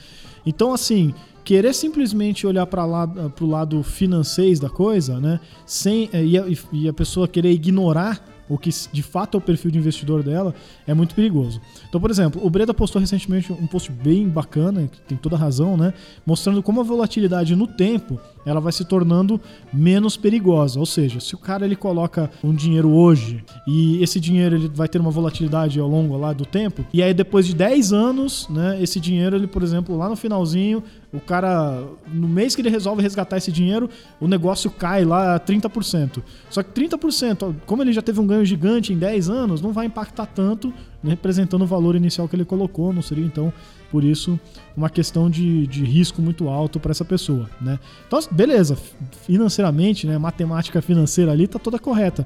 Então, 0.44 0.72
assim, 0.72 1.14
querer 1.44 1.74
simplesmente 1.74 2.46
olhar 2.46 2.66
para 2.66 2.84
o 2.84 3.46
lado 3.46 3.82
financeiro 3.82 4.60
da 4.60 4.70
coisa, 4.70 5.20
né? 5.20 5.40
Sem, 5.66 6.08
é, 6.12 6.24
e, 6.24 6.38
a, 6.38 6.44
e 6.72 6.88
a 6.88 6.92
pessoa 6.92 7.28
querer 7.28 7.52
ignorar 7.52 8.24
o 8.50 8.58
que 8.58 8.70
de 8.92 9.02
fato 9.02 9.36
é 9.36 9.38
o 9.38 9.40
perfil 9.40 9.70
de 9.70 9.78
investidor 9.78 10.24
dela, 10.24 10.52
é 10.84 10.92
muito 10.92 11.14
perigoso. 11.14 11.60
Então, 11.88 12.00
por 12.00 12.10
exemplo, 12.10 12.44
o 12.44 12.50
Breda 12.50 12.74
postou 12.74 13.00
recentemente 13.00 13.52
um 13.52 13.66
post 13.68 13.92
bem 13.92 14.28
bacana, 14.28 14.88
que 14.88 15.00
tem 15.02 15.16
toda 15.16 15.36
razão, 15.36 15.76
né? 15.76 15.94
Mostrando 16.26 16.60
como 16.60 16.80
a 16.80 16.82
volatilidade 16.82 17.54
no 17.54 17.68
tempo 17.68 18.18
ela 18.44 18.60
vai 18.60 18.72
se 18.72 18.84
tornando 18.84 19.40
menos 19.72 20.16
perigosa. 20.16 20.80
Ou 20.80 20.86
seja, 20.86 21.20
se 21.20 21.34
o 21.34 21.38
cara 21.38 21.64
ele 21.64 21.76
coloca 21.76 22.28
um 22.42 22.52
dinheiro 22.52 22.90
hoje 22.90 23.44
e 23.68 24.02
esse 24.02 24.18
dinheiro 24.18 24.56
ele 24.56 24.68
vai 24.68 24.88
ter 24.88 25.00
uma 25.00 25.12
volatilidade 25.12 25.78
ao 25.78 25.88
longo 25.88 26.16
lá 26.16 26.32
do 26.32 26.44
tempo, 26.44 26.84
e 26.92 27.02
aí 27.04 27.14
depois 27.14 27.46
de 27.46 27.54
10 27.54 27.92
anos, 27.92 28.48
né, 28.48 28.82
esse 28.82 28.98
dinheiro, 28.98 29.36
ele, 29.36 29.46
por 29.46 29.62
exemplo, 29.62 29.96
lá 29.96 30.08
no 30.08 30.16
finalzinho, 30.16 30.82
o 31.12 31.18
cara, 31.18 31.82
no 32.06 32.28
mês 32.28 32.54
que 32.54 32.62
ele 32.62 32.70
resolve 32.70 33.02
resgatar 33.02 33.36
esse 33.36 33.50
dinheiro, 33.50 33.90
o 34.20 34.28
negócio 34.28 34.70
cai 34.70 35.04
lá 35.04 35.40
30%. 35.40 36.22
Só 36.48 36.62
que 36.62 36.70
30%, 36.72 37.54
como 37.66 37.82
ele 37.82 37.92
já 37.92 38.00
teve 38.00 38.20
um 38.20 38.26
ganho 38.26 38.44
gigante 38.44 38.92
em 38.92 38.98
10 38.98 39.28
anos, 39.28 39.60
não 39.60 39.72
vai 39.72 39.86
impactar 39.86 40.26
tanto, 40.26 40.68
né, 41.02 41.10
representando 41.10 41.62
o 41.62 41.66
valor 41.66 41.96
inicial 41.96 42.28
que 42.28 42.36
ele 42.36 42.44
colocou, 42.44 42.92
não 42.92 43.02
seria 43.02 43.24
então, 43.24 43.52
por 43.90 44.04
isso, 44.04 44.38
uma 44.76 44.88
questão 44.88 45.28
de, 45.28 45.66
de 45.66 45.84
risco 45.84 46.22
muito 46.22 46.48
alto 46.48 46.78
para 46.78 46.92
essa 46.92 47.04
pessoa. 47.04 47.50
Né? 47.60 47.78
Então, 48.06 48.20
beleza, 48.30 48.78
financeiramente, 49.26 50.06
né, 50.06 50.16
matemática 50.16 50.80
financeira 50.80 51.32
ali 51.32 51.44
está 51.44 51.58
toda 51.58 51.76
correta. 51.78 52.24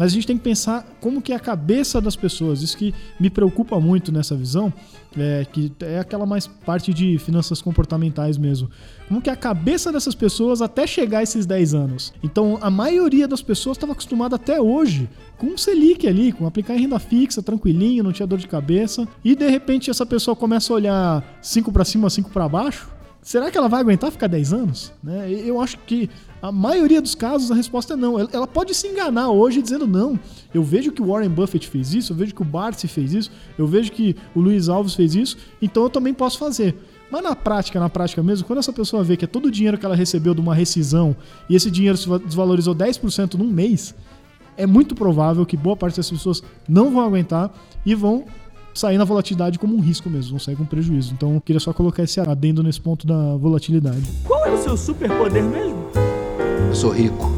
Mas 0.00 0.12
a 0.12 0.14
gente 0.14 0.26
tem 0.26 0.38
que 0.38 0.42
pensar 0.42 0.96
como 0.98 1.20
que 1.20 1.30
é 1.30 1.36
a 1.36 1.38
cabeça 1.38 2.00
das 2.00 2.16
pessoas. 2.16 2.62
Isso 2.62 2.74
que 2.74 2.94
me 3.20 3.28
preocupa 3.28 3.78
muito 3.78 4.10
nessa 4.10 4.34
visão, 4.34 4.72
é, 5.14 5.44
que 5.44 5.70
é 5.80 5.98
aquela 5.98 6.24
mais 6.24 6.46
parte 6.46 6.94
de 6.94 7.18
finanças 7.18 7.60
comportamentais 7.60 8.38
mesmo. 8.38 8.70
Como 9.06 9.20
que 9.20 9.28
é 9.28 9.32
a 9.34 9.36
cabeça 9.36 9.92
dessas 9.92 10.14
pessoas 10.14 10.62
até 10.62 10.86
chegar 10.86 11.18
a 11.18 11.22
esses 11.22 11.44
10 11.44 11.74
anos. 11.74 12.14
Então, 12.22 12.56
a 12.62 12.70
maioria 12.70 13.28
das 13.28 13.42
pessoas 13.42 13.76
estava 13.76 13.92
acostumada 13.92 14.36
até 14.36 14.58
hoje 14.58 15.06
com 15.36 15.48
um 15.48 15.58
Selic 15.58 16.08
ali, 16.08 16.32
com 16.32 16.46
aplicar 16.46 16.76
em 16.76 16.80
renda 16.80 16.98
fixa, 16.98 17.42
tranquilinho, 17.42 18.02
não 18.02 18.10
tinha 18.10 18.26
dor 18.26 18.38
de 18.38 18.48
cabeça. 18.48 19.06
E 19.22 19.36
de 19.36 19.50
repente 19.50 19.90
essa 19.90 20.06
pessoa 20.06 20.34
começa 20.34 20.72
a 20.72 20.76
olhar 20.76 21.38
5 21.42 21.70
para 21.70 21.84
cima, 21.84 22.08
5 22.08 22.30
para 22.30 22.48
baixo. 22.48 22.88
Será 23.22 23.50
que 23.50 23.58
ela 23.58 23.68
vai 23.68 23.80
aguentar 23.80 24.10
ficar 24.10 24.26
10 24.26 24.52
anos? 24.52 24.92
Né? 25.02 25.30
Eu 25.30 25.60
acho 25.60 25.76
que 25.78 26.08
a 26.40 26.50
maioria 26.50 27.02
dos 27.02 27.14
casos 27.14 27.50
a 27.50 27.54
resposta 27.54 27.92
é 27.92 27.96
não. 27.96 28.18
Ela 28.18 28.46
pode 28.46 28.74
se 28.74 28.88
enganar 28.88 29.30
hoje 29.30 29.60
dizendo 29.60 29.86
não. 29.86 30.18
Eu 30.54 30.62
vejo 30.62 30.90
que 30.90 31.02
o 31.02 31.06
Warren 31.06 31.28
Buffett 31.28 31.68
fez 31.68 31.92
isso, 31.92 32.12
eu 32.12 32.16
vejo 32.16 32.34
que 32.34 32.42
o 32.42 32.44
Bartz 32.44 32.90
fez 32.90 33.12
isso, 33.12 33.30
eu 33.58 33.66
vejo 33.66 33.92
que 33.92 34.16
o 34.34 34.40
Luiz 34.40 34.68
Alves 34.68 34.94
fez 34.94 35.14
isso, 35.14 35.36
então 35.60 35.82
eu 35.82 35.90
também 35.90 36.14
posso 36.14 36.38
fazer. 36.38 36.74
Mas 37.10 37.22
na 37.22 37.36
prática, 37.36 37.78
na 37.78 37.90
prática 37.90 38.22
mesmo, 38.22 38.46
quando 38.46 38.60
essa 38.60 38.72
pessoa 38.72 39.02
vê 39.02 39.16
que 39.16 39.24
é 39.24 39.28
todo 39.28 39.46
o 39.46 39.50
dinheiro 39.50 39.76
que 39.76 39.84
ela 39.84 39.96
recebeu 39.96 40.32
de 40.32 40.40
uma 40.40 40.54
rescisão 40.54 41.14
e 41.48 41.56
esse 41.56 41.70
dinheiro 41.70 41.98
se 41.98 42.08
desvalorizou 42.20 42.74
10% 42.74 43.34
num 43.34 43.48
mês, 43.48 43.94
é 44.56 44.66
muito 44.66 44.94
provável 44.94 45.44
que 45.44 45.56
boa 45.56 45.76
parte 45.76 45.96
dessas 45.96 46.12
pessoas 46.12 46.42
não 46.68 46.90
vão 46.90 47.04
aguentar 47.04 47.52
e 47.84 47.94
vão 47.94 48.24
sair 48.74 48.98
na 48.98 49.04
volatilidade 49.04 49.58
como 49.58 49.76
um 49.76 49.80
risco 49.80 50.08
mesmo, 50.08 50.30
vão 50.30 50.38
sair 50.38 50.56
com 50.56 50.64
prejuízo. 50.64 51.12
Então, 51.12 51.34
eu 51.34 51.40
queria 51.40 51.60
só 51.60 51.72
colocar 51.72 52.02
esse 52.02 52.20
adendo 52.20 52.62
nesse 52.62 52.80
ponto 52.80 53.06
da 53.06 53.36
volatilidade. 53.36 54.02
Qual 54.24 54.44
é 54.46 54.50
o 54.50 54.58
seu 54.58 54.76
superpoder 54.76 55.42
mesmo? 55.42 55.90
Eu 56.68 56.74
sou 56.74 56.90
rico. 56.90 57.30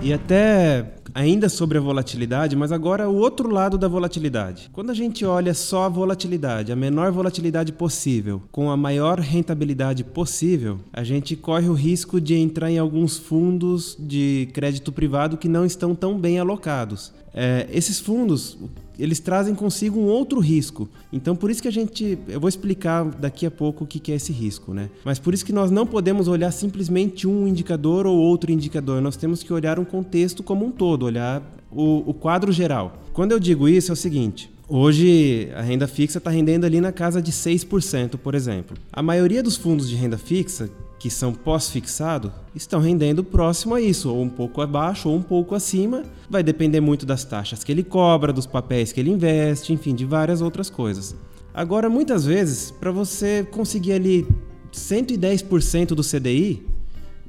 E 0.00 0.12
até 0.12 0.84
ainda 1.14 1.48
sobre 1.48 1.78
a 1.78 1.80
volatilidade, 1.80 2.56
mas 2.56 2.72
agora 2.72 3.08
o 3.08 3.16
outro 3.16 3.48
lado 3.48 3.78
da 3.78 3.86
volatilidade. 3.86 4.68
Quando 4.72 4.90
a 4.90 4.94
gente 4.94 5.24
olha 5.24 5.54
só 5.54 5.84
a 5.84 5.88
volatilidade, 5.88 6.72
a 6.72 6.76
menor 6.76 7.12
volatilidade 7.12 7.72
possível, 7.72 8.42
com 8.50 8.70
a 8.70 8.76
maior 8.76 9.20
rentabilidade 9.20 10.02
possível, 10.02 10.80
a 10.92 11.04
gente 11.04 11.36
corre 11.36 11.68
o 11.68 11.74
risco 11.74 12.20
de 12.20 12.34
entrar 12.34 12.70
em 12.70 12.78
alguns 12.78 13.16
fundos 13.16 13.96
de 13.98 14.48
crédito 14.52 14.90
privado 14.90 15.36
que 15.36 15.48
não 15.48 15.64
estão 15.64 15.94
tão 15.94 16.18
bem 16.18 16.38
alocados. 16.38 17.12
É, 17.34 17.66
esses 17.72 17.98
fundos, 17.98 18.56
eles 18.98 19.18
trazem 19.18 19.54
consigo 19.54 19.98
um 19.98 20.06
outro 20.06 20.38
risco. 20.40 20.88
Então, 21.12 21.34
por 21.34 21.50
isso 21.50 21.60
que 21.60 21.68
a 21.68 21.72
gente. 21.72 22.18
Eu 22.28 22.40
vou 22.40 22.48
explicar 22.48 23.04
daqui 23.04 23.44
a 23.44 23.50
pouco 23.50 23.84
o 23.84 23.86
que 23.86 24.12
é 24.12 24.14
esse 24.14 24.32
risco, 24.32 24.72
né? 24.72 24.88
Mas 25.04 25.18
por 25.18 25.34
isso 25.34 25.44
que 25.44 25.52
nós 25.52 25.70
não 25.70 25.86
podemos 25.86 26.28
olhar 26.28 26.52
simplesmente 26.52 27.26
um 27.26 27.48
indicador 27.48 28.06
ou 28.06 28.16
outro 28.16 28.52
indicador. 28.52 29.02
Nós 29.02 29.16
temos 29.16 29.42
que 29.42 29.52
olhar 29.52 29.78
um 29.78 29.84
contexto 29.84 30.42
como 30.42 30.64
um 30.64 30.70
todo, 30.70 31.04
olhar 31.04 31.42
o, 31.70 32.08
o 32.08 32.14
quadro 32.14 32.52
geral. 32.52 33.02
Quando 33.12 33.32
eu 33.32 33.40
digo 33.40 33.68
isso, 33.68 33.90
é 33.90 33.94
o 33.94 33.96
seguinte: 33.96 34.50
Hoje, 34.66 35.50
a 35.54 35.60
renda 35.60 35.86
fixa 35.86 36.18
está 36.18 36.30
rendendo 36.30 36.64
ali 36.64 36.80
na 36.80 36.90
casa 36.90 37.20
de 37.20 37.30
6%, 37.30 38.16
por 38.16 38.34
exemplo. 38.34 38.76
A 38.90 39.02
maioria 39.02 39.42
dos 39.42 39.56
fundos 39.56 39.88
de 39.88 39.94
renda 39.94 40.16
fixa, 40.16 40.70
que 41.04 41.10
são 41.10 41.34
pós-fixado, 41.34 42.32
estão 42.54 42.80
rendendo 42.80 43.22
próximo 43.22 43.74
a 43.74 43.80
isso, 43.82 44.10
ou 44.10 44.22
um 44.22 44.28
pouco 44.30 44.62
abaixo 44.62 45.10
ou 45.10 45.14
um 45.14 45.20
pouco 45.20 45.54
acima. 45.54 46.02
Vai 46.30 46.42
depender 46.42 46.80
muito 46.80 47.04
das 47.04 47.26
taxas 47.26 47.62
que 47.62 47.70
ele 47.70 47.82
cobra, 47.82 48.32
dos 48.32 48.46
papéis 48.46 48.90
que 48.90 49.00
ele 49.00 49.10
investe, 49.10 49.70
enfim, 49.70 49.94
de 49.94 50.06
várias 50.06 50.40
outras 50.40 50.70
coisas. 50.70 51.14
Agora, 51.52 51.90
muitas 51.90 52.24
vezes, 52.24 52.70
para 52.70 52.90
você 52.90 53.46
conseguir 53.50 53.92
ali 53.92 54.26
110% 54.72 55.88
do 55.88 56.02
CDI, 56.02 56.66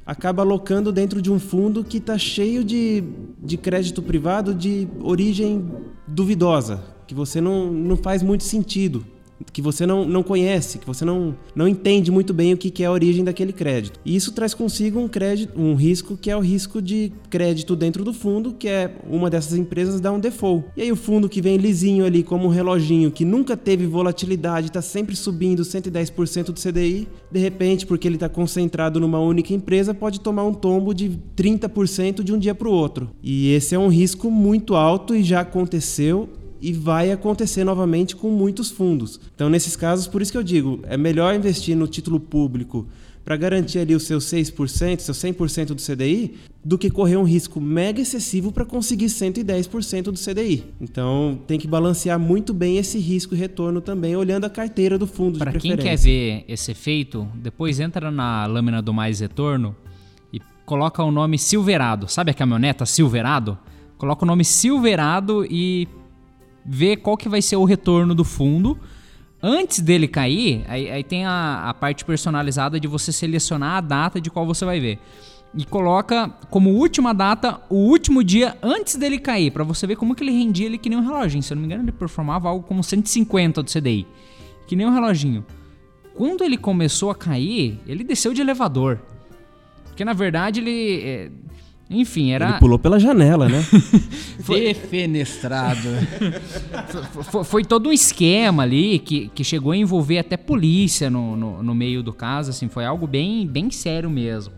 acaba 0.06 0.40
alocando 0.40 0.90
dentro 0.90 1.20
de 1.20 1.30
um 1.30 1.38
fundo 1.38 1.84
que 1.84 1.98
está 1.98 2.16
cheio 2.16 2.64
de, 2.64 3.04
de 3.38 3.58
crédito 3.58 4.02
privado 4.02 4.54
de 4.54 4.88
origem 5.02 5.70
duvidosa, 6.08 6.82
que 7.06 7.14
você 7.14 7.42
não, 7.42 7.70
não 7.70 7.98
faz 7.98 8.22
muito 8.22 8.42
sentido 8.42 9.04
que 9.52 9.60
você 9.60 9.86
não, 9.86 10.04
não 10.04 10.22
conhece, 10.22 10.78
que 10.78 10.86
você 10.86 11.04
não, 11.04 11.36
não 11.54 11.68
entende 11.68 12.10
muito 12.10 12.32
bem 12.32 12.52
o 12.52 12.56
que, 12.56 12.70
que 12.70 12.82
é 12.82 12.86
a 12.86 12.92
origem 12.92 13.24
daquele 13.24 13.52
crédito. 13.52 14.00
E 14.04 14.16
isso 14.16 14.32
traz 14.32 14.54
consigo 14.54 14.98
um, 14.98 15.08
crédito, 15.08 15.58
um 15.60 15.74
risco 15.74 16.16
que 16.16 16.30
é 16.30 16.36
o 16.36 16.40
risco 16.40 16.80
de 16.80 17.12
crédito 17.28 17.76
dentro 17.76 18.04
do 18.04 18.12
fundo, 18.12 18.52
que 18.52 18.68
é 18.68 18.94
uma 19.08 19.28
dessas 19.30 19.58
empresas 19.58 20.00
dar 20.00 20.12
um 20.12 20.20
default. 20.20 20.66
E 20.76 20.82
aí 20.82 20.92
o 20.92 20.96
fundo 20.96 21.28
que 21.28 21.40
vem 21.40 21.56
lisinho 21.56 22.04
ali 22.04 22.22
como 22.22 22.46
um 22.46 22.50
reloginho, 22.50 23.10
que 23.10 23.24
nunca 23.24 23.56
teve 23.56 23.86
volatilidade, 23.86 24.68
está 24.68 24.82
sempre 24.82 25.14
subindo 25.16 25.62
110% 25.62 26.44
do 26.46 26.60
CDI, 26.60 27.08
de 27.30 27.38
repente, 27.38 27.86
porque 27.86 28.08
ele 28.08 28.16
está 28.16 28.28
concentrado 28.28 29.00
numa 29.00 29.20
única 29.20 29.52
empresa, 29.52 29.94
pode 29.94 30.20
tomar 30.20 30.44
um 30.44 30.54
tombo 30.54 30.94
de 30.94 31.18
30% 31.36 32.22
de 32.22 32.32
um 32.32 32.38
dia 32.38 32.54
para 32.54 32.68
o 32.68 32.72
outro. 32.72 33.10
E 33.22 33.52
esse 33.52 33.74
é 33.74 33.78
um 33.78 33.88
risco 33.88 34.30
muito 34.30 34.74
alto 34.74 35.14
e 35.14 35.22
já 35.22 35.40
aconteceu 35.40 36.28
e 36.60 36.72
vai 36.72 37.10
acontecer 37.10 37.64
novamente 37.64 38.16
com 38.16 38.30
muitos 38.30 38.70
fundos. 38.70 39.20
Então, 39.34 39.48
nesses 39.48 39.76
casos, 39.76 40.06
por 40.06 40.22
isso 40.22 40.32
que 40.32 40.38
eu 40.38 40.42
digo, 40.42 40.80
é 40.84 40.96
melhor 40.96 41.34
investir 41.34 41.76
no 41.76 41.86
título 41.86 42.18
público 42.18 42.86
para 43.26 43.36
garantir 43.36 43.80
ali 43.80 43.92
os 43.92 44.04
seus 44.04 44.24
6%, 44.26 45.00
seu 45.00 45.12
100% 45.12 45.74
do 45.74 45.82
CDI, 45.82 46.36
do 46.64 46.78
que 46.78 46.88
correr 46.88 47.16
um 47.16 47.24
risco 47.24 47.60
mega 47.60 48.00
excessivo 48.00 48.52
para 48.52 48.64
conseguir 48.64 49.06
110% 49.06 50.02
do 50.04 50.12
CDI. 50.12 50.62
Então, 50.80 51.36
tem 51.44 51.58
que 51.58 51.66
balancear 51.66 52.20
muito 52.20 52.54
bem 52.54 52.78
esse 52.78 53.00
risco 53.00 53.34
e 53.34 53.38
retorno 53.38 53.80
também, 53.80 54.14
olhando 54.14 54.44
a 54.44 54.50
carteira 54.50 54.96
do 54.96 55.08
fundo 55.08 55.38
pra 55.38 55.50
de 55.50 55.58
preferência. 55.58 55.76
Para 55.76 55.84
quem 55.84 55.96
quer 55.96 56.00
ver 56.00 56.44
esse 56.46 56.70
efeito, 56.70 57.26
depois 57.34 57.80
entra 57.80 58.12
na 58.12 58.46
lâmina 58.46 58.80
do 58.80 58.94
mais 58.94 59.18
retorno 59.18 59.74
e 60.32 60.40
coloca 60.64 61.02
o 61.02 61.10
nome 61.10 61.36
Silverado. 61.36 62.06
Sabe 62.08 62.30
a 62.30 62.34
caminhoneta 62.34 62.86
Silverado? 62.86 63.58
Coloca 63.98 64.24
o 64.24 64.26
nome 64.26 64.44
Silverado 64.44 65.44
e 65.50 65.88
ver 66.66 66.96
qual 66.96 67.16
que 67.16 67.28
vai 67.28 67.40
ser 67.40 67.56
o 67.56 67.64
retorno 67.64 68.14
do 68.14 68.24
fundo. 68.24 68.78
Antes 69.42 69.80
dele 69.80 70.08
cair, 70.08 70.64
aí, 70.66 70.90
aí 70.90 71.04
tem 71.04 71.24
a, 71.24 71.68
a 71.68 71.74
parte 71.74 72.04
personalizada 72.04 72.80
de 72.80 72.88
você 72.88 73.12
selecionar 73.12 73.76
a 73.76 73.80
data 73.80 74.20
de 74.20 74.30
qual 74.30 74.46
você 74.46 74.64
vai 74.64 74.80
ver. 74.80 74.98
E 75.54 75.64
coloca 75.64 76.28
como 76.50 76.70
última 76.70 77.14
data 77.14 77.60
o 77.70 77.76
último 77.76 78.24
dia 78.24 78.56
antes 78.62 78.96
dele 78.96 79.18
cair, 79.18 79.50
para 79.50 79.64
você 79.64 79.86
ver 79.86 79.96
como 79.96 80.14
que 80.14 80.24
ele 80.24 80.32
rendia 80.32 80.66
ele 80.66 80.78
que 80.78 80.88
nem 80.88 80.98
um 80.98 81.02
reloginho. 81.02 81.42
Se 81.42 81.52
eu 81.52 81.56
não 81.56 81.62
me 81.62 81.66
engano, 81.66 81.84
ele 81.84 81.92
performava 81.92 82.48
algo 82.48 82.66
como 82.66 82.82
150 82.82 83.62
do 83.62 83.70
CDI. 83.70 84.06
Que 84.66 84.74
nem 84.74 84.86
um 84.86 84.92
reloginho. 84.92 85.44
Quando 86.14 86.42
ele 86.42 86.56
começou 86.56 87.10
a 87.10 87.14
cair, 87.14 87.78
ele 87.86 88.02
desceu 88.02 88.34
de 88.34 88.40
elevador. 88.40 89.00
Porque 89.84 90.04
na 90.04 90.12
verdade 90.12 90.60
ele. 90.60 91.00
É, 91.02 91.30
enfim, 91.88 92.32
era. 92.32 92.50
Ele 92.50 92.58
pulou 92.58 92.78
pela 92.78 92.98
janela, 92.98 93.48
né? 93.48 93.62
foi... 94.42 94.60
Defenestrado. 94.60 95.88
foi, 97.30 97.44
foi, 97.44 97.64
todo 97.64 97.88
um 97.88 97.92
esquema 97.92 98.64
ali 98.64 98.98
que, 98.98 99.28
que 99.28 99.44
chegou 99.44 99.72
a 99.72 99.76
envolver 99.76 100.18
até 100.18 100.36
polícia 100.36 101.08
no, 101.08 101.36
no, 101.36 101.62
no 101.62 101.74
meio 101.74 102.02
do 102.02 102.12
caso, 102.12 102.50
assim, 102.50 102.68
foi 102.68 102.84
algo 102.84 103.06
bem, 103.06 103.46
bem 103.46 103.70
sério 103.70 104.10
mesmo. 104.10 104.54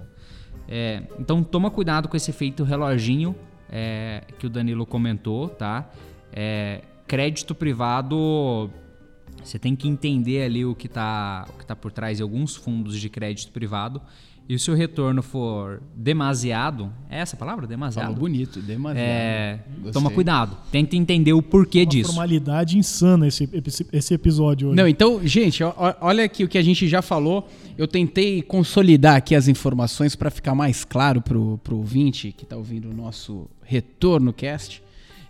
É, 0.67 1.03
então 1.19 1.43
toma 1.43 1.71
cuidado 1.71 2.09
com 2.09 2.17
esse 2.17 2.31
efeito 2.31 2.63
reloginho 2.63 3.35
é, 3.71 4.25
que 4.39 4.47
o 4.47 4.51
Danilo 4.51 4.87
comentou, 4.87 5.49
tá? 5.49 5.91
É, 6.33 6.83
crédito 7.07 7.55
privado, 7.55 8.71
você 9.43 9.59
tem 9.59 9.77
que 9.77 9.89
entender 9.89 10.43
ali 10.43 10.65
o 10.65 10.75
que 10.75 10.87
está 10.87 11.47
tá 11.67 11.77
por 11.77 11.93
trás 11.93 12.19
de 12.19 12.23
alguns 12.23 12.57
fundos 12.57 12.99
de 12.99 13.09
crédito 13.09 13.53
privado 13.53 14.01
e 14.49 14.59
se 14.59 14.71
o 14.71 14.75
retorno 14.75 15.23
for 15.23 15.83
demasiado, 15.95 16.91
é 17.11 17.19
essa 17.19 17.37
a 17.37 17.39
palavra? 17.39 17.67
Demasiado? 17.67 18.07
Falou 18.07 18.19
bonito, 18.19 18.63
demasiado. 18.63 19.07
É, 19.07 19.59
toma 19.93 20.11
cuidado. 20.11 20.57
Tenta 20.73 20.97
entender 20.97 21.35
o 21.35 21.43
porquê 21.43 21.81
Uma 21.81 21.87
disso. 21.87 22.07
formalidade 22.07 22.79
insana 22.79 23.29
esse, 23.29 23.47
esse, 23.53 23.87
esse 23.93 24.15
episódio 24.15 24.69
hoje. 24.69 24.77
Não, 24.77 24.89
então, 24.89 25.21
gente, 25.23 25.63
olha 26.01 26.25
aqui 26.25 26.45
o 26.45 26.49
que 26.49 26.57
a 26.57 26.63
gente 26.63 26.89
já 26.89 27.03
falou. 27.03 27.47
Eu 27.77 27.87
tentei 27.87 28.41
consolidar 28.41 29.17
aqui 29.17 29.35
as 29.35 29.49
informações 29.49 30.17
para 30.17 30.31
ficar 30.31 30.55
mais 30.55 30.83
claro 30.83 31.21
pro, 31.21 31.59
pro 31.59 31.77
ouvinte 31.77 32.33
que 32.33 32.45
está 32.45 32.57
ouvindo 32.57 32.89
o 32.89 32.95
nosso 32.95 33.51
retorno 33.63 34.33
cast. 34.33 34.83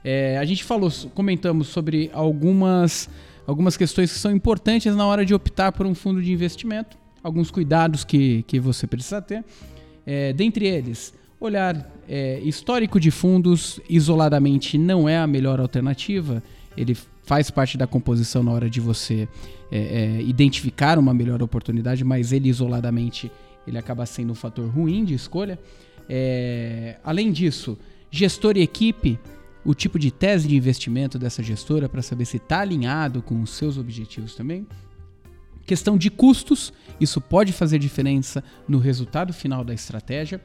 É, 0.05 0.39
a 0.39 0.45
gente 0.45 0.63
falou, 0.63 0.93
comentamos 1.13 1.67
sobre 1.67 2.09
algumas, 2.13 3.11
algumas 3.49 3.77
questões 3.77 4.13
que 4.13 4.19
são 4.21 4.31
importantes 4.31 4.95
na 4.95 5.05
hora 5.05 5.27
de 5.27 5.35
optar 5.35 5.73
por 5.73 5.87
um 5.87 5.95
fundo 5.95 6.23
de 6.23 6.33
investimento 6.33 6.97
alguns 7.23 7.51
cuidados 7.51 8.05
que, 8.05 8.43
que 8.45 8.61
você 8.61 8.87
precisa 8.87 9.21
ter. 9.21 9.45
É, 10.07 10.33
dentre 10.33 10.67
eles, 10.67 11.13
olhar 11.41 11.91
é, 12.09 12.41
histórico 12.41 12.99
de 12.99 13.11
fundos 13.11 13.81
isoladamente 13.89 14.79
não 14.79 15.09
é 15.09 15.19
a 15.19 15.27
melhor 15.27 15.61
alternativa. 15.61 16.43
Ele 16.77 16.97
faz 17.25 17.51
parte 17.51 17.77
da 17.77 17.87
composição 17.87 18.43
na 18.43 18.53
hora 18.53 18.71
de 18.71 18.81
você 18.81 19.29
é, 19.71 19.79
é, 19.79 20.23
identificar 20.23 20.99
uma 20.99 21.13
melhor 21.13 21.43
oportunidade, 21.43 22.03
mas 22.03 22.33
ele 22.33 22.49
isoladamente 22.49 23.31
ele 23.67 23.77
acaba 23.77 24.07
sendo 24.07 24.33
um 24.33 24.35
fator 24.35 24.67
ruim 24.69 25.05
de 25.05 25.13
escolha. 25.13 25.59
É, 26.09 26.97
além 27.05 27.31
disso, 27.31 27.79
gestor 28.11 28.57
e 28.57 28.63
equipe, 28.63 29.19
o 29.63 29.75
tipo 29.75 29.99
de 29.99 30.11
tese 30.11 30.49
de 30.49 30.57
investimento 30.57 31.19
dessa 31.19 31.43
gestora 31.43 31.87
para 31.87 32.01
saber 32.01 32.25
se 32.25 32.39
está 32.39 32.61
alinhado 32.61 33.21
com 33.21 33.43
os 33.43 33.51
seus 33.51 33.77
objetivos 33.77 34.35
também. 34.35 34.67
Questão 35.69 35.99
de 35.99 36.11
custos, 36.11 36.73
isso 36.99 37.21
pode 37.21 37.53
fazer 37.53 37.79
diferença 37.79 38.43
no 38.67 38.79
resultado 38.79 39.35
final 39.35 39.63
da 39.63 39.75
estratégia. 39.75 40.41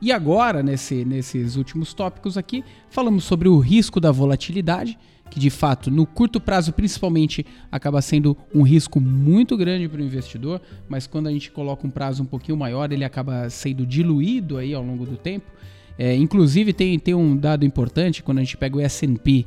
E 0.00 0.12
agora, 0.12 0.62
nesse, 0.62 1.04
nesses 1.04 1.56
últimos 1.56 1.92
tópicos 1.92 2.38
aqui, 2.38 2.62
falamos 2.88 3.24
sobre 3.24 3.48
o 3.48 3.58
risco 3.58 3.98
da 3.98 4.12
volatilidade, 4.12 4.96
que 5.28 5.40
de 5.40 5.50
fato, 5.50 5.90
no 5.90 6.06
curto 6.06 6.40
prazo, 6.40 6.72
principalmente, 6.72 7.44
acaba 7.72 8.00
sendo 8.00 8.36
um 8.54 8.62
risco 8.62 9.00
muito 9.00 9.56
grande 9.56 9.88
para 9.88 10.00
o 10.00 10.04
investidor, 10.04 10.62
mas 10.88 11.08
quando 11.08 11.26
a 11.26 11.32
gente 11.32 11.50
coloca 11.50 11.84
um 11.84 11.90
prazo 11.90 12.22
um 12.22 12.26
pouquinho 12.26 12.56
maior, 12.56 12.92
ele 12.92 13.04
acaba 13.04 13.50
sendo 13.50 13.84
diluído 13.84 14.58
aí 14.58 14.72
ao 14.74 14.84
longo 14.84 15.04
do 15.04 15.16
tempo. 15.16 15.50
É, 15.98 16.14
inclusive, 16.14 16.72
tem, 16.72 16.96
tem 17.00 17.14
um 17.14 17.36
dado 17.36 17.64
importante 17.66 18.22
quando 18.22 18.38
a 18.38 18.44
gente 18.44 18.56
pega 18.56 18.76
o 18.76 18.80
SP 18.86 19.42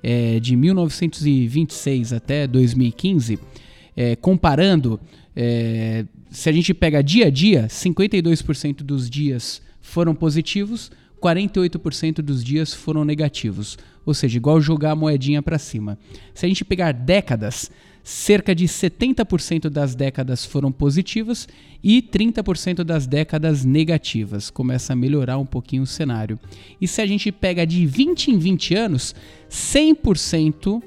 é, 0.00 0.38
de 0.38 0.54
1926 0.54 2.12
até 2.12 2.46
2015 2.46 3.40
é, 3.96 4.14
comparando, 4.14 5.00
é, 5.34 6.04
se 6.30 6.48
a 6.48 6.52
gente 6.52 6.74
pega 6.74 7.02
dia 7.02 7.26
a 7.26 7.30
dia, 7.30 7.66
52% 7.68 8.82
dos 8.82 9.08
dias 9.08 9.62
foram 9.80 10.14
positivos, 10.14 10.90
48% 11.20 12.16
dos 12.16 12.44
dias 12.44 12.74
foram 12.74 13.04
negativos. 13.04 13.78
Ou 14.04 14.14
seja, 14.14 14.36
igual 14.36 14.60
jogar 14.60 14.92
a 14.92 14.96
moedinha 14.96 15.42
para 15.42 15.58
cima. 15.58 15.98
Se 16.34 16.44
a 16.44 16.48
gente 16.48 16.64
pegar 16.64 16.92
décadas, 16.92 17.70
cerca 18.04 18.54
de 18.54 18.66
70% 18.66 19.68
das 19.68 19.96
décadas 19.96 20.44
foram 20.44 20.70
positivas 20.70 21.48
e 21.82 22.00
30% 22.00 22.84
das 22.84 23.06
décadas 23.06 23.64
negativas. 23.64 24.48
Começa 24.48 24.92
a 24.92 24.96
melhorar 24.96 25.38
um 25.38 25.46
pouquinho 25.46 25.82
o 25.82 25.86
cenário. 25.86 26.38
E 26.80 26.86
se 26.86 27.02
a 27.02 27.06
gente 27.06 27.32
pega 27.32 27.66
de 27.66 27.84
20 27.84 28.30
em 28.30 28.38
20 28.38 28.74
anos, 28.76 29.14
100% 29.50 30.80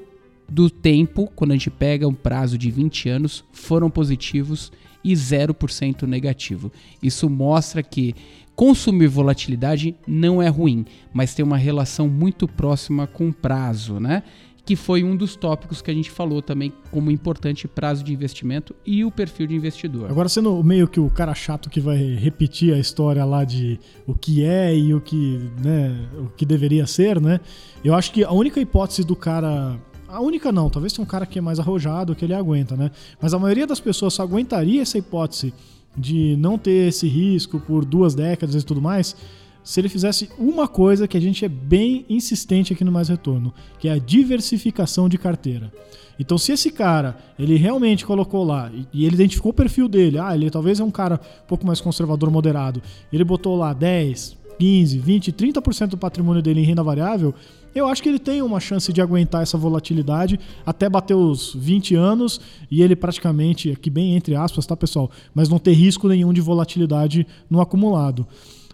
do 0.50 0.68
tempo, 0.68 1.30
quando 1.36 1.52
a 1.52 1.54
gente 1.54 1.70
pega 1.70 2.08
um 2.08 2.14
prazo 2.14 2.58
de 2.58 2.70
20 2.70 3.08
anos, 3.08 3.44
foram 3.52 3.88
positivos 3.88 4.72
e 5.02 5.12
0% 5.12 6.02
negativo. 6.02 6.72
Isso 7.02 7.30
mostra 7.30 7.82
que 7.82 8.14
consumir 8.54 9.06
volatilidade 9.06 9.94
não 10.06 10.42
é 10.42 10.48
ruim, 10.48 10.84
mas 11.12 11.34
tem 11.34 11.44
uma 11.44 11.56
relação 11.56 12.08
muito 12.08 12.48
próxima 12.48 13.06
com 13.06 13.28
o 13.28 13.32
prazo, 13.32 14.00
né? 14.00 14.22
Que 14.66 14.76
foi 14.76 15.02
um 15.02 15.16
dos 15.16 15.36
tópicos 15.36 15.80
que 15.80 15.90
a 15.90 15.94
gente 15.94 16.10
falou 16.10 16.42
também 16.42 16.72
como 16.90 17.10
importante 17.10 17.66
prazo 17.66 18.04
de 18.04 18.12
investimento 18.12 18.74
e 18.84 19.04
o 19.04 19.10
perfil 19.10 19.46
de 19.46 19.54
investidor. 19.54 20.10
Agora 20.10 20.28
sendo 20.28 20.62
meio 20.62 20.86
que 20.86 21.00
o 21.00 21.08
cara 21.08 21.34
chato 21.34 21.70
que 21.70 21.80
vai 21.80 21.96
repetir 21.96 22.74
a 22.74 22.78
história 22.78 23.24
lá 23.24 23.44
de 23.44 23.80
o 24.06 24.14
que 24.14 24.44
é 24.44 24.76
e 24.76 24.92
o 24.92 25.00
que, 25.00 25.50
né, 25.64 26.08
o 26.18 26.26
que 26.26 26.44
deveria 26.44 26.86
ser, 26.86 27.20
né? 27.20 27.40
Eu 27.82 27.94
acho 27.94 28.12
que 28.12 28.22
a 28.22 28.32
única 28.32 28.60
hipótese 28.60 29.02
do 29.02 29.16
cara 29.16 29.80
a 30.12 30.20
única 30.20 30.50
não, 30.52 30.68
talvez 30.68 30.92
tenha 30.92 31.04
um 31.04 31.08
cara 31.08 31.26
que 31.26 31.38
é 31.38 31.42
mais 31.42 31.58
arrojado 31.58 32.14
que 32.14 32.24
ele 32.24 32.34
aguenta, 32.34 32.76
né? 32.76 32.90
Mas 33.20 33.32
a 33.34 33.38
maioria 33.38 33.66
das 33.66 33.80
pessoas 33.80 34.14
só 34.14 34.22
aguentaria 34.22 34.82
essa 34.82 34.98
hipótese 34.98 35.52
de 35.96 36.36
não 36.36 36.56
ter 36.56 36.88
esse 36.88 37.08
risco 37.08 37.58
por 37.60 37.84
duas 37.84 38.14
décadas 38.14 38.54
e 38.54 38.64
tudo 38.64 38.80
mais, 38.80 39.16
se 39.62 39.80
ele 39.80 39.88
fizesse 39.88 40.30
uma 40.38 40.66
coisa 40.66 41.06
que 41.06 41.16
a 41.16 41.20
gente 41.20 41.44
é 41.44 41.48
bem 41.48 42.04
insistente 42.08 42.72
aqui 42.72 42.84
no 42.84 42.92
Mais 42.92 43.08
Retorno, 43.08 43.52
que 43.78 43.88
é 43.88 43.92
a 43.92 43.98
diversificação 43.98 45.08
de 45.08 45.18
carteira. 45.18 45.72
Então, 46.18 46.36
se 46.36 46.52
esse 46.52 46.70
cara, 46.70 47.16
ele 47.38 47.56
realmente 47.56 48.04
colocou 48.04 48.44
lá, 48.44 48.70
e- 48.92 49.04
ele 49.06 49.14
identificou 49.14 49.50
o 49.52 49.54
perfil 49.54 49.88
dele, 49.88 50.18
ah, 50.18 50.34
ele 50.34 50.50
talvez 50.50 50.78
é 50.78 50.84
um 50.84 50.90
cara 50.90 51.20
um 51.44 51.46
pouco 51.46 51.66
mais 51.66 51.80
conservador, 51.80 52.30
moderado, 52.30 52.82
ele 53.12 53.24
botou 53.24 53.56
lá 53.56 53.72
10, 53.72 54.36
15, 54.58 54.98
20, 54.98 55.32
30% 55.32 55.88
do 55.88 55.96
patrimônio 55.96 56.42
dele 56.42 56.60
em 56.60 56.64
renda 56.64 56.82
variável, 56.82 57.34
eu 57.74 57.86
acho 57.86 58.02
que 58.02 58.08
ele 58.08 58.18
tem 58.18 58.42
uma 58.42 58.60
chance 58.60 58.92
de 58.92 59.00
aguentar 59.00 59.42
essa 59.42 59.58
volatilidade 59.58 60.38
até 60.64 60.88
bater 60.88 61.14
os 61.14 61.54
20 61.54 61.94
anos 61.94 62.40
e 62.70 62.82
ele 62.82 62.96
praticamente, 62.96 63.70
aqui 63.70 63.90
bem 63.90 64.16
entre 64.16 64.34
aspas, 64.34 64.66
tá 64.66 64.76
pessoal, 64.76 65.10
mas 65.34 65.48
não 65.48 65.58
ter 65.58 65.72
risco 65.72 66.08
nenhum 66.08 66.32
de 66.32 66.40
volatilidade 66.40 67.26
no 67.48 67.60
acumulado. 67.60 68.26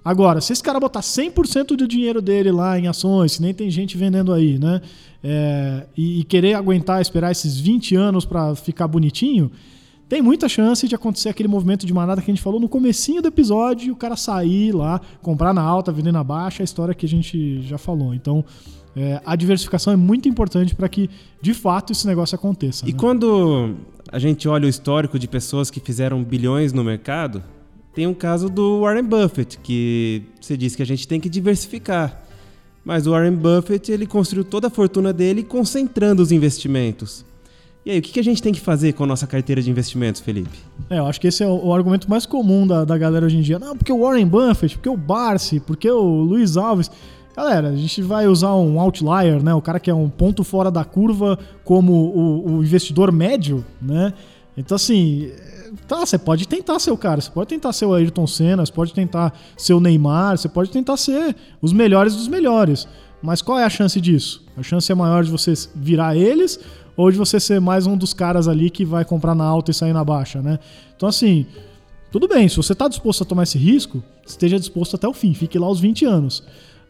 Agora, 0.05 0.41
se 0.41 0.53
esse 0.53 0.63
cara 0.63 0.79
botar 0.79 1.01
100% 1.01 1.77
do 1.77 1.89
dinheiro 1.89 2.23
dele 2.23 2.53
lá 2.53 2.79
em 2.79 2.87
ações, 2.87 3.33
se 3.33 3.43
nem 3.43 3.53
tem 3.53 3.69
gente 3.69 3.97
vendendo 3.97 4.33
aí, 4.33 4.57
né? 4.57 4.81
é, 5.29 5.87
e, 5.97 6.21
e 6.21 6.25
querer 6.25 6.55
aguentar, 6.55 7.01
esperar 7.01 7.33
esses 7.33 7.59
20 7.59 7.97
anos 7.97 8.25
para 8.25 8.55
ficar 8.55 8.87
bonitinho, 8.87 9.51
tem 10.09 10.23
muita 10.23 10.49
chance 10.49 10.87
de 10.87 10.95
acontecer 10.95 11.29
aquele 11.29 11.49
movimento 11.49 11.85
de 11.85 11.93
manada 11.93 12.23
que 12.23 12.31
a 12.31 12.35
gente 12.35 12.43
falou 12.43 12.61
no 12.61 12.69
comecinho 12.69 13.21
do 13.21 13.27
episódio 13.27 13.89
e 13.89 13.91
o 13.91 13.97
cara 13.97 14.15
sair 14.15 14.71
lá, 14.71 15.01
comprar 15.21 15.53
na 15.53 15.63
alta, 15.63 15.91
vender 15.91 16.13
na 16.13 16.23
baixa, 16.23 16.63
a 16.63 16.65
história 16.65 16.95
que 16.95 17.05
a 17.05 17.09
gente 17.09 17.61
já 17.63 17.77
falou. 17.77 18.15
Então, 18.15 18.45
é, 18.97 19.21
a 19.27 19.37
diversificação 19.37 19.93
é 19.93 19.97
muito 19.97 20.27
importante 20.27 20.75
para 20.75 20.89
que, 20.89 21.11
de 21.43 21.53
fato, 21.53 21.93
esse 21.93 22.07
negócio 22.07 22.35
aconteça. 22.35 22.89
E 22.89 22.93
né? 22.93 22.99
quando 22.99 23.75
a 24.11 24.19
gente 24.19 24.49
olha 24.49 24.65
o 24.65 24.69
histórico 24.69 25.19
de 25.19 25.29
pessoas 25.29 25.71
que 25.71 25.81
fizeram 25.81 26.25
bilhões 26.25 26.73
no 26.73 26.83
mercado, 26.83 27.43
tem 27.95 28.07
um 28.07 28.15
caso 28.15 28.49
do 28.49 28.81
Warren 28.81 29.05
Buffett, 29.05 29.59
que 29.59 30.23
você 30.41 30.57
disse 30.57 30.77
que 30.79 30.83
a 30.83 30.87
gente 30.87 31.07
tem 31.07 31.21
que 31.21 31.29
diversificar. 31.29 32.23
Mas 32.83 33.07
o 33.07 33.11
Warren 33.11 33.35
Buffett, 33.35 33.93
ele 33.93 34.07
construiu 34.07 34.45
toda 34.45 34.69
a 34.69 34.71
fortuna 34.71 35.13
dele 35.13 35.43
concentrando 35.43 36.23
os 36.23 36.33
investimentos. 36.33 37.25
E 37.85 37.91
aí, 37.91 37.99
o 37.99 38.03
que 38.03 38.19
a 38.19 38.25
gente 38.25 38.43
tem 38.43 38.53
que 38.53 38.61
fazer 38.61 38.95
com 38.95 39.05
a 39.05 39.07
nossa 39.07 39.27
carteira 39.27 39.61
de 39.61 39.71
investimentos, 39.71 40.21
Felipe? 40.21 40.59
É, 40.89 40.99
eu 40.99 41.07
acho 41.07 41.21
que 41.21 41.29
esse 41.29 41.43
é 41.45 41.47
o, 41.47 41.67
o 41.67 41.75
argumento 41.75 42.09
mais 42.09 42.25
comum 42.25 42.67
da, 42.67 42.85
da 42.85 42.97
galera 42.97 43.27
hoje 43.27 43.37
em 43.37 43.43
dia. 43.43 43.59
Não, 43.59 43.77
porque 43.77 43.93
o 43.93 44.01
Warren 44.01 44.27
Buffett, 44.27 44.77
porque 44.77 44.89
o 44.89 44.97
Barsi, 44.97 45.61
porque 45.61 45.91
o 45.91 46.01
Luiz 46.01 46.57
Alves. 46.57 46.91
Galera, 47.37 47.69
a 47.69 47.77
gente 47.77 48.01
vai 48.01 48.27
usar 48.27 48.55
um 48.55 48.81
outlier, 48.81 49.43
né? 49.43 49.53
O 49.53 49.61
cara 49.61 49.79
que 49.79 49.91
é 49.91 49.95
um 49.95 50.09
ponto 50.09 50.43
fora 50.43 50.71
da 50.71 50.85
curva 50.85 51.39
como 51.65 51.93
o, 51.93 52.57
o 52.57 52.65
investidor 52.65 53.13
médio, 53.13 53.63
né? 53.81 54.15
Então, 54.57 54.75
assim, 54.75 55.31
tá, 55.87 56.07
você 56.07 56.17
pode 56.17 56.49
tentar 56.49 56.79
ser 56.79 56.91
o 56.91 56.97
cara, 56.97 57.21
você 57.21 57.31
pode 57.31 57.49
tentar 57.49 57.75
ser 57.75 57.85
o 57.85 57.93
Ayrton 57.93 58.27
Senna, 58.27 58.65
você 58.65 58.73
pode 58.73 58.95
tentar 58.95 59.39
ser 59.55 59.75
o 59.75 59.81
Neymar, 59.81 60.39
você 60.39 60.49
pode 60.49 60.71
tentar 60.71 60.97
ser 60.97 61.37
os 61.61 61.75
melhores 61.75 62.17
dos 62.17 62.27
melhores. 62.27 62.89
Mas 63.23 63.43
qual 63.43 63.59
é 63.59 63.65
a 63.65 63.71
chance 63.71 64.01
disso? 64.01 64.43
A 64.57 64.63
chance 64.63 64.91
é 64.91 64.95
maior 64.95 65.23
de 65.23 65.31
você 65.31 65.53
virar 65.75 66.17
eles 66.17 66.59
ou 66.97 67.11
de 67.11 67.19
você 67.19 67.39
ser 67.39 67.61
mais 67.61 67.87
um 67.87 67.99
dos 67.99 68.15
caras 68.15 68.49
ali 68.49 68.71
que 68.71 68.83
vai 68.83 69.05
comprar 69.05 69.35
na 69.35 69.45
alta 69.45 69.71
e 69.71 69.75
sair 69.75 69.93
na 69.93 70.03
baixa, 70.03 70.41
né? 70.41 70.59
Então, 70.97 71.07
assim, 71.07 71.45
tudo 72.11 72.27
bem, 72.27 72.49
se 72.49 72.57
você 72.57 72.73
está 72.73 72.89
disposto 72.89 73.23
a 73.23 73.27
tomar 73.27 73.43
esse 73.43 73.59
risco, 73.59 74.03
esteja 74.27 74.59
disposto 74.59 74.97
até 74.97 75.07
o 75.07 75.13
fim, 75.13 75.35
fique 75.35 75.59
lá 75.59 75.69
os 75.69 75.79
20 75.81 76.07
anos. 76.07 76.43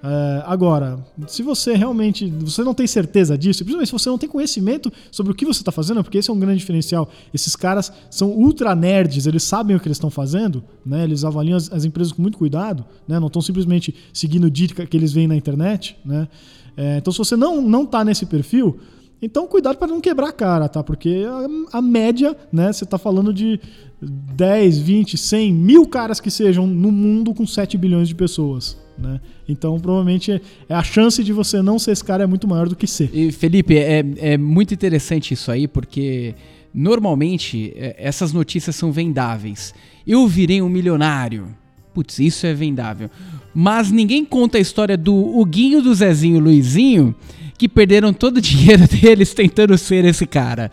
É, 0.09 0.45
agora, 0.47 1.05
se 1.27 1.43
você 1.43 1.75
realmente 1.75 2.31
você 2.31 2.63
não 2.63 2.73
tem 2.73 2.87
certeza 2.87 3.37
disso, 3.37 3.65
principalmente 3.65 3.89
se 3.89 3.93
você 3.93 4.09
não 4.09 4.17
tem 4.17 4.29
conhecimento 4.29 4.93
sobre 5.11 5.33
o 5.33 5.35
que 5.35 5.45
você 5.45 5.61
está 5.61 5.73
fazendo, 5.73 6.01
porque 6.05 6.19
esse 6.19 6.31
é 6.31 6.33
um 6.33 6.39
grande 6.39 6.59
diferencial. 6.59 7.11
Esses 7.35 7.57
caras 7.57 7.93
são 8.09 8.31
ultra 8.31 8.73
nerds, 8.77 9.27
eles 9.27 9.43
sabem 9.43 9.75
o 9.75 9.81
que 9.81 9.89
eles 9.89 9.97
estão 9.97 10.09
fazendo, 10.09 10.63
né? 10.85 11.03
Eles 11.03 11.25
avaliam 11.25 11.57
as, 11.57 11.73
as 11.73 11.85
empresas 11.85 12.13
com 12.13 12.23
muito 12.23 12.39
cuidado, 12.39 12.85
né? 13.09 13.19
Não 13.19 13.27
estão 13.27 13.43
simplesmente 13.43 13.93
seguindo 14.13 14.49
dica 14.49 14.87
que 14.87 14.97
eles 14.97 15.13
veem 15.13 15.27
na 15.27 15.35
internet, 15.35 15.97
né? 16.05 16.29
É, 16.77 16.99
então, 16.99 17.13
se 17.13 17.19
você 17.19 17.35
não 17.35 17.61
não 17.61 17.83
está 17.83 18.05
nesse 18.05 18.27
perfil, 18.27 18.79
então 19.21 19.47
cuidado 19.47 19.79
para 19.79 19.89
não 19.89 20.01
quebrar 20.01 20.29
a 20.29 20.33
cara, 20.33 20.69
tá? 20.69 20.83
Porque 20.83 21.25
a, 21.73 21.79
a 21.79 21.83
média, 21.83 22.37
né? 22.53 22.73
Você 22.73 22.85
está 22.85 22.99
falando 22.99 23.33
de 23.33 23.61
10, 24.01 24.79
20, 24.79 25.17
100, 25.17 25.53
mil 25.53 25.87
caras 25.87 26.21
que 26.21 26.31
sejam 26.31 26.67
no 26.67 26.93
mundo 26.93 27.33
com 27.33 27.47
7 27.47 27.79
bilhões 27.79 28.09
de 28.09 28.15
pessoas, 28.15 28.77
né? 28.99 29.21
Então, 29.49 29.79
provavelmente, 29.81 30.33
é, 30.33 30.41
é 30.69 30.75
a 30.75 30.83
chance 30.83 31.23
de 31.25 31.33
você 31.33 31.63
não 31.63 31.79
ser 31.79 31.93
esse 31.93 32.05
cara 32.05 32.25
é 32.25 32.27
muito 32.27 32.47
maior 32.47 32.69
do 32.69 32.77
que 32.77 32.87
ser. 32.87 33.11
E, 33.13 33.33
Felipe, 33.33 33.77
é, 33.77 34.05
é 34.19 34.37
muito 34.37 34.75
interessante 34.75 35.33
isso 35.33 35.51
aí, 35.51 35.67
porque 35.67 36.35
normalmente 36.75 37.73
é, 37.75 37.97
essas 37.99 38.33
notícias 38.33 38.77
são 38.77 38.93
vendáveis. 38.93 39.75
Eu 40.07 40.27
virei 40.29 40.61
um 40.61 40.69
milionário. 40.69 41.49
Putz, 41.95 42.19
isso 42.19 42.47
é 42.47 42.53
vendável. 42.53 43.09
Mas 43.55 43.91
ninguém 43.91 44.23
conta 44.23 44.59
a 44.59 44.61
história 44.61 44.99
do 44.99 45.15
Huguinho, 45.15 45.81
do 45.81 45.95
Zezinho 45.95 46.39
Luizinho, 46.39 47.15
que 47.57 47.69
perderam 47.69 48.13
todo 48.13 48.39
o 48.39 48.41
dinheiro 48.41 48.87
deles 48.87 49.35
tentando 49.35 49.77
ser 49.79 50.05
esse 50.05 50.27
cara. 50.27 50.71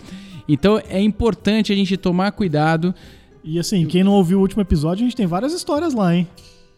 Então 0.48 0.82
é 0.90 1.02
importante 1.02 1.72
a 1.72 1.76
gente 1.76 1.96
tomar 1.98 2.32
cuidado. 2.32 2.94
E 3.44 3.60
assim, 3.60 3.86
quem 3.86 4.04
não 4.04 4.14
ouviu 4.14 4.40
o 4.40 4.42
último 4.42 4.62
episódio, 4.62 5.04
a 5.04 5.08
gente 5.08 5.16
tem 5.16 5.28
várias 5.28 5.54
histórias 5.54 5.94
lá, 5.94 6.16
hein? 6.16 6.28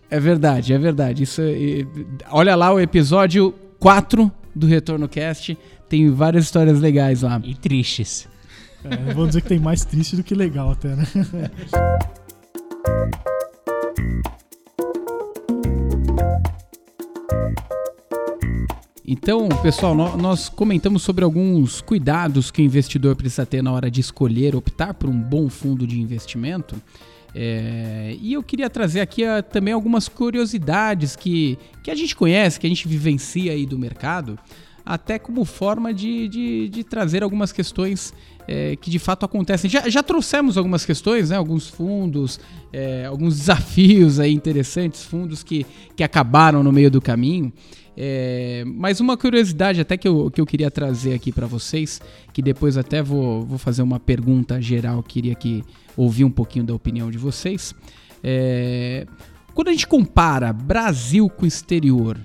É 0.09 0.19
verdade, 0.19 0.73
é 0.73 0.77
verdade. 0.77 1.23
Isso 1.23 1.41
é- 1.41 1.85
olha 2.31 2.55
lá 2.55 2.73
o 2.73 2.79
episódio 2.79 3.53
4 3.79 4.31
do 4.55 4.67
Retorno 4.67 5.07
Cast. 5.07 5.57
Tem 5.89 6.09
várias 6.09 6.45
histórias 6.45 6.79
legais 6.79 7.21
lá. 7.21 7.39
E 7.43 7.55
tristes. 7.55 8.27
É, 8.83 9.13
vamos 9.13 9.29
dizer 9.29 9.41
que 9.41 9.49
tem 9.49 9.59
mais 9.59 9.83
triste 9.83 10.15
do 10.15 10.23
que 10.23 10.35
legal 10.35 10.71
até, 10.71 10.95
né? 10.95 11.05
Então, 19.07 19.47
pessoal, 19.61 19.93
nó- 19.93 20.17
nós 20.17 20.49
comentamos 20.49 21.03
sobre 21.03 21.23
alguns 21.23 21.79
cuidados 21.79 22.49
que 22.49 22.61
o 22.61 22.65
investidor 22.65 23.15
precisa 23.15 23.45
ter 23.45 23.61
na 23.61 23.71
hora 23.71 23.89
de 23.91 24.01
escolher, 24.01 24.55
optar 24.55 24.95
por 24.95 25.07
um 25.09 25.19
bom 25.19 25.47
fundo 25.47 25.85
de 25.85 26.01
investimento. 26.01 26.75
É, 27.35 28.17
e 28.19 28.33
eu 28.33 28.41
queria 28.41 28.69
trazer 28.69 29.01
aqui 29.01 29.23
ah, 29.23 29.43
também 29.43 29.73
algumas 29.73 30.07
curiosidades 30.07 31.15
que, 31.15 31.59
que 31.83 31.91
a 31.91 31.95
gente 31.95 32.15
conhece, 32.15 32.59
que 32.59 32.65
a 32.65 32.69
gente 32.69 32.87
vivencia 32.87 33.51
aí 33.51 33.65
do 33.65 33.77
mercado, 33.77 34.39
até 34.83 35.19
como 35.19 35.45
forma 35.45 35.93
de, 35.93 36.27
de, 36.27 36.69
de 36.69 36.83
trazer 36.83 37.21
algumas 37.21 37.51
questões 37.51 38.11
é, 38.47 38.75
que 38.75 38.89
de 38.89 38.97
fato 38.97 39.23
acontecem. 39.25 39.69
Já, 39.69 39.87
já 39.87 40.01
trouxemos 40.01 40.57
algumas 40.57 40.83
questões, 40.83 41.29
né? 41.29 41.35
alguns 41.35 41.67
fundos, 41.67 42.39
é, 42.73 43.05
alguns 43.05 43.37
desafios 43.37 44.19
aí 44.19 44.33
interessantes, 44.33 45.03
fundos 45.03 45.43
que, 45.43 45.63
que 45.95 46.03
acabaram 46.03 46.63
no 46.63 46.71
meio 46.71 46.89
do 46.89 47.01
caminho. 47.01 47.53
É, 47.97 48.63
mas 48.65 48.99
uma 48.99 49.15
curiosidade 49.15 49.79
até 49.79 49.95
que 49.95 50.07
eu, 50.07 50.29
que 50.29 50.41
eu 50.41 50.45
queria 50.45 50.69
trazer 50.69 51.13
aqui 51.13 51.31
para 51.31 51.47
vocês, 51.47 52.01
que 52.33 52.41
depois 52.41 52.77
até 52.77 53.01
vou, 53.01 53.45
vou 53.45 53.57
fazer 53.57 53.81
uma 53.81 53.99
pergunta 53.99 54.61
geral, 54.61 55.01
queria 55.01 55.35
que 55.35 55.63
ouvir 55.95 56.25
um 56.25 56.31
pouquinho 56.31 56.65
da 56.65 56.73
opinião 56.73 57.09
de 57.09 57.17
vocês. 57.17 57.73
É, 58.23 59.05
quando 59.53 59.69
a 59.69 59.71
gente 59.71 59.87
compara 59.87 60.51
Brasil 60.51 61.29
com 61.29 61.45
o 61.45 61.47
exterior, 61.47 62.19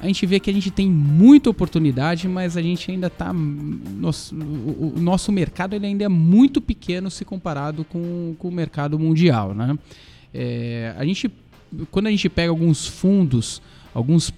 a 0.00 0.06
gente 0.06 0.26
vê 0.26 0.38
que 0.38 0.50
a 0.50 0.52
gente 0.52 0.70
tem 0.70 0.90
muita 0.90 1.48
oportunidade, 1.48 2.28
mas 2.28 2.58
a 2.58 2.62
gente 2.62 2.90
ainda 2.90 3.06
está. 3.06 3.32
O, 3.32 4.92
o 4.96 5.00
nosso 5.00 5.32
mercado 5.32 5.74
ele 5.74 5.86
ainda 5.86 6.04
é 6.04 6.08
muito 6.08 6.60
pequeno 6.60 7.10
se 7.10 7.24
comparado 7.24 7.84
com, 7.86 8.34
com 8.38 8.48
o 8.48 8.52
mercado 8.52 8.98
mundial. 8.98 9.54
Né? 9.54 9.78
É, 10.34 10.94
a 10.98 11.06
gente, 11.06 11.32
quando 11.90 12.08
a 12.08 12.10
gente 12.10 12.28
pega 12.28 12.50
alguns 12.50 12.86
fundos, 12.86 13.62
alguns 13.94 14.30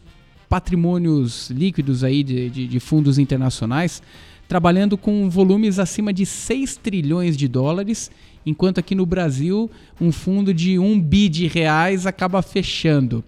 patrimônios 0.49 1.51
líquidos 1.51 2.05
aí 2.05 2.23
de, 2.23 2.51
de, 2.51 2.67
de 2.67 2.81
fundos 2.81 3.19
internacionais, 3.19 4.03
trabalhando 4.49 4.97
com 4.97 5.29
volumes 5.29 5.79
acima 5.79 6.13
de 6.13 6.25
6 6.25 6.77
trilhões 6.77 7.37
de 7.37 7.49
dólares, 7.49 8.11
enquanto 8.45 8.79
aqui 8.79 8.95
no 8.95 9.05
Brasil 9.05 9.71
um 10.01 10.13
fundo 10.13 10.55
de 10.55 10.79
1 10.79 11.01
bi 11.01 11.29
de 11.29 11.47
reais 11.47 12.07
acaba 12.07 12.43
fechando. 12.43 13.25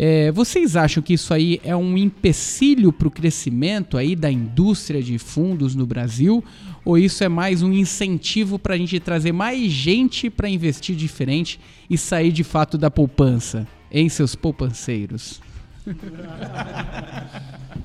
É, 0.00 0.30
vocês 0.30 0.76
acham 0.76 1.02
que 1.02 1.14
isso 1.14 1.34
aí 1.34 1.60
é 1.64 1.74
um 1.74 1.98
empecilho 1.98 2.92
para 2.92 3.08
o 3.08 3.10
crescimento 3.10 3.96
aí 3.96 4.14
da 4.14 4.30
indústria 4.30 5.02
de 5.02 5.18
fundos 5.18 5.74
no 5.74 5.84
Brasil? 5.84 6.44
Ou 6.84 6.96
isso 6.96 7.24
é 7.24 7.28
mais 7.28 7.62
um 7.62 7.72
incentivo 7.72 8.60
para 8.60 8.74
a 8.74 8.78
gente 8.78 9.00
trazer 9.00 9.32
mais 9.32 9.72
gente 9.72 10.30
para 10.30 10.48
investir 10.48 10.94
diferente 10.94 11.58
e 11.90 11.98
sair 11.98 12.30
de 12.30 12.44
fato 12.44 12.78
da 12.78 12.88
poupança? 12.88 13.66
Em 13.90 14.08
seus 14.08 14.36
poupanceiros. 14.36 15.40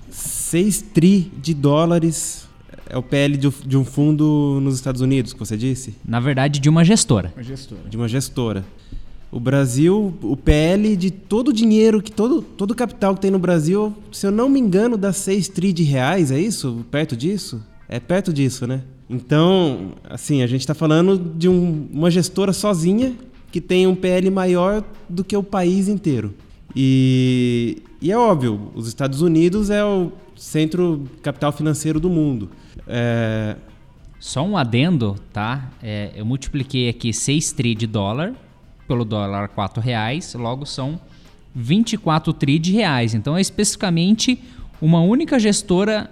6 0.09 0.81
tri 0.93 1.31
de 1.41 1.53
dólares 1.53 2.47
é 2.89 2.97
o 2.97 3.01
PL 3.03 3.37
de, 3.37 3.77
um 3.77 3.83
fundo 3.85 4.59
nos 4.61 4.75
Estados 4.75 5.01
Unidos, 5.01 5.33
que 5.33 5.39
você 5.39 5.57
disse? 5.57 5.95
Na 6.05 6.19
verdade, 6.19 6.59
de 6.59 6.69
uma 6.69 6.83
gestora. 6.83 7.33
De 7.89 7.97
uma 7.97 8.07
gestora. 8.07 8.63
O 9.31 9.39
Brasil, 9.39 10.13
o 10.21 10.37
PL 10.37 10.95
de 10.95 11.09
todo 11.09 11.47
o 11.47 11.53
dinheiro, 11.53 12.01
que 12.03 12.11
todo, 12.11 12.41
todo 12.43 12.71
o 12.71 12.75
capital 12.75 13.15
que 13.15 13.21
tem 13.21 13.31
no 13.31 13.39
Brasil, 13.39 13.91
se 14.11 14.27
eu 14.27 14.31
não 14.31 14.47
me 14.47 14.59
engano, 14.59 14.95
dá 14.95 15.11
6 15.11 15.47
tri 15.49 15.73
de 15.73 15.81
reais, 15.83 16.29
é 16.29 16.39
isso? 16.39 16.85
Perto 16.91 17.15
disso? 17.17 17.63
É 17.89 17.99
perto 17.99 18.31
disso, 18.31 18.67
né? 18.67 18.81
Então, 19.09 19.93
assim, 20.07 20.43
a 20.43 20.47
gente 20.47 20.61
está 20.61 20.73
falando 20.75 21.17
de 21.17 21.49
um- 21.49 21.87
uma 21.91 22.11
gestora 22.11 22.53
sozinha 22.53 23.15
que 23.51 23.59
tem 23.59 23.87
um 23.87 23.95
PL 23.95 24.29
maior 24.29 24.83
do 25.09 25.23
que 25.23 25.35
o 25.35 25.43
país 25.43 25.87
inteiro. 25.87 26.33
E, 26.75 27.81
e 28.01 28.11
é 28.11 28.17
óbvio, 28.17 28.71
os 28.73 28.87
Estados 28.87 29.21
Unidos 29.21 29.69
é 29.69 29.83
o 29.83 30.11
centro 30.35 31.03
capital 31.21 31.51
financeiro 31.51 31.99
do 31.99 32.09
mundo. 32.09 32.49
É, 32.87 33.55
Só 34.19 34.43
um 34.43 34.57
adendo, 34.57 35.15
tá? 35.31 35.69
É, 35.81 36.11
eu 36.15 36.25
multipliquei 36.25 36.89
aqui 36.89 37.13
6 37.13 37.51
tri 37.51 37.75
de 37.75 37.85
dólar 37.87 38.33
pelo 38.87 39.05
dólar 39.05 39.47
4 39.49 39.81
reais, 39.81 40.33
logo 40.33 40.65
são 40.65 40.99
24 41.55 42.33
tri 42.33 42.57
de 42.57 42.71
reais. 42.73 43.13
Então 43.13 43.37
é 43.37 43.41
especificamente 43.41 44.41
uma 44.81 45.01
única 45.01 45.39
gestora 45.39 46.09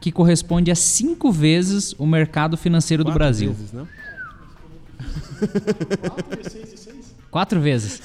que 0.00 0.12
corresponde 0.12 0.70
a 0.70 0.74
cinco 0.74 1.32
vezes 1.32 1.94
o 1.98 2.06
mercado 2.06 2.56
financeiro 2.56 3.02
do 3.02 3.08
quatro 3.08 3.18
Brasil. 3.18 3.52
vezes, 3.52 3.72
não? 3.72 3.88
Quatro 7.34 7.60
vezes. 7.60 8.00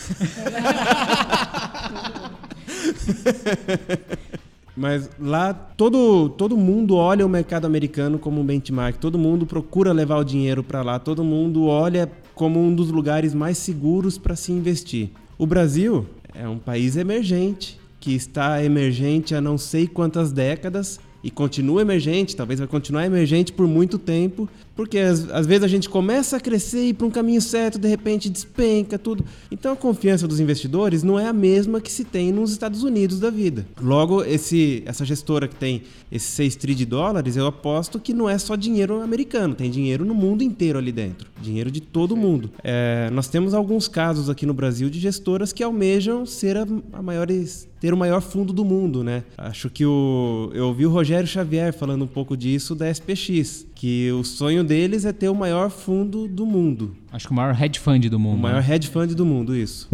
Mas 4.75 5.07
lá 5.19 5.53
todo, 5.53 6.29
todo 6.29 6.57
mundo 6.57 6.95
olha 6.95 7.23
o 7.23 7.29
mercado 7.29 7.65
americano 7.65 8.17
como 8.17 8.41
um 8.41 8.43
benchmark, 8.43 8.97
todo 8.97 9.19
mundo 9.19 9.45
procura 9.45 9.93
levar 9.93 10.17
o 10.17 10.23
dinheiro 10.23 10.63
para 10.63 10.81
lá, 10.81 10.97
todo 10.97 11.23
mundo 11.23 11.67
olha 11.67 12.11
como 12.33 12.59
um 12.59 12.73
dos 12.73 12.89
lugares 12.89 13.35
mais 13.35 13.59
seguros 13.59 14.17
para 14.17 14.35
se 14.35 14.51
investir. 14.51 15.11
O 15.37 15.45
Brasil 15.45 16.07
é 16.33 16.47
um 16.47 16.57
país 16.57 16.97
emergente, 16.97 17.79
que 17.99 18.15
está 18.15 18.63
emergente 18.63 19.35
há 19.35 19.41
não 19.41 19.59
sei 19.59 19.85
quantas 19.85 20.31
décadas 20.31 20.99
e 21.23 21.29
continua 21.29 21.83
emergente, 21.83 22.35
talvez 22.35 22.59
vai 22.59 22.67
continuar 22.67 23.05
emergente 23.05 23.53
por 23.53 23.67
muito 23.67 23.99
tempo, 23.99 24.49
porque 24.79 24.97
às, 24.97 25.29
às 25.29 25.45
vezes 25.45 25.65
a 25.65 25.67
gente 25.67 25.89
começa 25.89 26.37
a 26.37 26.39
crescer 26.39 26.85
e 26.85 26.89
ir 26.91 26.93
para 26.93 27.05
um 27.05 27.09
caminho 27.09 27.41
certo, 27.41 27.77
de 27.77 27.89
repente 27.89 28.29
despenca 28.29 28.97
tudo. 28.97 29.25
Então 29.51 29.73
a 29.73 29.75
confiança 29.75 30.25
dos 30.25 30.39
investidores 30.39 31.03
não 31.03 31.19
é 31.19 31.27
a 31.27 31.33
mesma 31.33 31.81
que 31.81 31.91
se 31.91 32.05
tem 32.05 32.31
nos 32.31 32.53
Estados 32.53 32.81
Unidos 32.81 33.19
da 33.19 33.29
vida. 33.29 33.67
Logo, 33.81 34.23
esse, 34.23 34.81
essa 34.85 35.03
gestora 35.03 35.49
que 35.49 35.55
tem 35.55 35.81
esses 36.09 36.29
6 36.29 36.55
tri 36.55 36.73
de 36.73 36.85
dólares, 36.85 37.35
eu 37.35 37.45
aposto 37.45 37.99
que 37.99 38.13
não 38.13 38.29
é 38.29 38.37
só 38.37 38.55
dinheiro 38.55 39.01
americano, 39.01 39.53
tem 39.53 39.69
dinheiro 39.69 40.05
no 40.05 40.13
mundo 40.13 40.43
inteiro 40.43 40.79
ali 40.79 40.93
dentro, 40.93 41.27
dinheiro 41.41 41.69
de 41.69 41.81
todo 41.81 42.15
mundo. 42.15 42.49
É, 42.63 43.09
nós 43.11 43.27
temos 43.27 43.53
alguns 43.53 43.89
casos 43.89 44.29
aqui 44.29 44.45
no 44.45 44.53
Brasil 44.53 44.89
de 44.89 44.97
gestoras 44.97 45.51
que 45.51 45.61
almejam 45.61 46.25
ser 46.25 46.55
a, 46.55 46.65
a 46.93 47.01
maiores 47.01 47.67
ter 47.79 47.93
o 47.93 47.97
maior 47.97 48.21
fundo 48.21 48.51
do 48.51 48.65
mundo, 48.65 49.03
né? 49.03 49.23
Acho 49.37 49.69
que 49.69 49.85
o 49.85 50.51
eu 50.53 50.67
ouvi 50.67 50.85
o 50.85 50.89
Rogério 50.89 51.27
Xavier 51.27 51.73
falando 51.73 52.03
um 52.03 52.07
pouco 52.07 52.35
disso 52.35 52.75
da 52.75 52.89
SPX, 52.89 53.65
que 53.79 54.11
o 54.11 54.25
sonho 54.25 54.61
deles 54.61 55.05
é 55.05 55.13
ter 55.13 55.29
o 55.29 55.33
maior 55.33 55.69
fundo 55.69 56.27
do 56.27 56.45
mundo, 56.45 56.93
Acho 57.13 57.27
que 57.27 57.31
o 57.31 57.35
maior 57.35 57.55
hedge 57.59 57.79
fund 57.79 58.09
do 58.09 58.19
mundo. 58.19 58.35
o 58.35 58.41
maior 58.41 58.61
né? 58.61 58.75
hedge 58.75 58.89
fund 58.89 59.13
do 59.15 59.25
mundo, 59.25 59.55
isso. 59.55 59.89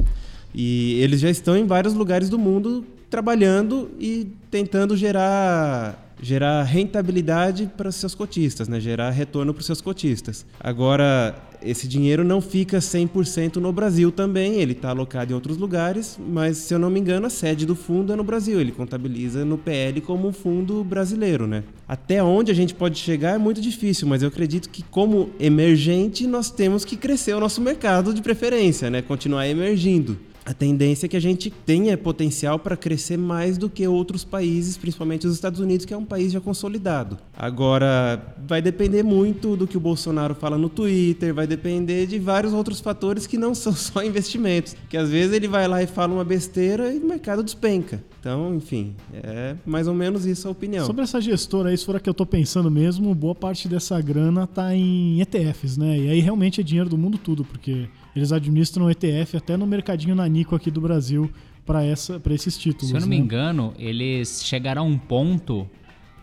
E 0.56 1.00
eles 1.02 1.20
já 1.20 1.30
estão 1.30 1.56
em 1.56 1.68
vários 1.68 1.94
lugares 1.94 2.28
do 2.28 2.40
mundo 2.40 2.84
trabalhando 3.12 3.92
e 4.00 4.28
tentando 4.50 4.98
gerar 4.98 6.05
gerar 6.22 6.64
rentabilidade 6.64 7.72
para 7.76 7.90
os 7.90 7.96
seus 7.96 8.16
cotistas, 8.16 8.68
né? 8.68 8.80
Gerar 8.80 9.10
retorno 9.10 9.54
para 9.54 9.60
os 9.62 9.66
seus 9.66 9.82
cotistas. 9.82 10.46
Agora, 10.60 11.36
esse 11.62 11.88
dinheiro 11.88 12.24
não 12.24 12.42
fica 12.42 12.78
100% 12.78 13.58
no 13.58 13.72
Brasil 13.72 14.12
também, 14.12 14.56
ele 14.62 14.74
está 14.74 14.90
alocado 14.90 15.32
em 15.32 15.36
outros 15.36 15.58
lugares, 15.58 16.18
mas 16.20 16.58
se 16.58 16.74
eu 16.74 16.80
não 16.80 16.90
me 16.90 17.00
engano, 17.00 17.26
a 17.26 17.30
sede 17.30 17.66
do 17.66 17.76
fundo 17.76 18.14
é 18.14 18.16
no 18.16 18.24
Brasil, 18.24 18.62
ele 18.62 18.72
contabiliza 18.72 19.44
no 19.44 19.58
PL 19.58 20.00
como 20.02 20.28
um 20.28 20.34
fundo 20.34 20.84
brasileiro, 20.84 21.48
né? 21.48 21.64
Até 21.88 22.24
onde 22.24 22.52
a 22.52 22.56
gente 22.56 22.74
pode 22.74 23.00
chegar 23.00 23.36
é 23.36 23.38
muito 23.38 23.62
difícil, 23.62 24.08
mas 24.08 24.22
eu 24.22 24.28
acredito 24.28 24.70
que 24.70 24.84
como 24.84 25.32
emergente 25.40 26.28
nós 26.28 26.50
temos 26.50 26.86
que 26.86 26.96
crescer 26.96 27.34
o 27.34 27.40
nosso 27.40 27.62
mercado 27.62 28.14
de 28.14 28.22
preferência, 28.22 28.90
né? 28.90 29.02
Continuar 29.02 29.48
emergindo. 29.48 30.18
A 30.46 30.54
tendência 30.54 31.08
é 31.08 31.10
que 31.10 31.18
a 31.18 31.22
gente 31.22 31.50
tenha 31.50 31.98
potencial 31.98 32.60
para 32.60 32.78
crescer 32.78 33.18
mais 33.18 33.58
do 33.58 33.68
que 33.68 33.88
outros 33.88 34.24
países, 34.24 34.78
principalmente 34.78 35.26
os 35.26 35.34
Estados 35.34 35.60
Unidos, 35.60 35.88
que 35.88 35.94
é 35.94 35.98
um 35.98 36.06
país 36.06 36.32
já 36.32 36.40
consolidado. 36.40 37.18
Agora, 37.36 38.36
vai 38.48 38.62
depender 38.62 39.02
muito 39.02 39.58
do 39.58 39.66
que 39.66 39.76
o 39.76 39.80
Bolsonaro 39.80 40.36
fala 40.36 40.56
no 40.56 40.70
Twitter, 40.70 41.34
vai 41.34 41.48
depender 41.48 42.06
de 42.06 42.20
vários 42.20 42.54
outros 42.54 42.80
fatores 42.80 43.26
que 43.26 43.40
não 43.40 43.56
são 43.56 43.74
só 43.74 44.04
investimentos. 44.04 44.76
Que 44.88 44.98
às 44.98 45.10
vezes 45.10 45.34
ele 45.34 45.48
vai 45.48 45.68
lá 45.68 45.82
e 45.82 45.88
fala 45.88 46.14
uma 46.14 46.24
besteira 46.24 46.94
e 46.94 47.00
o 47.00 47.08
mercado 47.08 47.44
despenca. 47.44 48.04
Então, 48.20 48.54
enfim, 48.56 48.96
é 49.14 49.56
mais 49.66 49.88
ou 49.88 49.96
menos 49.96 50.28
isso 50.28 50.48
a 50.48 50.52
opinião. 50.52 50.86
Sobre 50.86 51.04
essa 51.04 51.20
gestora 51.20 51.70
aí, 51.70 51.78
se 51.78 51.86
for 51.86 51.96
a 51.96 52.00
que 52.00 52.10
eu 52.10 52.14
tô 52.14 52.26
pensando 52.26 52.70
mesmo, 52.70 53.16
boa 53.16 53.34
parte 53.34 53.68
dessa 53.68 54.00
grana 54.00 54.46
tá 54.46 54.76
em 54.76 55.20
ETFs, 55.22 55.76
né? 55.76 55.98
E 55.98 56.10
aí 56.10 56.20
realmente 56.20 56.62
é 56.62 56.64
dinheiro 56.64 56.90
do 56.90 56.98
mundo 56.98 57.18
tudo, 57.18 57.44
porque 57.44 57.88
eles 58.16 58.32
administram 58.32 58.90
ETF 58.90 59.38
até 59.38 59.58
no 59.58 59.66
mercadinho 59.68 60.16
nanico 60.16 60.56
aqui 60.56 60.72
do 60.72 60.80
Brasil 60.82 61.30
para 61.66 61.84
essa 61.84 62.20
para 62.20 62.34
esses 62.34 62.58
títulos. 62.58 62.90
Se 62.90 62.96
eu 62.96 63.02
não 63.02 63.08
me 63.08 63.18
né? 63.18 63.24
engano, 63.24 63.74
eles 63.78 64.44
chegaram 64.44 64.84
a 64.84 64.86
um 64.86 64.98
ponto 64.98 65.68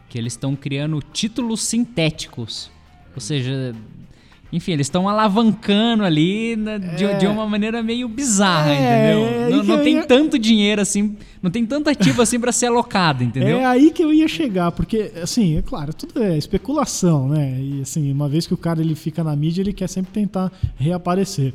que 0.09 0.17
eles 0.19 0.33
estão 0.35 0.55
criando 0.55 1.01
títulos 1.13 1.63
sintéticos. 1.63 2.71
Ou 3.15 3.21
seja, 3.21 3.75
enfim, 4.53 4.73
eles 4.73 4.87
estão 4.87 5.09
alavancando 5.09 6.05
ali 6.05 6.55
na- 6.57 6.77
de, 6.77 7.05
É. 7.05 7.17
de 7.17 7.27
uma 7.27 7.47
maneira 7.47 7.83
meio 7.83 8.07
bizarra, 8.09 8.71
É, 8.71 8.75
entendeu? 9.15 9.27
é 9.27 9.51
não 9.51 9.65
não 9.65 9.83
tem 9.83 9.95
ia- 9.97 10.07
tanto 10.07 10.39
dinheiro 10.39 10.81
assim, 10.83 11.17
não 11.43 11.51
tem 11.51 11.65
tanto 11.65 11.89
ativo 11.89 12.21
assim 12.21 12.39
pra 12.39 12.53
ser 12.53 12.67
alocado, 12.67 13.25
entendeu? 13.25 13.59
É 13.59 13.65
aí 13.65 13.91
que 13.91 14.05
eu 14.05 14.13
ia 14.13 14.29
chegar, 14.29 14.71
porque, 14.73 15.11
assim, 15.23 15.57
é 15.57 15.63
claro, 15.63 15.95
tudo 15.95 16.23
é 16.23 16.37
especulação, 16.37 17.29
né? 17.31 17.59
E, 17.63 17.81
assim, 17.81 18.13
uma 18.13 18.29
vez 18.29 18.47
que 18.47 18.53
o 18.53 18.59
cara 18.59 18.83
ele 18.83 18.95
fica 18.95 19.25
na 19.25 19.35
mídia, 19.35 19.63
ele 19.63 19.73
quer 19.73 19.89
sempre 19.89 20.13
tentar 20.13 20.53
reaparecer. 20.77 21.55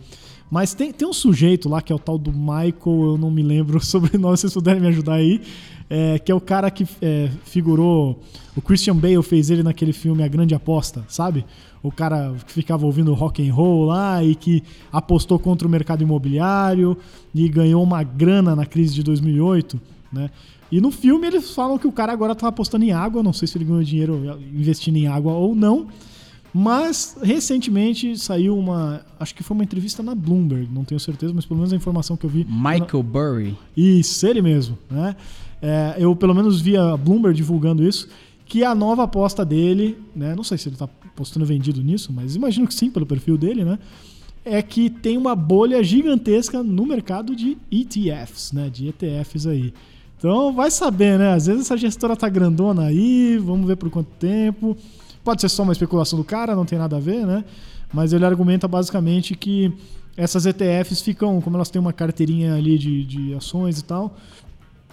Mas 0.49 0.73
tem, 0.73 0.91
tem 0.91 1.07
um 1.07 1.13
sujeito 1.13 1.67
lá, 1.67 1.81
que 1.81 1.91
é 1.91 1.95
o 1.95 1.99
tal 1.99 2.17
do 2.17 2.31
Michael, 2.31 2.71
eu 2.85 3.17
não 3.17 3.29
me 3.29 3.43
lembro 3.43 3.77
o 3.79 3.81
sobrenome, 3.81 4.37
se 4.37 4.41
vocês 4.41 4.53
puderem 4.53 4.81
me 4.81 4.87
ajudar 4.87 5.15
aí, 5.15 5.41
é, 5.89 6.19
que 6.19 6.31
é 6.31 6.35
o 6.35 6.41
cara 6.41 6.71
que 6.71 6.85
é, 7.01 7.29
figurou. 7.43 8.19
O 8.55 8.61
Christian 8.61 8.95
Bale 8.95 9.21
fez 9.23 9.49
ele 9.49 9.63
naquele 9.63 9.93
filme 9.93 10.23
A 10.23 10.27
Grande 10.27 10.55
Aposta, 10.55 11.05
sabe? 11.07 11.45
O 11.83 11.91
cara 11.91 12.33
que 12.45 12.51
ficava 12.51 12.85
ouvindo 12.85 13.13
rock 13.13 13.47
and 13.47 13.53
roll 13.53 13.85
lá 13.85 14.23
e 14.23 14.35
que 14.35 14.63
apostou 14.91 15.37
contra 15.37 15.67
o 15.67 15.71
mercado 15.71 16.01
imobiliário 16.01 16.97
e 17.33 17.47
ganhou 17.47 17.83
uma 17.83 18.03
grana 18.03 18.55
na 18.55 18.65
crise 18.65 18.95
de 18.95 19.03
2008, 19.03 19.79
né? 20.11 20.29
E 20.69 20.81
no 20.81 20.91
filme 20.91 21.27
eles 21.27 21.53
falam 21.53 21.77
que 21.77 21.87
o 21.87 21.91
cara 21.91 22.11
agora 22.11 22.35
tá 22.35 22.47
apostando 22.47 22.83
em 22.83 22.91
água, 22.91 23.23
não 23.23 23.31
sei 23.31 23.47
se 23.47 23.57
ele 23.57 23.63
ganhou 23.63 23.83
dinheiro 23.83 24.37
investindo 24.53 24.97
em 24.97 25.07
água 25.07 25.31
ou 25.31 25.55
não, 25.55 25.87
mas 26.53 27.17
recentemente 27.21 28.17
saiu 28.17 28.57
uma, 28.57 29.01
acho 29.19 29.35
que 29.35 29.43
foi 29.43 29.55
uma 29.55 29.63
entrevista 29.63 30.01
na 30.01 30.15
Bloomberg, 30.15 30.69
não 30.71 30.83
tenho 30.83 30.99
certeza, 30.99 31.33
mas 31.33 31.45
pelo 31.45 31.59
menos 31.59 31.73
a 31.73 31.75
informação 31.75 32.15
que 32.17 32.25
eu 32.25 32.29
vi 32.29 32.45
Michael 32.49 33.03
Burry. 33.03 33.57
isso, 33.75 34.25
ele 34.25 34.41
mesmo, 34.41 34.77
né? 34.89 35.15
É, 35.61 35.95
eu 35.97 36.15
pelo 36.15 36.33
menos 36.33 36.61
vi 36.61 36.77
a 36.77 36.95
Bloomberg 36.95 37.35
divulgando 37.35 37.83
isso, 37.83 38.07
que 38.45 38.63
a 38.63 38.73
nova 38.73 39.03
aposta 39.03 39.43
dele, 39.43 39.97
né? 40.15 40.35
Não 40.35 40.43
sei 40.43 40.57
se 40.57 40.69
ele 40.69 40.77
tá 40.77 40.87
postando 41.15 41.45
vendido 41.45 41.81
nisso, 41.81 42.13
mas 42.13 42.35
imagino 42.35 42.67
que 42.67 42.73
sim, 42.73 42.89
pelo 42.89 43.05
perfil 43.05 43.37
dele, 43.37 43.65
né? 43.65 43.77
É 44.45 44.61
que 44.61 44.89
tem 44.89 45.17
uma 45.17 45.35
bolha 45.35 45.83
gigantesca 45.83 46.63
no 46.63 46.85
mercado 46.85 47.35
de 47.35 47.57
ETFs, 47.69 48.53
né? 48.53 48.69
De 48.69 48.87
ETFs 48.87 49.45
aí. 49.45 49.73
Então 50.17 50.53
vai 50.53 50.71
saber, 50.71 51.19
né? 51.19 51.33
Às 51.33 51.47
vezes 51.47 51.63
essa 51.63 51.75
gestora 51.75 52.15
tá 52.15 52.29
grandona 52.29 52.83
aí, 52.83 53.37
vamos 53.37 53.67
ver 53.67 53.75
por 53.75 53.89
quanto 53.89 54.09
tempo. 54.17 54.77
Pode 55.27 55.41
ser 55.41 55.49
só 55.49 55.63
uma 55.63 55.73
especulação 55.73 56.17
do 56.17 56.23
cara, 56.23 56.55
não 56.55 56.63
tem 56.63 56.79
nada 56.79 56.95
a 56.95 56.99
ver, 57.01 57.27
né? 57.27 57.43
Mas 57.93 58.13
ele 58.13 58.25
argumenta 58.25 58.65
basicamente 58.65 59.35
que 59.35 59.73
essas 60.15 60.45
ETFs 60.45 61.01
ficam, 61.01 61.41
como 61.41 61.57
elas 61.57 61.69
têm 61.69 61.81
uma 61.81 61.91
carteirinha 61.91 62.55
ali 62.55 62.77
de, 62.77 63.03
de 63.03 63.33
ações 63.33 63.77
e 63.77 63.83
tal, 63.83 64.15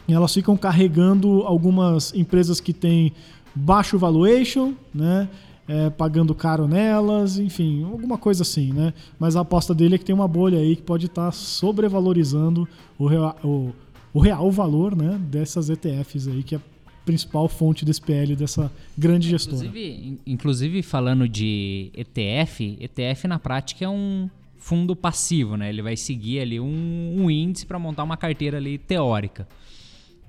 elas 0.09 0.35
ficam 0.35 0.57
carregando 0.57 1.43
algumas 1.43 2.13
empresas 2.17 2.59
que 2.59 2.73
têm 2.73 3.13
baixo 3.55 3.97
valuation, 3.97 4.73
né? 4.93 5.29
É, 5.69 5.89
pagando 5.89 6.35
caro 6.35 6.67
nelas, 6.67 7.39
enfim, 7.39 7.85
alguma 7.85 8.19
coisa 8.19 8.43
assim, 8.43 8.73
né? 8.73 8.93
Mas 9.21 9.37
a 9.37 9.41
aposta 9.43 9.73
dele 9.73 9.95
é 9.95 9.99
que 9.99 10.05
tem 10.05 10.17
uma 10.17 10.27
bolha 10.27 10.59
aí 10.59 10.75
que 10.75 10.83
pode 10.83 11.07
estar 11.07 11.31
sobrevalorizando 11.31 12.69
o 12.99 13.07
real, 13.07 13.37
o, 13.45 13.71
o 14.13 14.19
real 14.19 14.51
valor, 14.51 14.97
né? 14.97 15.17
Dessas 15.31 15.71
ETFs 15.71 16.27
aí, 16.27 16.43
que 16.43 16.57
é 16.57 16.61
principal 17.05 17.49
fonte 17.49 17.85
desse 17.85 18.01
PL 18.01 18.35
dessa 18.35 18.71
grande 18.97 19.29
gestora. 19.29 19.65
Inclusive, 19.67 19.91
in- 20.09 20.19
inclusive 20.27 20.83
falando 20.83 21.29
de 21.29 21.91
ETF, 21.95 22.79
ETF 22.81 23.27
na 23.29 23.39
prática 23.39 23.85
é 23.85 23.89
um 23.89 24.29
fundo 24.57 24.97
passivo, 24.97 25.57
né? 25.57 25.69
Ele 25.69 25.83
vai 25.83 25.97
seguir 25.97 26.41
ali 26.41 26.59
um, 26.59 27.15
um 27.19 27.31
índice 27.31 27.67
para 27.67 27.79
montar 27.79 28.03
uma 28.03 28.17
carteira 28.17 28.57
ali 28.57 28.79
teórica. 28.79 29.47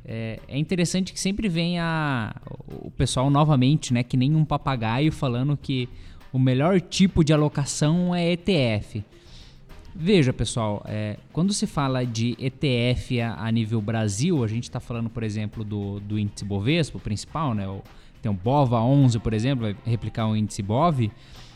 É, 0.07 0.39
é 0.47 0.57
interessante 0.57 1.11
que 1.13 1.19
sempre 1.19 1.47
vem 1.49 1.79
a, 1.79 2.35
o 2.67 2.91
pessoal 2.91 3.29
novamente, 3.29 3.93
né? 3.93 4.03
Que 4.03 4.17
nem 4.17 4.35
um 4.35 4.45
papagaio 4.45 5.11
falando 5.11 5.57
que 5.57 5.87
o 6.33 6.37
melhor 6.37 6.81
tipo 6.81 7.23
de 7.23 7.31
alocação 7.33 8.13
é 8.13 8.33
ETF. 8.33 9.03
Veja, 9.97 10.33
pessoal, 10.33 10.83
é, 10.85 11.15
quando 11.31 11.53
se 11.53 11.65
fala 11.65 12.05
de 12.05 12.35
ETF 12.37 13.21
a, 13.21 13.35
a 13.45 13.49
nível 13.49 13.81
Brasil, 13.81 14.43
a 14.43 14.47
gente 14.47 14.63
está 14.63 14.81
falando, 14.81 15.09
por 15.09 15.23
exemplo, 15.23 15.63
do, 15.63 16.01
do 16.01 16.19
índice 16.19 16.43
Bovespa, 16.43 16.97
o 16.97 17.01
principal, 17.01 17.53
né? 17.53 17.65
O, 17.65 17.81
tem 18.21 18.29
o 18.29 18.35
BOVA 18.35 18.81
11, 18.81 19.19
por 19.19 19.33
exemplo, 19.33 19.65
vai 19.65 19.75
replicar 19.85 20.27
o 20.27 20.35
índice 20.35 20.61
BOV. 20.61 21.11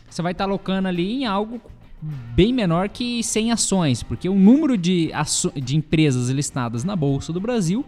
Você 0.10 0.22
vai 0.22 0.32
estar 0.32 0.46
alocando 0.46 0.88
ali 0.88 1.12
em 1.12 1.26
algo 1.26 1.60
bem 2.02 2.54
menor 2.54 2.88
que 2.88 3.22
100 3.22 3.52
ações, 3.52 4.04
porque 4.04 4.30
o 4.30 4.36
número 4.36 4.78
de, 4.78 5.12
de 5.62 5.76
empresas 5.76 6.30
listadas 6.30 6.86
na 6.86 6.96
Bolsa 6.96 7.34
do 7.34 7.42
Brasil 7.42 7.84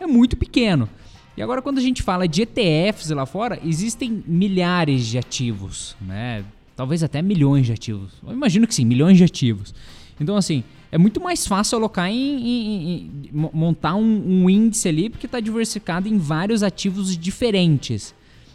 é 0.00 0.06
muito 0.06 0.34
pequeno. 0.34 0.88
E 1.36 1.42
agora, 1.42 1.60
quando 1.60 1.78
a 1.78 1.82
gente 1.82 2.02
fala 2.02 2.26
de 2.26 2.42
ETFs 2.42 3.10
lá 3.10 3.26
fora, 3.26 3.58
existem 3.62 4.22
milhares 4.26 5.06
de 5.06 5.18
ativos, 5.18 5.94
né? 6.00 6.44
Talvez 6.76 7.02
até 7.02 7.22
milhões 7.22 7.66
de 7.66 7.72
ativos. 7.72 8.12
Eu 8.26 8.32
imagino 8.32 8.66
que 8.66 8.74
sim, 8.74 8.84
milhões 8.84 9.16
de 9.16 9.24
ativos. 9.24 9.74
Então, 10.20 10.36
assim, 10.36 10.64
é 10.90 10.98
muito 10.98 11.20
mais 11.20 11.46
fácil 11.46 11.78
alocar 11.78 12.08
em, 12.08 12.14
em, 12.14 12.92
em 12.92 13.30
montar 13.32 13.94
um, 13.94 14.44
um, 14.44 14.50
índice 14.50 14.88
ali, 14.88 15.10
porque 15.10 15.26
está 15.26 15.40
diversificado 15.40 16.08
em 16.08 16.18
vários 16.18 16.62
ativos 16.62 17.16
diferentes. 17.16 18.14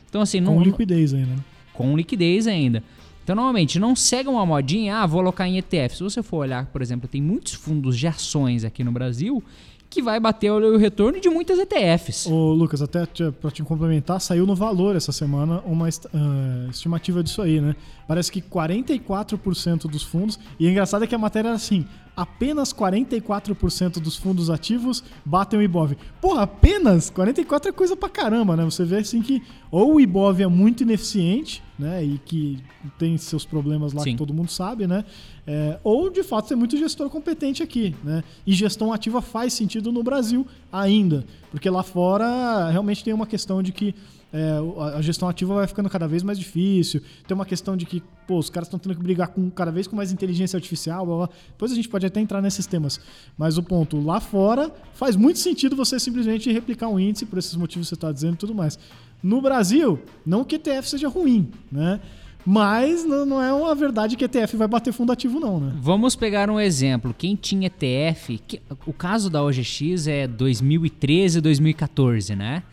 Então, 0.10 0.22
assim, 0.22 0.44
com 0.44 0.56
não, 0.56 0.64
liquidez 0.64 1.14
ainda. 1.14 1.28
Né? 1.28 1.44
Com 1.74 1.96
liquidez 1.96 2.48
ainda. 2.48 2.84
Então, 3.24 3.36
normalmente, 3.36 3.78
não 3.78 3.96
segue 3.96 4.28
uma 4.28 4.46
modinha, 4.46 4.98
ah, 4.98 5.06
vou 5.06 5.22
alocar 5.22 5.48
em 5.48 5.58
ETF. 5.58 5.98
Se 5.98 6.04
você 6.04 6.24
for 6.24 6.38
olhar, 6.38 6.66
por 6.68 6.82
exemplo, 6.82 7.08
tem 7.08 7.22
muitos 7.22 7.54
fundos 7.54 7.98
de 7.98 8.08
ações 8.08 8.64
aqui 8.64 8.84
no 8.84 8.92
Brasil 8.92 9.44
que 9.90 10.02
vai 10.02 10.20
bater 10.20 10.52
o 10.52 10.78
retorno 10.78 11.20
de 11.20 11.30
muitas 11.30 11.58
ETFs. 11.58 12.28
Ô, 12.28 12.54
Lucas, 12.54 12.82
até 12.82 13.06
para 13.32 13.50
te 13.50 13.64
complementar, 13.64 14.22
saiu 14.22 14.46
no 14.46 14.56
valor 14.56 14.96
essa 14.96 15.12
semana 15.12 15.62
uma 15.66 15.88
uh, 15.88 16.70
estimativa 16.70 17.24
disso 17.24 17.42
aí, 17.42 17.60
né? 17.60 17.76
Parece 18.08 18.32
que 18.32 18.42
44% 18.42 19.88
dos 19.88 20.04
fundos. 20.04 20.40
E 20.60 20.68
é 20.68 20.70
engraçado 20.70 21.04
é 21.04 21.08
que 21.08 21.16
a 21.16 21.18
matéria 21.18 21.50
era 21.50 21.56
assim: 21.56 21.88
apenas 22.16 22.72
44% 22.72 24.00
dos 24.00 24.16
fundos 24.16 24.50
ativos 24.50 25.04
batem 25.26 25.60
o 25.60 25.64
Ibov. 25.64 25.98
Porra, 26.22 26.44
apenas 26.44 27.10
44 27.10 27.70
é 27.70 27.72
coisa 27.72 27.96
pra 27.96 28.10
caramba, 28.10 28.56
né? 28.56 28.64
Você 28.66 28.86
vê 28.86 28.98
assim 28.98 29.22
que 29.22 29.42
ou 29.72 29.96
o 29.96 30.02
Ibov 30.02 30.40
é 30.40 30.48
muito 30.48 30.84
ineficiente, 30.84 31.64
né? 31.80 32.04
E 32.04 32.18
que 32.20 32.60
tem 33.00 33.18
seus 33.18 33.46
problemas 33.46 33.94
lá 33.94 34.04
Sim. 34.04 34.12
que 34.12 34.18
todo 34.18 34.34
mundo 34.34 34.52
sabe, 34.52 34.86
né? 34.86 35.06
É, 35.48 35.80
ou 35.84 36.10
de 36.10 36.22
fato 36.22 36.50
tem 36.50 36.58
muito 36.58 36.78
gestor 36.78 37.10
competente 37.10 37.64
aqui, 37.64 37.96
né? 38.04 38.22
E 38.46 38.54
gestão 38.54 38.92
ativa 38.92 39.22
faz 39.22 39.54
sentido 39.54 39.92
no 39.92 40.04
Brasil 40.04 40.46
ainda, 40.72 41.26
porque 41.50 41.70
lá 41.70 41.82
fora 41.82 42.70
realmente 42.70 43.04
tem 43.04 43.14
uma 43.14 43.26
questão 43.26 43.64
de 43.64 43.72
que 43.72 43.96
é, 44.32 44.60
a 44.96 45.02
gestão 45.02 45.28
ativa 45.28 45.56
vai 45.56 45.66
ficando 45.66 45.90
cada 45.90 46.08
vez 46.08 46.22
mais 46.22 46.38
difícil. 46.38 47.02
Tem 47.28 47.34
uma 47.34 47.46
questão 47.46 47.76
de 47.76 47.86
que 47.86 48.04
pô, 48.28 48.38
os 48.38 48.50
caras 48.50 48.68
estão 48.68 48.78
tendo 48.78 48.96
que 48.96 49.02
brigar 49.02 49.30
com 49.30 49.50
cada 49.50 49.72
vez 49.72 49.88
com 49.88 49.96
mais 49.96 50.12
inteligência 50.12 50.56
artificial. 50.56 51.04
Blá, 51.06 51.16
blá. 51.18 51.30
Depois 51.50 51.72
a 51.72 51.76
gente 51.76 51.90
pode 51.90 52.06
até 52.06 52.20
entrar 52.20 52.42
nesses 52.42 52.68
temas. 52.68 53.00
Mas 53.36 53.58
o 53.58 53.64
ponto, 53.64 54.00
lá 54.00 54.20
fora, 54.20 54.72
faz 54.94 55.16
muito 55.16 55.40
sentido 55.40 55.76
você 55.76 56.00
simplesmente 56.00 56.52
replicar 56.52 56.88
um 56.90 57.00
índice 57.00 57.26
por 57.26 57.40
esses 57.40 57.56
motivos 57.56 57.88
que 57.88 57.90
você 57.90 57.96
está 57.96 58.12
dizendo 58.12 58.36
e 58.36 58.38
tudo 58.38 58.54
mais. 58.54 58.78
No 59.22 59.42
Brasil, 59.42 60.00
não 60.26 60.44
que 60.44 60.56
ETF 60.56 60.90
seja 60.90 61.08
ruim, 61.08 61.50
né? 61.72 62.00
Mas 62.46 63.06
não 63.06 63.42
é 63.42 63.54
uma 63.54 63.76
verdade 63.76 64.16
que 64.16 64.24
ETF 64.24 64.56
vai 64.56 64.68
bater 64.68 64.94
fundo 64.94 65.12
ativo, 65.12 65.40
não, 65.40 65.60
né? 65.60 65.74
Vamos 65.80 66.16
pegar 66.16 66.50
um 66.50 66.60
exemplo. 66.60 67.14
Quem 67.16 67.36
tinha 67.36 67.68
ETF, 67.68 68.42
que, 68.48 68.62
o 68.86 68.94
caso 68.94 69.30
da 69.30 69.44
OGX 69.44 70.08
é 70.08 70.26
2013 70.26 71.42
2014, 71.42 72.36
né? 72.36 72.64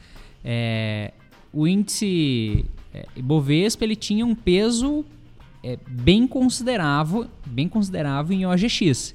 É, 0.45 1.13
o 1.53 1.67
índice 1.67 2.65
é, 2.95 3.07
Ibovespa 3.17 3.85
ele 3.85 3.97
tinha 3.97 4.25
um 4.25 4.35
peso 4.35 5.05
é, 5.63 5.77
bem 5.89 6.27
considerável, 6.27 7.27
bem 7.45 7.69
considerável 7.69 8.37
em 8.37 8.47
OGX. 8.47 9.15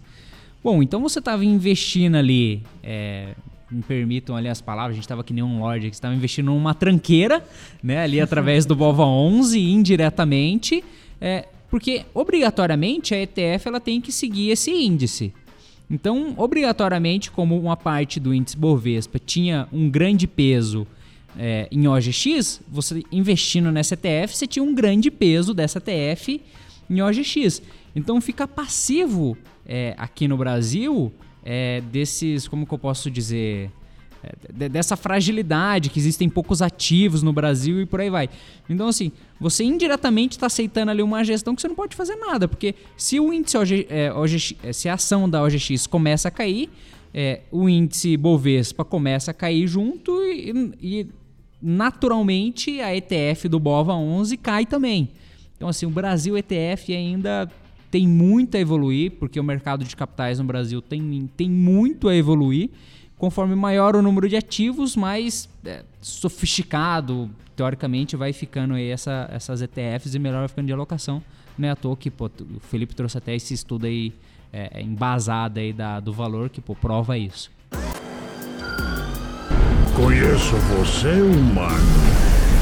Bom, 0.63 0.83
então 0.83 1.01
você 1.01 1.19
estava 1.19 1.43
investindo 1.45 2.15
ali, 2.15 2.61
é, 2.83 3.33
me 3.71 3.81
permitam 3.81 4.35
ali 4.35 4.47
as 4.47 4.61
palavras, 4.61 4.91
a 4.91 4.95
gente 4.95 5.03
estava 5.03 5.23
que 5.23 5.33
nem 5.33 5.43
um 5.43 5.59
lord, 5.59 5.89
que 5.89 5.95
estava 5.95 6.13
investindo 6.13 6.47
numa 6.47 6.73
tranqueira, 6.73 7.43
né, 7.81 8.03
ali 8.03 8.19
através 8.21 8.65
do 8.65 8.75
Bova 8.75 9.05
11 9.05 9.59
indiretamente, 9.59 10.83
é, 11.19 11.47
porque 11.69 12.05
obrigatoriamente 12.13 13.15
a 13.15 13.21
ETF 13.21 13.67
ela 13.67 13.79
tem 13.79 14.01
que 14.01 14.11
seguir 14.11 14.49
esse 14.49 14.71
índice. 14.71 15.33
Então, 15.89 16.33
obrigatoriamente, 16.37 17.31
como 17.31 17.59
uma 17.59 17.75
parte 17.75 18.19
do 18.19 18.33
índice 18.33 18.57
Bovespa 18.57 19.19
tinha 19.19 19.67
um 19.71 19.89
grande 19.89 20.25
peso 20.27 20.87
é, 21.37 21.67
em 21.71 21.87
OGX, 21.87 22.61
você 22.69 23.03
investindo 23.11 23.71
nessa 23.71 23.93
ETF, 23.93 24.35
você 24.35 24.47
tinha 24.47 24.63
um 24.63 24.73
grande 24.73 25.09
peso 25.09 25.53
dessa 25.53 25.79
ETF 25.79 26.41
em 26.89 27.01
OGX. 27.01 27.61
Então 27.95 28.19
fica 28.21 28.47
passivo 28.47 29.37
é, 29.65 29.93
aqui 29.97 30.27
no 30.27 30.37
Brasil 30.37 31.11
é, 31.43 31.81
desses, 31.91 32.47
como 32.47 32.65
que 32.65 32.73
eu 32.73 32.77
posso 32.77 33.09
dizer, 33.09 33.71
é, 34.23 34.69
dessa 34.69 34.95
fragilidade 34.95 35.89
que 35.89 35.99
existem 35.99 36.29
poucos 36.29 36.61
ativos 36.61 37.23
no 37.23 37.33
Brasil 37.33 37.81
e 37.81 37.85
por 37.85 37.99
aí 38.01 38.09
vai. 38.09 38.29
Então 38.69 38.87
assim, 38.87 39.11
você 39.39 39.63
indiretamente 39.63 40.37
está 40.37 40.47
aceitando 40.47 40.91
ali 40.91 41.01
uma 41.01 41.23
gestão 41.23 41.55
que 41.55 41.61
você 41.61 41.67
não 41.67 41.75
pode 41.75 41.95
fazer 41.95 42.15
nada, 42.15 42.47
porque 42.47 42.75
se 42.95 43.19
o 43.19 43.33
índice 43.33 43.57
OG, 43.57 43.87
é, 43.89 44.13
OGX, 44.13 44.55
é, 44.63 44.73
se 44.73 44.87
a 44.87 44.93
ação 44.93 45.29
da 45.29 45.41
OGX 45.43 45.87
começa 45.87 46.27
a 46.27 46.31
cair, 46.31 46.69
é, 47.13 47.41
o 47.51 47.67
índice 47.67 48.15
Bovespa 48.15 48.85
começa 48.85 49.31
a 49.31 49.33
cair 49.33 49.67
junto 49.67 50.23
e, 50.23 50.73
e 50.81 51.07
naturalmente 51.61 52.79
a 52.79 52.95
ETF 52.95 53.47
do 53.49 53.59
BOVA 53.59 53.93
11 53.93 54.37
cai 54.37 54.65
também. 54.65 55.09
Então, 55.55 55.69
assim, 55.69 55.85
o 55.85 55.91
Brasil 55.91 56.35
ETF 56.35 56.95
ainda 56.95 57.51
tem 57.91 58.07
muito 58.07 58.55
a 58.55 58.59
evoluir, 58.59 59.11
porque 59.19 59.37
o 59.37 59.43
mercado 59.43 59.83
de 59.83 59.95
capitais 59.95 60.39
no 60.39 60.45
Brasil 60.45 60.81
tem, 60.81 61.29
tem 61.35 61.49
muito 61.49 62.07
a 62.07 62.15
evoluir. 62.15 62.69
Conforme 63.17 63.53
maior 63.53 63.95
o 63.95 64.01
número 64.01 64.27
de 64.27 64.35
ativos, 64.35 64.95
mais 64.95 65.47
é, 65.63 65.83
sofisticado, 65.99 67.29
teoricamente, 67.55 68.15
vai 68.15 68.33
ficando 68.33 68.73
aí 68.73 68.89
essa, 68.89 69.29
essas 69.31 69.61
ETFs 69.61 70.15
e 70.15 70.19
melhor 70.19 70.39
vai 70.39 70.47
ficando 70.47 70.67
de 70.67 70.73
alocação. 70.73 71.21
Não 71.57 71.67
é 71.67 71.71
à 71.71 71.75
toa 71.75 71.95
que 71.97 72.09
pô, 72.09 72.25
o 72.55 72.59
Felipe 72.61 72.95
trouxe 72.95 73.17
até 73.17 73.35
esse 73.35 73.53
estudo 73.53 73.85
aí 73.85 74.13
é, 74.51 74.81
embasado 74.81 75.59
aí 75.59 75.73
da, 75.73 75.99
do 75.99 76.13
valor 76.13 76.49
que 76.49 76.61
pô, 76.61 76.73
prova 76.73 77.17
isso. 77.17 77.51
Conheço 79.95 80.55
você, 80.77 81.21
humano. 81.21 81.75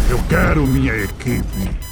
Eu 0.09 0.19
quero 0.27 0.65
minha 0.65 0.95
equipe. 0.95 1.89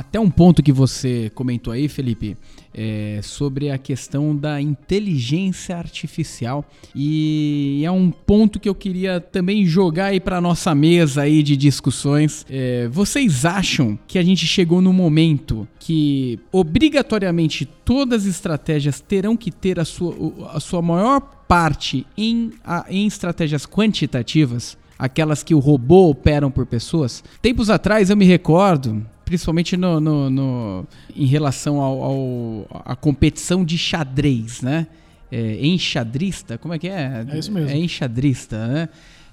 Até 0.00 0.18
um 0.18 0.30
ponto 0.30 0.62
que 0.62 0.72
você 0.72 1.30
comentou 1.34 1.74
aí, 1.74 1.86
Felipe, 1.86 2.34
é 2.72 3.20
sobre 3.22 3.70
a 3.70 3.76
questão 3.76 4.34
da 4.34 4.58
inteligência 4.58 5.76
artificial 5.76 6.64
e 6.94 7.82
é 7.84 7.90
um 7.90 8.10
ponto 8.10 8.58
que 8.58 8.66
eu 8.66 8.74
queria 8.74 9.20
também 9.20 9.66
jogar 9.66 10.06
aí 10.06 10.18
para 10.18 10.40
nossa 10.40 10.74
mesa 10.74 11.20
aí 11.20 11.42
de 11.42 11.54
discussões. 11.54 12.46
É, 12.48 12.88
vocês 12.88 13.44
acham 13.44 13.98
que 14.06 14.18
a 14.18 14.22
gente 14.22 14.46
chegou 14.46 14.80
no 14.80 14.90
momento 14.90 15.68
que 15.78 16.40
obrigatoriamente 16.50 17.66
todas 17.66 18.22
as 18.22 18.28
estratégias 18.30 19.00
terão 19.02 19.36
que 19.36 19.50
ter 19.50 19.78
a 19.78 19.84
sua, 19.84 20.14
a 20.54 20.60
sua 20.60 20.80
maior 20.80 21.20
parte 21.46 22.06
em, 22.16 22.52
em 22.88 23.06
estratégias 23.06 23.66
quantitativas, 23.66 24.78
aquelas 24.98 25.42
que 25.42 25.54
o 25.54 25.58
robô 25.58 26.08
operam 26.08 26.50
por 26.50 26.64
pessoas. 26.64 27.22
Tempos 27.42 27.68
atrás 27.68 28.08
eu 28.08 28.16
me 28.16 28.24
recordo, 28.24 29.04
principalmente 29.30 29.76
no, 29.76 30.00
no, 30.00 30.28
no 30.28 30.86
em 31.14 31.24
relação 31.24 31.80
ao, 31.80 32.02
ao, 32.02 32.82
à 32.84 32.96
competição 32.96 33.64
de 33.64 33.78
xadrez, 33.78 34.60
né? 34.60 34.88
É, 35.30 35.64
enxadrista, 35.64 36.58
como 36.58 36.74
é 36.74 36.78
que 36.80 36.88
é? 36.88 37.24
É 37.32 37.38
isso 37.38 37.52
mesmo. 37.52 37.70
É 37.70 37.76
enxadrista, 37.76 38.66
né? 38.66 38.88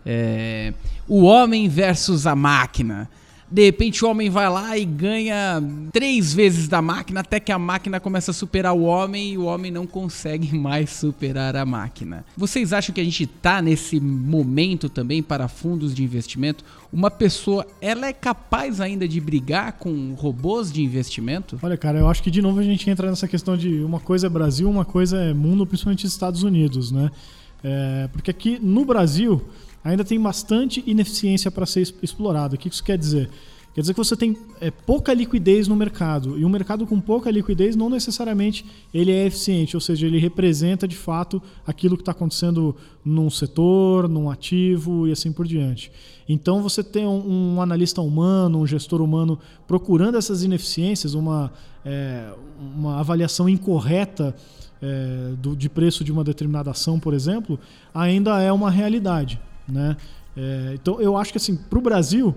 É, 0.05 0.71
o 1.07 1.23
homem 1.23 1.67
versus 1.67 2.27
a 2.27 2.35
máquina. 2.35 3.09
De 3.49 3.63
repente 3.63 4.03
o 4.03 4.09
homem 4.09 4.29
vai 4.29 4.49
lá 4.49 4.77
e 4.77 4.83
ganha 4.83 5.63
três 5.93 6.33
vezes 6.33 6.67
da 6.67 6.81
máquina 6.81 7.21
até 7.21 7.39
que 7.39 7.51
a 7.51 7.57
máquina 7.57 7.99
começa 7.99 8.31
a 8.31 8.33
superar 8.33 8.73
o 8.73 8.83
homem 8.83 9.33
e 9.33 9.37
o 9.37 9.45
homem 9.45 9.71
não 9.71 9.87
consegue 9.87 10.53
mais 10.55 10.89
superar 10.89 11.55
a 11.55 11.65
máquina. 11.65 12.25
Vocês 12.35 12.73
acham 12.73 12.93
que 12.93 12.99
a 12.99 13.03
gente 13.03 13.23
está 13.23 13.61
nesse 13.61 13.99
momento 13.99 14.89
também 14.89 15.23
para 15.23 15.47
fundos 15.47 15.95
de 15.95 16.03
investimento? 16.03 16.63
Uma 16.91 17.09
pessoa, 17.09 17.65
ela 17.81 18.07
é 18.07 18.13
capaz 18.13 18.81
ainda 18.81 19.07
de 19.07 19.19
brigar 19.21 19.73
com 19.73 20.13
robôs 20.13 20.71
de 20.71 20.83
investimento? 20.83 21.57
Olha, 21.61 21.77
cara, 21.77 21.99
eu 21.99 22.07
acho 22.09 22.21
que 22.21 22.31
de 22.31 22.41
novo 22.41 22.59
a 22.59 22.63
gente 22.63 22.89
entra 22.89 23.09
nessa 23.09 23.27
questão 23.27 23.55
de 23.55 23.81
uma 23.81 23.99
coisa 23.99 24.27
é 24.27 24.29
Brasil, 24.29 24.69
uma 24.69 24.85
coisa 24.85 25.17
é 25.17 25.33
mundo, 25.33 25.65
principalmente 25.65 26.05
Estados 26.05 26.43
Unidos, 26.43 26.91
né? 26.91 27.09
É, 27.63 28.07
porque 28.11 28.29
aqui 28.29 28.59
no 28.61 28.85
Brasil 28.85 29.41
ainda 29.91 30.03
tem 30.03 30.19
bastante 30.19 30.83
ineficiência 30.85 31.49
para 31.49 31.65
ser 31.65 31.81
explorado. 32.01 32.55
O 32.55 32.57
que 32.57 32.67
isso 32.67 32.83
quer 32.83 32.97
dizer? 32.97 33.29
Quer 33.77 33.81
dizer 33.81 33.93
que 33.93 33.99
você 33.99 34.17
tem 34.17 34.35
é, 34.59 34.71
pouca 34.71 35.13
liquidez 35.13 35.67
no 35.67 35.75
mercado. 35.75 36.35
E 36.35 36.43
um 36.43 36.49
mercado 36.49 36.87
com 36.87 36.99
pouca 36.99 37.29
liquidez 37.29 37.75
não 37.75 37.91
necessariamente 37.91 38.65
ele 38.91 39.11
é 39.11 39.27
eficiente, 39.27 39.77
ou 39.77 39.79
seja, 39.79 40.07
ele 40.07 40.17
representa 40.17 40.87
de 40.87 40.95
fato 40.95 41.39
aquilo 41.63 41.95
que 41.95 42.01
está 42.01 42.11
acontecendo 42.11 42.75
num 43.05 43.29
setor, 43.29 44.09
num 44.09 44.31
ativo 44.31 45.07
e 45.07 45.11
assim 45.11 45.31
por 45.31 45.45
diante. 45.45 45.91
Então 46.27 46.63
você 46.63 46.83
tem 46.83 47.05
um, 47.05 47.53
um 47.53 47.61
analista 47.61 48.01
humano, 48.01 48.57
um 48.57 48.65
gestor 48.65 48.99
humano 48.99 49.37
procurando 49.67 50.17
essas 50.17 50.41
ineficiências, 50.41 51.13
uma, 51.13 51.53
é, 51.85 52.33
uma 52.75 52.99
avaliação 52.99 53.47
incorreta 53.47 54.35
é, 54.81 55.33
do, 55.37 55.55
de 55.55 55.69
preço 55.69 56.03
de 56.03 56.11
uma 56.11 56.23
determinada 56.23 56.71
ação, 56.71 56.99
por 56.99 57.13
exemplo, 57.13 57.59
ainda 57.93 58.41
é 58.41 58.51
uma 58.51 58.71
realidade. 58.71 59.39
Né? 59.67 59.97
É, 60.35 60.71
então 60.75 61.01
eu 61.01 61.17
acho 61.17 61.31
que 61.31 61.37
assim, 61.37 61.55
para 61.55 61.79
o 61.79 61.81
Brasil 61.81 62.35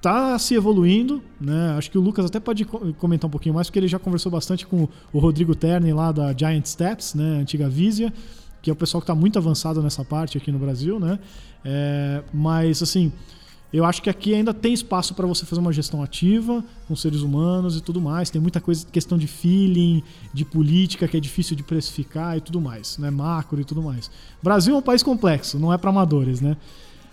tá 0.00 0.38
se 0.38 0.54
evoluindo, 0.54 1.22
né? 1.40 1.74
Acho 1.76 1.90
que 1.90 1.98
o 1.98 2.00
Lucas 2.00 2.26
até 2.26 2.38
pode 2.38 2.64
co- 2.64 2.92
comentar 2.94 3.26
um 3.26 3.30
pouquinho 3.30 3.54
mais, 3.54 3.66
porque 3.68 3.78
ele 3.78 3.88
já 3.88 3.98
conversou 3.98 4.30
bastante 4.30 4.66
com 4.66 4.88
o 5.12 5.18
Rodrigo 5.18 5.54
Terni 5.54 5.92
lá 5.92 6.12
da 6.12 6.32
Giant 6.36 6.64
Steps, 6.66 7.14
né? 7.14 7.38
Antiga 7.40 7.68
Visia, 7.68 8.12
que 8.62 8.70
é 8.70 8.72
o 8.72 8.76
pessoal 8.76 9.00
que 9.00 9.04
está 9.04 9.14
muito 9.14 9.38
avançado 9.38 9.82
nessa 9.82 10.04
parte 10.04 10.36
aqui 10.38 10.52
no 10.52 10.58
Brasil, 10.58 11.00
né? 11.00 11.18
É, 11.64 12.22
mas 12.32 12.82
assim, 12.82 13.12
eu 13.72 13.84
acho 13.84 14.00
que 14.00 14.08
aqui 14.08 14.34
ainda 14.34 14.54
tem 14.54 14.72
espaço 14.72 15.14
para 15.14 15.26
você 15.26 15.44
fazer 15.44 15.60
uma 15.60 15.72
gestão 15.72 16.02
ativa 16.02 16.64
com 16.86 16.94
seres 16.96 17.20
humanos 17.20 17.76
e 17.76 17.80
tudo 17.82 18.00
mais. 18.00 18.30
Tem 18.30 18.40
muita 18.40 18.60
coisa, 18.60 18.86
questão 18.86 19.18
de 19.18 19.26
feeling, 19.26 20.02
de 20.32 20.44
política 20.44 21.06
que 21.08 21.16
é 21.16 21.20
difícil 21.20 21.56
de 21.56 21.62
precificar 21.62 22.36
e 22.36 22.40
tudo 22.40 22.60
mais, 22.60 22.96
né? 22.98 23.10
Macro 23.10 23.60
e 23.60 23.64
tudo 23.64 23.82
mais. 23.82 24.10
Brasil 24.42 24.74
é 24.74 24.78
um 24.78 24.82
país 24.82 25.02
complexo, 25.02 25.58
não 25.58 25.72
é 25.72 25.78
para 25.78 25.90
amadores, 25.90 26.40
né? 26.40 26.56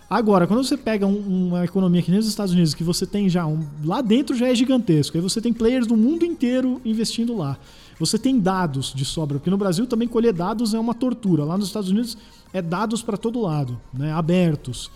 Agora, 0.08 0.46
quando 0.46 0.62
você 0.62 0.76
pega 0.76 1.06
um- 1.06 1.48
uma 1.48 1.64
economia 1.64 2.00
que 2.02 2.10
nem 2.10 2.20
os 2.20 2.28
Estados 2.28 2.52
Unidos, 2.52 2.74
que 2.74 2.84
você 2.84 3.06
tem 3.06 3.28
já 3.28 3.46
um, 3.46 3.64
lá 3.84 4.00
dentro 4.00 4.36
já 4.36 4.46
é 4.46 4.54
gigantesco, 4.54 5.16
aí 5.16 5.22
você 5.22 5.40
tem 5.40 5.52
players 5.52 5.86
do 5.86 5.96
mundo 5.96 6.24
inteiro 6.24 6.80
investindo 6.84 7.36
lá. 7.36 7.58
Você 7.98 8.18
tem 8.18 8.38
dados 8.38 8.92
de 8.94 9.04
sobra, 9.04 9.38
porque 9.38 9.50
no 9.50 9.56
Brasil 9.56 9.86
também 9.86 10.06
colher 10.06 10.32
dados 10.32 10.74
é 10.74 10.78
uma 10.78 10.94
tortura. 10.94 11.44
Lá 11.44 11.56
nos 11.56 11.68
Estados 11.68 11.90
Unidos 11.90 12.18
é 12.52 12.60
dados 12.60 13.02
para 13.02 13.16
todo 13.16 13.40
lado, 13.40 13.80
né, 13.92 14.12
abertos. 14.12 14.90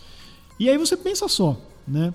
E 0.58 0.68
aí 0.68 0.76
você 0.76 0.96
pensa 0.96 1.28
só, 1.28 1.56
né? 1.86 2.12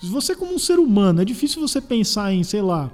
Você 0.00 0.34
como 0.34 0.54
um 0.54 0.58
ser 0.58 0.78
humano, 0.78 1.22
é 1.22 1.24
difícil 1.24 1.60
você 1.60 1.80
pensar 1.80 2.32
em, 2.32 2.42
sei 2.42 2.62
lá, 2.62 2.90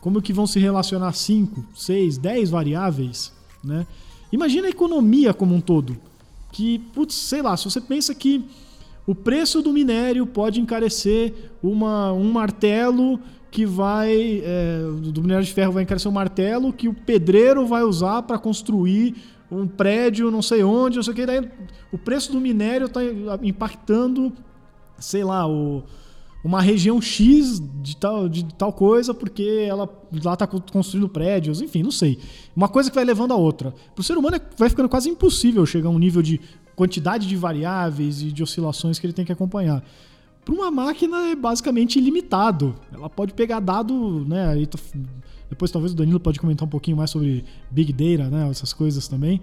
como 0.00 0.22
que 0.22 0.32
vão 0.32 0.46
se 0.46 0.58
relacionar 0.58 1.12
5, 1.12 1.64
6, 1.74 2.18
10 2.18 2.50
variáveis, 2.50 3.32
né? 3.62 3.86
Imagina 4.32 4.66
a 4.66 4.70
economia 4.70 5.34
como 5.34 5.54
um 5.54 5.60
todo. 5.60 5.96
Que, 6.52 6.78
putz, 6.94 7.14
sei 7.14 7.42
lá, 7.42 7.56
se 7.56 7.64
você 7.64 7.80
pensa 7.80 8.14
que 8.14 8.44
o 9.06 9.14
preço 9.14 9.62
do 9.62 9.72
minério 9.72 10.26
pode 10.26 10.60
encarecer 10.60 11.50
uma, 11.62 12.12
um 12.12 12.30
martelo 12.30 13.18
que 13.50 13.64
vai. 13.64 14.42
é, 14.44 14.80
do 15.10 15.22
minério 15.22 15.44
de 15.44 15.52
ferro 15.52 15.72
vai 15.72 15.82
encarecer 15.82 16.10
um 16.10 16.14
martelo 16.14 16.72
que 16.72 16.88
o 16.88 16.94
pedreiro 16.94 17.66
vai 17.66 17.82
usar 17.82 18.22
para 18.22 18.38
construir 18.38 19.16
um 19.50 19.66
prédio 19.66 20.30
não 20.30 20.42
sei 20.42 20.62
onde, 20.62 20.96
não 20.96 21.02
sei 21.02 21.12
o 21.12 21.16
que. 21.16 21.26
Daí 21.26 21.48
o 21.92 21.98
preço 21.98 22.32
do 22.32 22.40
minério 22.40 22.86
está 22.86 23.00
impactando, 23.42 24.32
sei 24.98 25.24
lá, 25.24 25.48
o, 25.48 25.82
uma 26.44 26.60
região 26.60 27.00
X 27.00 27.60
de 27.82 27.96
tal, 27.96 28.28
de 28.28 28.44
tal 28.54 28.72
coisa, 28.72 29.12
porque 29.12 29.66
ela 29.68 29.88
lá 30.22 30.34
está 30.34 30.46
construindo 30.46 31.08
prédios, 31.08 31.60
enfim, 31.60 31.82
não 31.82 31.90
sei. 31.90 32.18
Uma 32.54 32.68
coisa 32.68 32.90
que 32.90 32.94
vai 32.94 33.04
levando 33.04 33.32
a 33.32 33.36
outra. 33.36 33.72
Para 33.94 34.00
o 34.00 34.04
ser 34.04 34.16
humano 34.16 34.36
é- 34.36 34.42
vai 34.56 34.68
ficando 34.68 34.88
quase 34.88 35.08
impossível 35.08 35.64
chegar 35.66 35.88
a 35.88 35.92
um 35.92 35.98
nível 35.98 36.22
de 36.22 36.40
quantidade 36.76 37.26
de 37.26 37.36
variáveis 37.36 38.22
e 38.22 38.30
de 38.30 38.42
oscilações 38.42 38.98
que 38.98 39.06
ele 39.06 39.12
tem 39.12 39.24
que 39.24 39.32
acompanhar. 39.32 39.82
Para 40.44 40.54
uma 40.54 40.70
máquina 40.70 41.30
é 41.30 41.34
basicamente 41.34 41.98
ilimitado. 41.98 42.74
Ela 42.92 43.10
pode 43.10 43.34
pegar 43.34 43.60
dado, 43.60 44.24
né? 44.26 44.56
Depois 45.48 45.70
talvez 45.70 45.92
o 45.92 45.96
Danilo 45.96 46.20
pode 46.20 46.38
comentar 46.38 46.66
um 46.66 46.70
pouquinho 46.70 46.96
mais 46.96 47.10
sobre 47.10 47.44
Big 47.70 47.92
Data, 47.92 48.30
né? 48.30 48.48
Essas 48.50 48.72
coisas 48.72 49.08
também. 49.08 49.40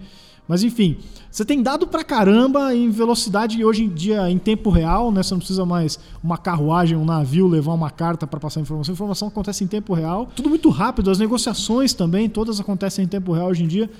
Mas 0.48 0.62
enfim, 0.62 0.96
você 1.30 1.44
tem 1.44 1.60
dado 1.60 1.88
pra 1.88 2.04
caramba 2.04 2.72
em 2.72 2.88
velocidade 2.88 3.64
hoje 3.64 3.82
em 3.82 3.88
dia 3.88 4.30
em 4.30 4.38
tempo 4.38 4.70
real, 4.70 5.10
né? 5.10 5.22
Você 5.22 5.34
não 5.34 5.38
precisa 5.38 5.66
mais 5.66 5.98
uma 6.22 6.38
carruagem, 6.38 6.96
um 6.96 7.04
navio 7.04 7.48
levar 7.48 7.72
uma 7.72 7.90
carta 7.90 8.26
para 8.26 8.38
passar 8.38 8.60
informação. 8.60 8.92
Informação 8.92 9.28
acontece 9.28 9.64
em 9.64 9.66
tempo 9.66 9.92
real. 9.92 10.28
Tudo 10.36 10.48
muito 10.48 10.68
rápido, 10.70 11.10
as 11.10 11.18
negociações 11.18 11.92
também, 11.92 12.28
todas 12.28 12.60
acontecem 12.60 13.04
em 13.04 13.08
tempo 13.08 13.32
real 13.32 13.48
hoje 13.48 13.64
em 13.64 13.66
dia. 13.66 13.90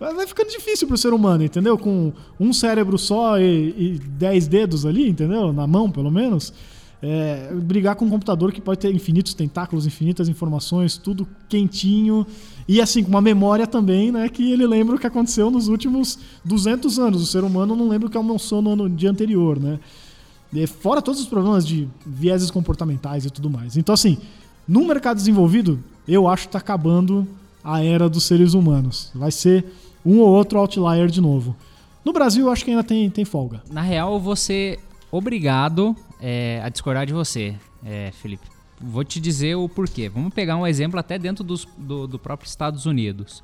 Vai 0.00 0.12
vai 0.12 0.26
ficando 0.26 0.50
difícil 0.50 0.88
pro 0.88 0.96
ser 0.96 1.12
humano, 1.12 1.44
entendeu? 1.44 1.78
Com 1.78 2.12
um 2.40 2.52
cérebro 2.52 2.98
só 2.98 3.38
e, 3.38 3.68
e 3.78 4.00
dez 4.00 4.48
dedos 4.48 4.84
ali, 4.84 5.08
entendeu? 5.08 5.52
Na 5.52 5.68
mão, 5.68 5.88
pelo 5.88 6.10
menos. 6.10 6.52
É, 7.04 7.52
brigar 7.54 7.96
com 7.96 8.04
um 8.04 8.08
computador 8.10 8.52
que 8.52 8.60
pode 8.60 8.78
ter 8.78 8.94
infinitos 8.94 9.34
tentáculos, 9.34 9.86
infinitas 9.86 10.28
informações, 10.28 10.96
tudo 10.96 11.26
quentinho. 11.48 12.24
E 12.68 12.80
assim, 12.80 13.02
com 13.02 13.10
uma 13.10 13.20
memória 13.20 13.66
também, 13.66 14.12
né? 14.12 14.28
Que 14.28 14.52
ele 14.52 14.64
lembra 14.66 14.94
o 14.94 14.98
que 14.98 15.06
aconteceu 15.06 15.50
nos 15.50 15.66
últimos 15.66 16.18
200 16.44 17.00
anos. 17.00 17.20
O 17.20 17.26
ser 17.26 17.42
humano 17.42 17.74
não 17.74 17.88
lembra 17.88 18.06
o 18.06 18.10
que 18.10 18.16
almoçou 18.16 18.62
no 18.62 18.70
ano 18.70 18.88
dia 18.88 19.10
anterior, 19.10 19.58
né? 19.58 19.80
Fora 20.80 21.02
todos 21.02 21.20
os 21.20 21.26
problemas 21.26 21.66
de 21.66 21.88
vieses 22.06 22.50
comportamentais 22.50 23.24
e 23.24 23.30
tudo 23.30 23.50
mais. 23.50 23.76
Então, 23.76 23.94
assim, 23.94 24.18
no 24.68 24.86
mercado 24.86 25.16
desenvolvido, 25.16 25.82
eu 26.06 26.28
acho 26.28 26.46
que 26.46 26.52
tá 26.52 26.58
acabando 26.58 27.26
a 27.64 27.82
era 27.82 28.08
dos 28.08 28.24
seres 28.24 28.54
humanos. 28.54 29.10
Vai 29.14 29.32
ser 29.32 29.64
um 30.04 30.18
ou 30.18 30.28
outro 30.28 30.58
outlier 30.58 31.08
de 31.08 31.20
novo. 31.20 31.56
No 32.04 32.12
Brasil, 32.12 32.46
eu 32.46 32.52
acho 32.52 32.64
que 32.64 32.70
ainda 32.70 32.84
tem, 32.84 33.08
tem 33.10 33.24
folga. 33.24 33.62
Na 33.70 33.80
real, 33.80 34.20
ser 34.36 34.78
obrigado 35.10 35.96
é, 36.22 36.60
a 36.64 36.68
discordar 36.68 37.04
de 37.04 37.12
você, 37.12 37.56
é, 37.84 38.10
Felipe. 38.12 38.46
Vou 38.80 39.04
te 39.04 39.20
dizer 39.20 39.56
o 39.56 39.68
porquê. 39.68 40.08
Vamos 40.08 40.32
pegar 40.32 40.56
um 40.56 40.66
exemplo 40.66 40.98
até 40.98 41.18
dentro 41.18 41.42
dos- 41.44 41.66
do, 41.76 42.06
do 42.06 42.18
próprio 42.18 42.48
Estados 42.48 42.86
Unidos. 42.86 43.42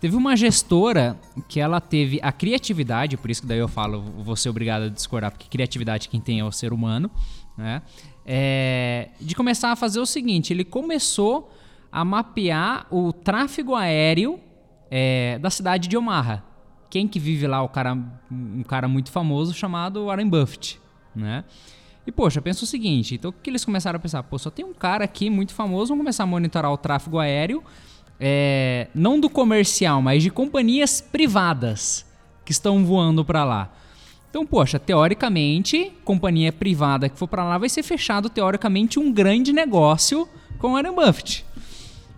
Teve 0.00 0.14
uma 0.14 0.36
gestora 0.36 1.18
que 1.48 1.58
ela 1.58 1.80
teve 1.80 2.20
a 2.22 2.30
criatividade, 2.30 3.16
por 3.16 3.30
isso 3.30 3.40
que 3.42 3.48
daí 3.48 3.58
eu 3.58 3.66
falo, 3.66 4.00
vou 4.00 4.36
ser 4.36 4.48
obrigado 4.48 4.84
a 4.84 4.88
discordar, 4.88 5.32
porque 5.32 5.48
criatividade 5.48 6.08
quem 6.08 6.20
tem 6.20 6.38
é 6.38 6.44
o 6.44 6.52
ser 6.52 6.72
humano, 6.72 7.10
né? 7.56 7.82
É, 8.24 9.08
de 9.20 9.34
começar 9.34 9.72
a 9.72 9.76
fazer 9.76 9.98
o 9.98 10.06
seguinte, 10.06 10.52
ele 10.52 10.64
começou 10.64 11.52
a 11.90 12.04
mapear 12.04 12.86
o 12.90 13.12
tráfego 13.12 13.74
aéreo 13.74 14.38
é, 14.90 15.38
da 15.40 15.50
cidade 15.50 15.88
de 15.88 15.96
Omaha. 15.96 16.44
Quem 16.90 17.08
que 17.08 17.18
vive 17.18 17.46
lá? 17.46 17.62
O 17.62 17.68
cara, 17.68 17.96
um 18.30 18.62
cara 18.62 18.86
muito 18.86 19.10
famoso 19.10 19.52
chamado 19.52 20.06
Warren 20.06 20.28
Buffett, 20.28 20.78
né? 21.16 21.44
E, 22.08 22.10
poxa, 22.10 22.40
pensa 22.40 22.64
o 22.64 22.66
seguinte, 22.66 23.16
então 23.16 23.28
o 23.28 23.34
que 23.34 23.50
eles 23.50 23.66
começaram 23.66 23.98
a 23.98 24.00
pensar? 24.00 24.22
Pô, 24.22 24.38
só 24.38 24.48
tem 24.48 24.64
um 24.64 24.72
cara 24.72 25.04
aqui 25.04 25.28
muito 25.28 25.52
famoso, 25.52 25.88
vamos 25.88 26.04
começar 26.04 26.22
a 26.22 26.26
monitorar 26.26 26.72
o 26.72 26.78
tráfego 26.78 27.18
aéreo, 27.18 27.62
é, 28.18 28.88
não 28.94 29.20
do 29.20 29.28
comercial, 29.28 30.00
mas 30.00 30.22
de 30.22 30.30
companhias 30.30 31.02
privadas 31.02 32.06
que 32.46 32.52
estão 32.52 32.82
voando 32.82 33.22
para 33.26 33.44
lá. 33.44 33.70
Então, 34.30 34.46
poxa, 34.46 34.78
teoricamente, 34.78 35.92
companhia 36.02 36.50
privada 36.50 37.10
que 37.10 37.18
for 37.18 37.28
para 37.28 37.44
lá 37.44 37.58
vai 37.58 37.68
ser 37.68 37.82
fechado, 37.82 38.30
teoricamente, 38.30 38.98
um 38.98 39.12
grande 39.12 39.52
negócio 39.52 40.26
com 40.58 40.72
Warren 40.72 40.94
Buffett. 40.94 41.44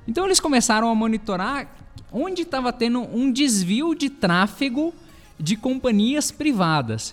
Então, 0.07 0.25
eles 0.25 0.39
começaram 0.39 0.89
a 0.89 0.95
monitorar 0.95 1.67
onde 2.13 2.43
estava 2.43 2.73
tendo 2.73 3.01
um 3.01 3.33
desvio 3.33 3.93
de 3.97 4.09
tráfego 4.09 4.95
de 5.37 5.57
companhias 5.57 6.31
privadas. 6.31 7.13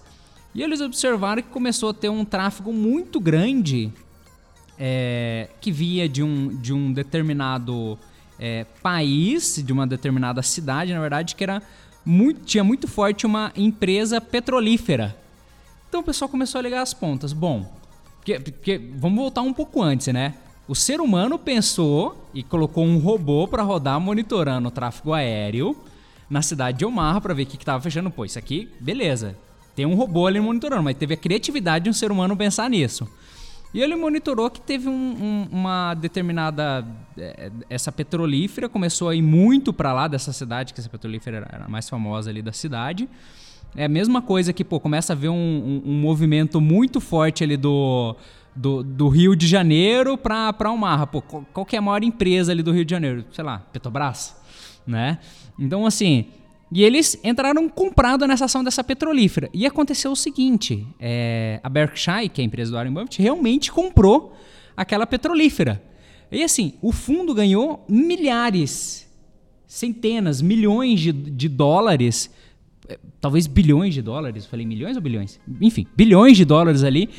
E 0.58 0.64
eles 0.64 0.82
observaram 0.82 1.43
que 1.43 1.49
começou 1.49 1.89
a 1.91 1.93
ter 1.93 2.10
um 2.10 2.26
tráfego 2.26 2.74
muito 2.74 3.20
grande 3.20 3.93
é, 4.76 5.49
que 5.62 5.72
via 5.72 6.10
de 6.10 6.24
um, 6.24 6.47
de 6.60 6.74
um 6.74 6.91
determinado 6.91 7.95
é, 8.39 8.66
país, 8.82 9.62
de 9.64 9.72
uma 9.72 9.86
determinada 9.86 10.41
cidade, 10.41 10.91
na 10.91 10.99
verdade, 10.99 11.36
que 11.36 11.43
era 11.43 11.62
muito, 12.03 12.41
tinha 12.43 12.64
muito 12.64 12.88
forte 12.88 13.24
uma 13.24 13.51
empresa 13.55 14.20
petrolífera. 14.20 15.16
Então 15.88 16.01
o 16.01 16.03
pessoal 16.03 16.28
começou 16.28 16.58
a 16.58 16.64
ligar 16.64 16.82
as 16.82 16.91
pontas. 16.91 17.34
Bom, 17.34 17.72
porque, 18.16 18.39
porque- 18.39 18.82
vamos 18.95 19.20
voltar 19.20 19.43
um 19.43 19.53
pouco 19.53 19.84
antes, 19.84 20.08
né? 20.08 20.34
O 20.68 20.74
ser 20.74 20.99
humano 20.99 21.38
pensou 21.38 22.28
e 22.34 22.41
colocou 22.41 22.84
um 22.84 22.97
robô 22.97 23.47
para 23.47 23.62
rodar 23.62 23.99
monitorando 23.99 24.70
o 24.70 24.72
tráfego 24.72 25.14
aéreo 25.14 25.78
na 26.28 26.41
cidade 26.41 26.80
de 26.80 26.86
Omaha 26.86 27.22
para 27.22 27.36
ver 27.36 27.43
o 27.43 27.45
que 27.45 27.58
estava 27.58 27.80
fechando. 27.80 28.10
Pô, 28.10 28.26
isso 28.26 28.39
aqui, 28.39 28.72
beleza. 28.80 29.38
Tem 29.78 29.86
um 29.86 29.93
robô 29.93 30.25
ali 30.25 30.39
monitorando, 30.39 30.82
mas 30.82 30.97
teve 30.97 31.13
a 31.13 31.17
criatividade 31.17 31.84
de 31.84 31.89
um 31.91 31.93
ser 31.93 32.11
humano 32.11 32.36
pensar 32.36 32.67
nisso. 32.67 33.07
E 33.71 33.80
ele 33.80 33.95
monitorou 33.95 34.49
que 34.49 34.59
teve 34.59 34.89
um- 34.89 34.91
um- 34.91 35.47
uma 35.51 35.93
determinada. 35.93 36.84
eh, 37.15 37.51
Essa 37.69 37.91
petrolífera 37.91 38.67
começou 38.67 39.07
a 39.09 39.13
ir 39.15 39.21
muito 39.21 39.71
para 39.71 39.93
lá 39.93 40.07
dessa 40.07 40.34
cidade, 40.34 40.73
que 40.73 40.80
essa 40.80 40.89
petrolífera 40.89 41.38
era- 41.47 41.65
a 41.65 41.69
mais 41.69 41.88
famosa 41.88 42.32
ali 42.32 42.41
da 42.41 42.51
cidade. 42.51 43.07
É 43.75 43.86
a 43.86 43.89
mesma 43.89 44.19
coisa 44.19 44.51
que, 44.51 44.63
pô, 44.63 44.80
começa 44.80 45.13
a 45.13 45.15
ver 45.15 45.30
um, 45.30 45.84
um- 45.86 45.93
movimento 45.93 46.59
muito 46.59 46.99
forte 46.99 47.43
ali 47.43 47.55
do, 47.55 48.15
do, 48.55 48.82
do 48.82 49.09
Rio 49.09 49.36
de 49.36 49.45
Janeiro 49.45 50.17
pra, 50.17 50.51
pra. 50.53 51.05
Pô, 51.05 51.21
qual, 51.21 51.45
qual 51.53 51.67
é 51.71 51.78
a 51.78 51.82
maior 51.82 52.03
empresa 52.03 52.51
ali 52.51 52.63
do 52.63 52.71
Rio 52.71 52.84
de 52.84 52.89
Janeiro? 52.89 53.25
Sei 53.32 53.43
lá, 53.43 53.59
Petrobras, 53.71 54.36
né? 54.88 55.19
Então, 55.59 55.86
assim... 55.86 56.25
E 56.72 56.84
eles 56.84 57.18
entraram 57.24 57.70
comprado 57.70 58.28
nessa 58.28 58.45
ação 58.45 58.63
dessa 58.63 58.84
petrolífera. 58.84 59.49
E 59.53 59.65
aconteceu 59.65 60.11
o 60.11 60.15
seguinte, 60.15 60.86
é, 60.99 61.59
a 61.63 61.70
Berkshire, 61.70 62.30
que 62.30 62.41
é 62.41 62.43
a 62.43 62.45
empresa 62.45 62.72
do 62.72 62.76
Warren 62.76 62.93
Buffett, 62.93 63.22
realmente 63.22 63.72
comprou 63.72 64.36
aquela 64.76 65.07
petrolífera. 65.07 65.82
E 66.32 66.43
assim, 66.43 66.74
o 66.82 66.91
fundo 66.91 67.34
ganhou 67.34 67.86
milhares, 67.88 69.07
centenas, 69.65 70.41
milhões 70.41 70.99
de, 70.99 71.13
de 71.13 71.47
dólares 71.47 72.30
eh, 72.88 72.97
talvez 73.20 73.47
bilhões 73.47 73.93
de 73.93 74.01
dólares, 74.01 74.45
falei 74.45 74.65
milhões 74.65 74.95
ou 74.95 75.01
bilhões? 75.01 75.39
Enfim, 75.61 75.86
bilhões 75.95 76.38
de 76.38 76.45
dólares 76.45 76.84
ali, 76.84 77.09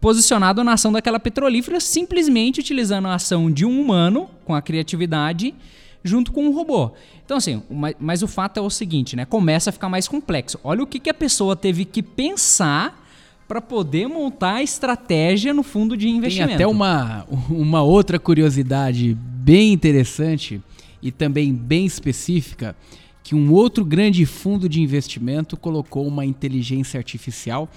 posicionado 0.00 0.64
na 0.64 0.72
ação 0.72 0.90
daquela 0.90 1.20
petrolífera, 1.20 1.80
simplesmente 1.80 2.60
utilizando 2.60 3.08
a 3.08 3.14
ação 3.14 3.50
de 3.50 3.64
um 3.64 3.80
humano, 3.80 4.28
com 4.44 4.54
a 4.54 4.62
criatividade, 4.62 5.54
junto 6.02 6.32
com 6.32 6.46
um 6.46 6.52
robô. 6.52 6.92
Então, 7.28 7.36
assim, 7.36 7.62
mas, 7.68 7.94
mas 8.00 8.22
o 8.22 8.26
fato 8.26 8.56
é 8.56 8.62
o 8.62 8.70
seguinte, 8.70 9.14
né? 9.14 9.26
Começa 9.26 9.68
a 9.68 9.72
ficar 9.72 9.90
mais 9.90 10.08
complexo. 10.08 10.58
Olha 10.64 10.82
o 10.82 10.86
que, 10.86 10.98
que 10.98 11.10
a 11.10 11.14
pessoa 11.14 11.54
teve 11.54 11.84
que 11.84 12.02
pensar 12.02 13.06
para 13.46 13.60
poder 13.60 14.08
montar 14.08 14.54
a 14.54 14.62
estratégia 14.62 15.52
no 15.52 15.62
fundo 15.62 15.94
de 15.94 16.08
investimento. 16.08 16.48
Tem 16.48 16.54
até 16.54 16.66
uma, 16.66 17.26
uma 17.50 17.82
outra 17.82 18.18
curiosidade 18.18 19.14
bem 19.14 19.74
interessante 19.74 20.62
e 21.02 21.12
também 21.12 21.52
bem 21.52 21.84
específica 21.84 22.74
que 23.22 23.34
um 23.34 23.52
outro 23.52 23.84
grande 23.84 24.24
fundo 24.24 24.66
de 24.66 24.80
investimento 24.80 25.54
colocou 25.54 26.06
uma 26.06 26.24
inteligência 26.24 26.96
artificial 26.96 27.68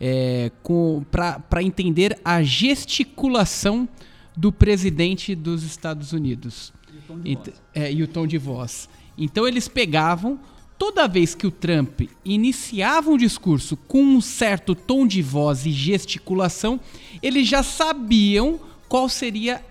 é, 0.00 0.52
para 1.10 1.64
entender 1.64 2.16
a 2.24 2.44
gesticulação 2.44 3.88
do 4.36 4.52
presidente 4.52 5.34
dos 5.34 5.64
Estados 5.64 6.12
Unidos. 6.12 6.72
E 6.94 6.96
o 6.96 7.02
tom 7.02 7.18
de, 7.18 7.34
voz. 7.34 7.62
É, 7.74 7.92
e 7.92 8.02
o 8.04 8.06
tom 8.06 8.24
de 8.24 8.38
voz. 8.38 8.88
Então 9.20 9.46
eles 9.46 9.68
pegavam, 9.68 10.40
toda 10.78 11.06
vez 11.06 11.34
que 11.34 11.46
o 11.46 11.50
Trump 11.50 12.00
iniciava 12.24 13.10
um 13.10 13.18
discurso 13.18 13.76
com 13.76 14.02
um 14.02 14.20
certo 14.20 14.74
tom 14.74 15.06
de 15.06 15.20
voz 15.20 15.66
e 15.66 15.70
gesticulação, 15.70 16.80
eles 17.22 17.46
já 17.46 17.62
sabiam 17.62 18.58
qual 18.88 19.08
seria 19.08 19.62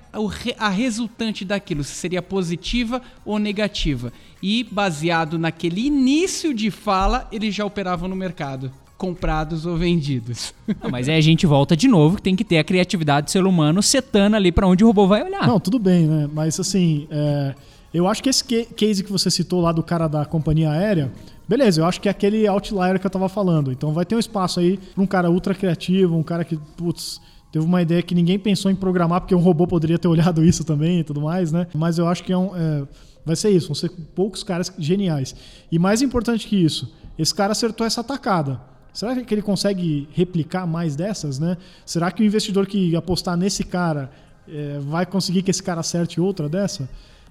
a 0.58 0.70
resultante 0.70 1.44
daquilo, 1.44 1.84
se 1.84 1.94
seria 1.94 2.22
positiva 2.22 3.02
ou 3.26 3.40
negativa. 3.40 4.14
E 4.42 4.64
baseado 4.64 5.38
naquele 5.38 5.88
início 5.88 6.54
de 6.54 6.72
fala, 6.72 7.28
eles 7.32 7.54
já 7.54 7.66
operavam 7.66 8.08
no 8.08 8.16
mercado 8.16 8.72
comprados 8.98 9.66
ou 9.66 9.78
vendidos. 9.78 10.54
Não, 10.84 10.92
mas 10.92 11.08
aí 11.08 11.16
a 11.16 11.22
gente 11.22 11.48
volta 11.48 11.76
de 11.76 11.88
novo 11.88 12.18
que 12.18 12.22
tem 12.22 12.36
que 12.36 12.44
ter 12.44 12.58
a 12.58 12.64
criatividade 12.66 13.26
do 13.28 13.32
ser 13.32 13.46
humano 13.46 13.82
setando 13.82 14.36
ali 14.36 14.52
para 14.52 14.68
onde 14.68 14.84
o 14.84 14.88
robô 14.88 15.08
vai 15.08 15.24
olhar. 15.24 15.48
Não, 15.48 15.58
tudo 15.58 15.80
bem, 15.80 16.06
né? 16.06 16.30
Mas 16.32 16.60
assim, 16.60 17.08
é, 17.10 17.56
eu 17.94 18.08
acho 18.08 18.22
que 18.22 18.30
esse 18.30 18.44
case 18.44 19.04
que 19.04 19.12
você 19.12 19.32
citou 19.32 19.62
lá 19.62 19.72
do 19.72 19.82
cara 19.82 20.08
da 20.08 20.26
companhia 20.26 20.72
aérea, 20.72 21.12
beleza, 21.48 21.82
eu 21.82 21.86
acho 21.86 22.00
que 22.00 22.08
é 22.08 22.12
aquele 22.12 22.48
outlier 22.48 23.00
que 23.00 23.06
eu 23.06 23.10
tava 23.10 23.28
falando. 23.28 23.72
Então 23.72 23.92
vai 23.92 24.06
ter 24.06 24.16
um 24.16 24.20
espaço 24.20 24.60
aí 24.60 24.78
para 24.78 25.04
um 25.04 25.08
cara 25.08 25.32
ultra 25.32 25.56
criativo, 25.56 26.16
um 26.16 26.24
cara 26.24 26.44
que, 26.44 26.56
putz, 26.78 27.20
teve 27.52 27.66
uma 27.66 27.82
ideia 27.82 28.02
que 28.04 28.14
ninguém 28.14 28.38
pensou 28.38 28.70
em 28.70 28.76
programar, 28.76 29.22
porque 29.22 29.34
um 29.34 29.40
robô 29.40 29.66
poderia 29.66 29.98
ter 29.98 30.08
olhado 30.10 30.46
isso 30.46 30.64
também 30.64 31.00
e 31.00 31.04
tudo 31.04 31.22
mais, 31.22 31.52
né? 31.52 31.68
Mas 31.74 31.98
eu 31.98 32.08
acho 32.08 32.24
que 32.24 32.32
é 32.32 32.38
um, 32.38 32.56
é, 32.56 32.88
vai 33.26 33.36
ser 33.36 33.50
isso, 33.50 33.68
vão 33.68 33.76
ser 33.76 33.90
poucos 34.16 34.44
caras 34.44 34.72
geniais. 34.78 35.36
E 35.72 35.80
mais 35.80 36.02
importante 36.02 36.48
que 36.48 36.56
isso, 36.56 36.94
esse 37.18 37.34
cara 37.34 37.54
acertou 37.54 37.86
essa 37.86 38.02
atacada. 38.02 38.62
Será 38.94 39.16
que 39.16 39.34
ele 39.34 39.42
consegue 39.42 40.10
replicar 40.14 40.66
mais 40.66 40.96
dessas, 40.96 41.40
né? 41.40 41.58
Será 41.86 42.12
que 42.12 42.22
o 42.22 42.26
investidor 42.26 42.66
que 42.68 42.96
apostar 42.96 43.38
nesse 43.38 43.64
cara 43.64 44.12
é, 44.48 44.80
vai 44.80 45.06
conseguir 45.06 45.42
que 45.44 45.52
esse 45.52 45.62
cara 45.62 45.80
acerte 45.80 46.20
outra 46.20 46.50
dessa? 46.50 46.90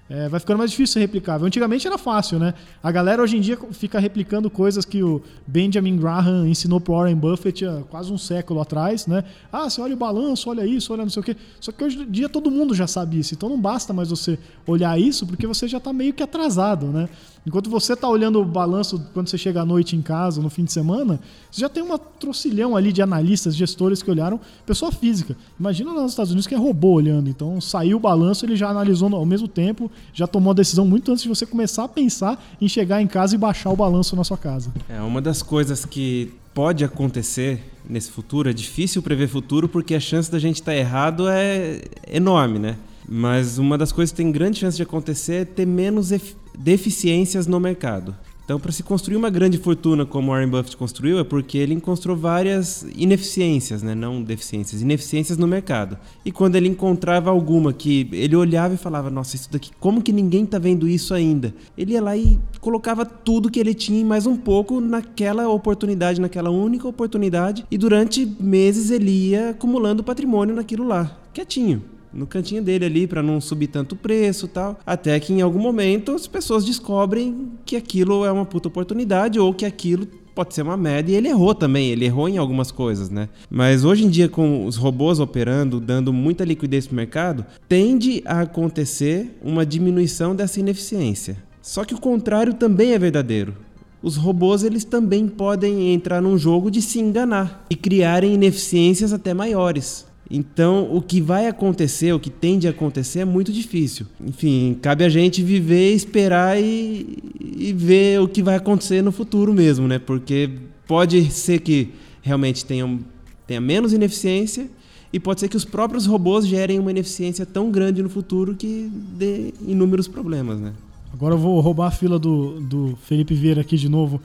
É, 0.09 0.27
vai 0.27 0.39
ficando 0.39 0.57
mais 0.57 0.71
difícil 0.71 0.93
ser 0.93 0.99
replicável. 1.01 1.45
Antigamente 1.45 1.85
era 1.85 1.97
fácil, 1.97 2.39
né? 2.39 2.55
A 2.81 2.91
galera 2.91 3.21
hoje 3.21 3.37
em 3.37 3.41
dia 3.41 3.59
fica 3.71 3.99
replicando 3.99 4.49
coisas 4.49 4.83
que 4.83 5.03
o 5.03 5.21
Benjamin 5.45 5.97
Graham 5.97 6.47
ensinou 6.47 6.81
pro 6.81 6.95
Warren 6.95 7.15
Buffett 7.15 7.63
há 7.63 7.83
quase 7.87 8.11
um 8.11 8.17
século 8.17 8.59
atrás, 8.59 9.05
né? 9.05 9.23
Ah, 9.51 9.69
você 9.69 9.79
olha 9.79 9.93
o 9.93 9.97
balanço, 9.97 10.49
olha 10.49 10.65
isso, 10.65 10.91
olha 10.91 11.03
não 11.03 11.11
sei 11.11 11.21
o 11.21 11.23
quê. 11.23 11.35
Só 11.61 11.71
que 11.71 11.83
hoje 11.83 12.01
em 12.01 12.09
dia 12.09 12.27
todo 12.27 12.49
mundo 12.49 12.73
já 12.73 12.87
sabe 12.87 13.19
isso. 13.19 13.35
Então 13.35 13.47
não 13.47 13.61
basta 13.61 13.93
mais 13.93 14.09
você 14.09 14.39
olhar 14.65 14.99
isso, 14.99 15.27
porque 15.27 15.45
você 15.45 15.67
já 15.67 15.77
está 15.77 15.93
meio 15.93 16.11
que 16.11 16.23
atrasado, 16.23 16.87
né? 16.87 17.07
Enquanto 17.45 17.69
você 17.69 17.93
está 17.93 18.07
olhando 18.07 18.39
o 18.41 18.45
balanço 18.45 19.03
quando 19.13 19.29
você 19.29 19.37
chega 19.37 19.61
à 19.61 19.65
noite 19.65 19.95
em 19.95 20.01
casa, 20.01 20.41
no 20.41 20.49
fim 20.49 20.63
de 20.63 20.71
semana, 20.71 21.19
você 21.49 21.61
já 21.61 21.69
tem 21.69 21.81
uma 21.81 21.97
trocilhão 21.97 22.75
ali 22.75 22.91
de 22.91 23.01
analistas, 23.01 23.55
gestores 23.55 24.01
que 24.03 24.11
olharam 24.11 24.39
pessoa 24.65 24.91
física. 24.91 25.35
Imagina 25.59 25.93
lá 25.93 26.03
nos 26.03 26.11
Estados 26.11 26.31
Unidos 26.31 26.47
que 26.47 26.53
é 26.53 26.57
robô 26.57 26.91
olhando. 26.91 27.29
Então 27.29 27.59
saiu 27.61 27.97
o 27.97 27.99
balanço, 27.99 28.45
ele 28.45 28.55
já 28.55 28.69
analisou 28.69 29.13
ao 29.15 29.25
mesmo 29.25 29.47
tempo, 29.47 29.89
já 30.13 30.27
tomou 30.27 30.51
a 30.51 30.53
decisão 30.53 30.85
muito 30.85 31.11
antes 31.11 31.23
de 31.23 31.29
você 31.29 31.45
começar 31.45 31.85
a 31.85 31.87
pensar 31.87 32.43
em 32.59 32.67
chegar 32.67 33.01
em 33.01 33.07
casa 33.07 33.35
e 33.35 33.37
baixar 33.37 33.69
o 33.71 33.75
balanço 33.75 34.15
na 34.15 34.23
sua 34.23 34.37
casa. 34.37 34.71
É 34.87 35.01
uma 35.01 35.21
das 35.21 35.41
coisas 35.41 35.85
que 35.85 36.33
pode 36.53 36.83
acontecer 36.83 37.63
nesse 37.87 38.11
futuro. 38.11 38.49
É 38.49 38.53
difícil 38.53 39.01
prever 39.01 39.27
futuro 39.27 39.69
porque 39.69 39.95
a 39.95 39.99
chance 39.99 40.29
da 40.29 40.37
gente 40.37 40.55
estar 40.55 40.73
tá 40.73 40.77
errado 40.77 41.27
é 41.29 41.81
enorme, 42.11 42.59
né? 42.59 42.75
Mas 43.07 43.57
uma 43.57 43.77
das 43.77 43.91
coisas 43.91 44.11
que 44.11 44.17
tem 44.17 44.31
grande 44.31 44.59
chance 44.59 44.77
de 44.77 44.83
acontecer 44.83 45.33
é 45.33 45.45
ter 45.45 45.65
menos 45.65 46.11
deficiências 46.59 47.47
no 47.47 47.59
mercado. 47.59 48.15
Então, 48.43 48.59
para 48.59 48.71
se 48.71 48.81
construir 48.81 49.15
uma 49.15 49.29
grande 49.29 49.59
fortuna 49.59 50.07
como 50.07 50.31
Warren 50.31 50.49
Buffett 50.49 50.75
construiu, 50.75 51.19
é 51.19 51.23
porque 51.23 51.55
ele 51.55 51.75
encontrou 51.75 52.17
várias 52.17 52.83
ineficiências, 52.95 53.83
né? 53.83 53.93
não 53.93 54.23
deficiências, 54.23 54.81
ineficiências 54.81 55.37
no 55.37 55.45
mercado. 55.45 55.95
E 56.25 56.31
quando 56.31 56.55
ele 56.55 56.67
encontrava 56.67 57.29
alguma 57.29 57.71
que 57.71 58.09
ele 58.11 58.35
olhava 58.35 58.73
e 58.73 58.77
falava: 58.77 59.11
Nossa, 59.11 59.35
isso 59.35 59.51
daqui, 59.51 59.69
como 59.79 60.01
que 60.01 60.11
ninguém 60.11 60.45
está 60.45 60.57
vendo 60.57 60.87
isso 60.87 61.13
ainda? 61.13 61.53
Ele 61.77 61.93
ia 61.93 62.01
lá 62.01 62.17
e 62.17 62.39
colocava 62.59 63.05
tudo 63.05 63.51
que 63.51 63.59
ele 63.59 63.75
tinha 63.75 64.01
e 64.01 64.03
mais 64.03 64.25
um 64.25 64.35
pouco 64.35 64.81
naquela 64.81 65.47
oportunidade, 65.47 66.19
naquela 66.19 66.49
única 66.49 66.87
oportunidade, 66.87 67.63
e 67.69 67.77
durante 67.77 68.25
meses 68.39 68.89
ele 68.89 69.11
ia 69.11 69.51
acumulando 69.51 70.03
patrimônio 70.03 70.55
naquilo 70.55 70.87
lá, 70.87 71.15
quietinho 71.31 71.83
no 72.13 72.27
cantinho 72.27 72.61
dele 72.61 72.85
ali 72.85 73.07
para 73.07 73.23
não 73.23 73.39
subir 73.39 73.67
tanto 73.67 73.93
o 73.93 73.97
preço 73.97 74.47
tal. 74.47 74.79
Até 74.85 75.19
que 75.19 75.33
em 75.33 75.41
algum 75.41 75.59
momento 75.59 76.13
as 76.13 76.27
pessoas 76.27 76.65
descobrem 76.65 77.51
que 77.65 77.75
aquilo 77.75 78.25
é 78.25 78.31
uma 78.31 78.45
puta 78.45 78.67
oportunidade 78.67 79.39
ou 79.39 79.53
que 79.53 79.65
aquilo 79.65 80.07
pode 80.39 80.53
ser 80.53 80.61
uma 80.61 80.77
merda. 80.77 81.11
E 81.11 81.15
ele 81.15 81.27
errou 81.27 81.53
também, 81.53 81.89
ele 81.89 82.05
errou 82.05 82.29
em 82.29 82.37
algumas 82.37 82.71
coisas, 82.71 83.09
né? 83.09 83.27
Mas 83.49 83.83
hoje 83.83 84.05
em 84.05 84.09
dia, 84.09 84.29
com 84.29 84.65
os 84.65 84.77
robôs 84.77 85.19
operando, 85.19 85.79
dando 85.79 86.13
muita 86.13 86.45
liquidez 86.45 86.87
para 86.87 86.93
o 86.93 86.95
mercado, 86.95 87.45
tende 87.67 88.21
a 88.25 88.41
acontecer 88.41 89.37
uma 89.41 89.65
diminuição 89.65 90.35
dessa 90.35 90.59
ineficiência. 90.59 91.37
Só 91.61 91.83
que 91.83 91.93
o 91.93 91.99
contrário 91.99 92.53
também 92.53 92.93
é 92.93 92.99
verdadeiro. 92.99 93.53
Os 94.01 94.15
robôs 94.15 94.63
eles 94.63 94.85
também 94.85 95.27
podem 95.27 95.93
entrar 95.93 96.21
num 96.21 96.37
jogo 96.37 96.71
de 96.71 96.81
se 96.81 96.99
enganar 96.99 97.65
e 97.69 97.75
criarem 97.75 98.33
ineficiências 98.33 99.11
até 99.11 99.33
maiores. 99.33 100.05
Então, 100.31 100.87
o 100.95 101.01
que 101.01 101.19
vai 101.19 101.47
acontecer, 101.47 102.13
o 102.13 102.19
que 102.19 102.29
tende 102.29 102.67
a 102.67 102.69
acontecer 102.69 103.19
é 103.19 103.25
muito 103.25 103.51
difícil. 103.51 104.05
Enfim, 104.23 104.77
cabe 104.79 105.03
a 105.03 105.09
gente 105.09 105.41
viver, 105.41 105.93
esperar 105.93 106.61
e, 106.61 107.17
e 107.39 107.73
ver 107.73 108.21
o 108.21 108.27
que 108.27 108.43
vai 108.43 108.55
acontecer 108.55 109.01
no 109.01 109.11
futuro 109.11 109.53
mesmo, 109.53 109.87
né? 109.87 109.97
Porque 109.97 110.51
pode 110.87 111.31
ser 111.31 111.59
que 111.61 111.89
realmente 112.21 112.63
tenha, 112.63 112.99
tenha 113.47 113.59
menos 113.59 113.91
ineficiência 113.91 114.69
e 115.11 115.19
pode 115.19 115.39
ser 115.39 115.47
que 115.47 115.57
os 115.57 115.65
próprios 115.65 116.05
robôs 116.05 116.45
gerem 116.45 116.77
uma 116.77 116.91
ineficiência 116.91 117.43
tão 117.43 117.71
grande 117.71 118.03
no 118.03 118.09
futuro 118.09 118.53
que 118.55 118.87
dê 119.17 119.51
inúmeros 119.65 120.07
problemas, 120.07 120.59
né? 120.59 120.73
Agora 121.11 121.33
eu 121.33 121.39
vou 121.39 121.59
roubar 121.59 121.87
a 121.87 121.91
fila 121.91 122.19
do, 122.19 122.59
do 122.59 122.97
Felipe 123.03 123.33
Vieira 123.33 123.61
aqui 123.61 123.75
de 123.77 123.89
novo. 123.89 124.21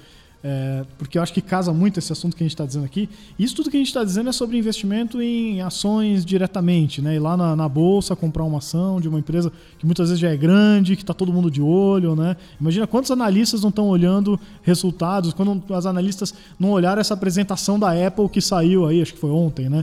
É, 0.47 0.85
porque 0.99 1.17
eu 1.17 1.23
acho 1.23 1.33
que 1.33 1.41
casa 1.41 1.73
muito 1.73 1.99
esse 1.99 2.13
assunto 2.13 2.37
que 2.37 2.43
a 2.43 2.45
gente 2.45 2.53
está 2.53 2.67
dizendo 2.67 2.85
aqui. 2.85 3.09
Isso 3.39 3.57
tudo 3.57 3.71
que 3.71 3.79
a 3.79 3.81
gente 3.81 3.87
está 3.87 4.05
dizendo 4.05 4.29
é 4.29 4.33
sobre 4.33 4.59
investimento 4.59 5.23
em 5.23 5.63
ações 5.63 6.23
diretamente, 6.23 7.01
né? 7.01 7.17
Ir 7.17 7.19
lá 7.19 7.35
na, 7.35 7.57
na, 7.57 7.67
bolsa 7.67 8.15
comprar 8.15 8.45
uma 8.45 8.59
ação 8.59 9.01
de 9.01 9.09
uma 9.09 9.19
empresa 9.19 9.51
que 9.79 9.87
muitas 9.87 10.11
vezes 10.11 10.21
já 10.21 10.29
é 10.29 10.37
grande, 10.37 10.97
que 10.97 11.03
está 11.03 11.15
todo 11.15 11.33
mundo 11.33 11.51
de 11.51 11.63
olho, 11.63 12.15
né? 12.15 12.37
Imagina 12.61 12.87
quantos 12.87 13.11
analistas 13.11 13.63
não 13.63 13.71
estão 13.71 13.89
olhando 13.89 14.39
resultados, 14.63 15.33
quando 15.33 15.63
as 15.73 15.87
analistas 15.87 16.35
não 16.61 16.73
olharam 16.73 17.01
essa 17.01 17.15
apresentação 17.15 17.79
da 17.79 17.93
Apple 18.07 18.29
que 18.29 18.43
saiu 18.43 18.87
aí, 18.87 19.01
acho 19.01 19.15
que 19.15 19.21
foi 19.21 19.31
ontem, 19.31 19.71
né? 19.71 19.83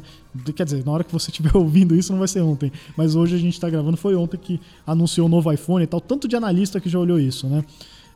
Quer 0.55 0.64
dizer, 0.64 0.86
na 0.86 0.91
hora 0.91 1.03
que 1.03 1.12
você 1.12 1.32
estiver 1.32 1.57
ouvindo 1.57 1.95
isso 1.95 2.12
não 2.12 2.20
vai 2.20 2.28
ser 2.28 2.41
ontem, 2.41 2.72
mas 2.95 3.16
hoje 3.16 3.34
a 3.34 3.39
gente 3.39 3.53
está 3.53 3.68
gravando, 3.68 3.97
foi 3.97 4.14
ontem 4.14 4.38
que 4.38 4.62
anunciou 4.86 5.26
o 5.26 5.30
novo 5.30 5.51
iPhone 5.51 5.84
e 5.84 5.88
tal. 5.88 5.99
Tanto 5.99 6.28
de 6.28 6.36
analista 6.36 6.80
que 6.80 6.88
já 6.88 6.99
olhou 6.99 7.20
isso, 7.20 7.47
né? 7.47 7.66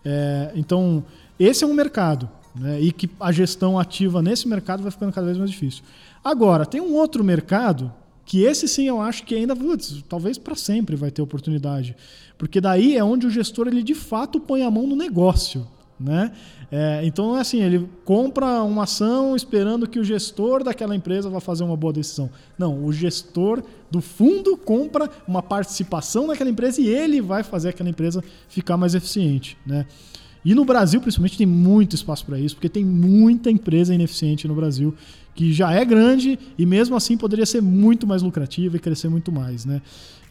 É, 0.07 0.51
então 0.55 1.03
esse 1.39 1.63
é 1.63 1.67
um 1.67 1.73
mercado, 1.73 2.29
né? 2.55 2.79
e 2.81 2.91
que 2.91 3.09
a 3.19 3.31
gestão 3.31 3.77
ativa 3.77 4.21
nesse 4.21 4.47
mercado 4.47 4.81
vai 4.81 4.91
ficando 4.91 5.11
cada 5.11 5.25
vez 5.25 5.37
mais 5.37 5.51
difícil. 5.51 5.83
Agora, 6.23 6.65
tem 6.65 6.81
um 6.81 6.93
outro 6.95 7.23
mercado 7.23 7.91
que 8.25 8.41
esse 8.41 8.67
sim 8.67 8.87
eu 8.87 8.99
acho 8.99 9.23
que 9.23 9.35
ainda, 9.35 9.55
putz, 9.55 10.03
talvez 10.09 10.37
para 10.37 10.55
sempre 10.55 10.95
vai 10.95 11.11
ter 11.11 11.21
oportunidade. 11.21 11.95
Porque 12.37 12.59
daí 12.59 12.97
é 12.97 13.03
onde 13.03 13.27
o 13.27 13.29
gestor 13.29 13.67
ele 13.67 13.83
de 13.83 13.93
fato 13.93 14.39
põe 14.39 14.63
a 14.63 14.71
mão 14.71 14.87
no 14.87 14.95
negócio. 14.95 15.67
Né? 15.97 16.31
É, 16.69 17.01
então 17.05 17.37
é 17.37 17.41
assim, 17.41 17.61
ele 17.61 17.87
compra 18.03 18.63
uma 18.63 18.83
ação 18.83 19.35
esperando 19.35 19.87
que 19.87 19.97
o 19.97 20.03
gestor 20.03 20.63
daquela 20.63 20.95
empresa 20.95 21.29
vá 21.29 21.39
fazer 21.39 21.63
uma 21.63 21.77
boa 21.77 21.93
decisão. 21.93 22.29
Não, 22.57 22.83
o 22.83 22.91
gestor 22.91 23.63
do 23.89 24.01
fundo 24.01 24.57
compra 24.57 25.09
uma 25.27 25.41
participação 25.41 26.27
naquela 26.27 26.49
empresa 26.49 26.81
e 26.81 26.87
ele 26.87 27.21
vai 27.21 27.43
fazer 27.43 27.69
aquela 27.69 27.89
empresa 27.89 28.23
ficar 28.49 28.75
mais 28.75 28.93
eficiente. 28.93 29.57
Né? 29.65 29.85
E 30.45 30.53
no 30.53 30.63
Brasil, 30.63 31.01
principalmente, 31.01 31.39
tem 31.39 31.47
muito 31.47 31.95
espaço 31.95 32.23
para 32.23 32.39
isso, 32.39 32.55
porque 32.55 32.69
tem 32.69 32.85
muita 32.85 33.49
empresa 33.49 33.95
ineficiente 33.95 34.47
no 34.47 34.53
Brasil 34.53 34.93
que 35.33 35.51
já 35.51 35.73
é 35.73 35.83
grande 35.83 36.39
e 36.57 36.65
mesmo 36.65 36.95
assim 36.95 37.17
poderia 37.17 37.45
ser 37.45 37.61
muito 37.61 38.07
mais 38.07 38.21
lucrativa 38.21 38.77
e 38.77 38.79
crescer 38.79 39.09
muito 39.09 39.31
mais, 39.31 39.65
né? 39.65 39.81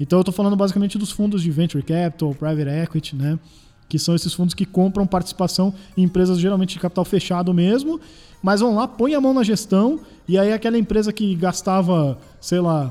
Então 0.00 0.18
eu 0.18 0.22
estou 0.22 0.32
falando 0.32 0.56
basicamente 0.56 0.96
dos 0.96 1.10
fundos 1.10 1.42
de 1.42 1.50
venture 1.50 1.82
capital, 1.82 2.34
private 2.34 2.70
equity, 2.70 3.16
né? 3.16 3.38
Que 3.88 3.98
são 3.98 4.14
esses 4.14 4.32
fundos 4.32 4.54
que 4.54 4.64
compram 4.64 5.06
participação 5.06 5.74
em 5.96 6.04
empresas 6.04 6.38
geralmente 6.38 6.74
de 6.74 6.80
capital 6.80 7.04
fechado 7.04 7.52
mesmo, 7.52 8.00
mas 8.42 8.60
vão 8.60 8.74
lá, 8.74 8.88
põe 8.88 9.14
a 9.14 9.20
mão 9.20 9.34
na 9.34 9.42
gestão 9.42 10.00
e 10.26 10.38
aí 10.38 10.52
aquela 10.52 10.78
empresa 10.78 11.12
que 11.12 11.34
gastava, 11.34 12.18
sei 12.40 12.60
lá, 12.60 12.90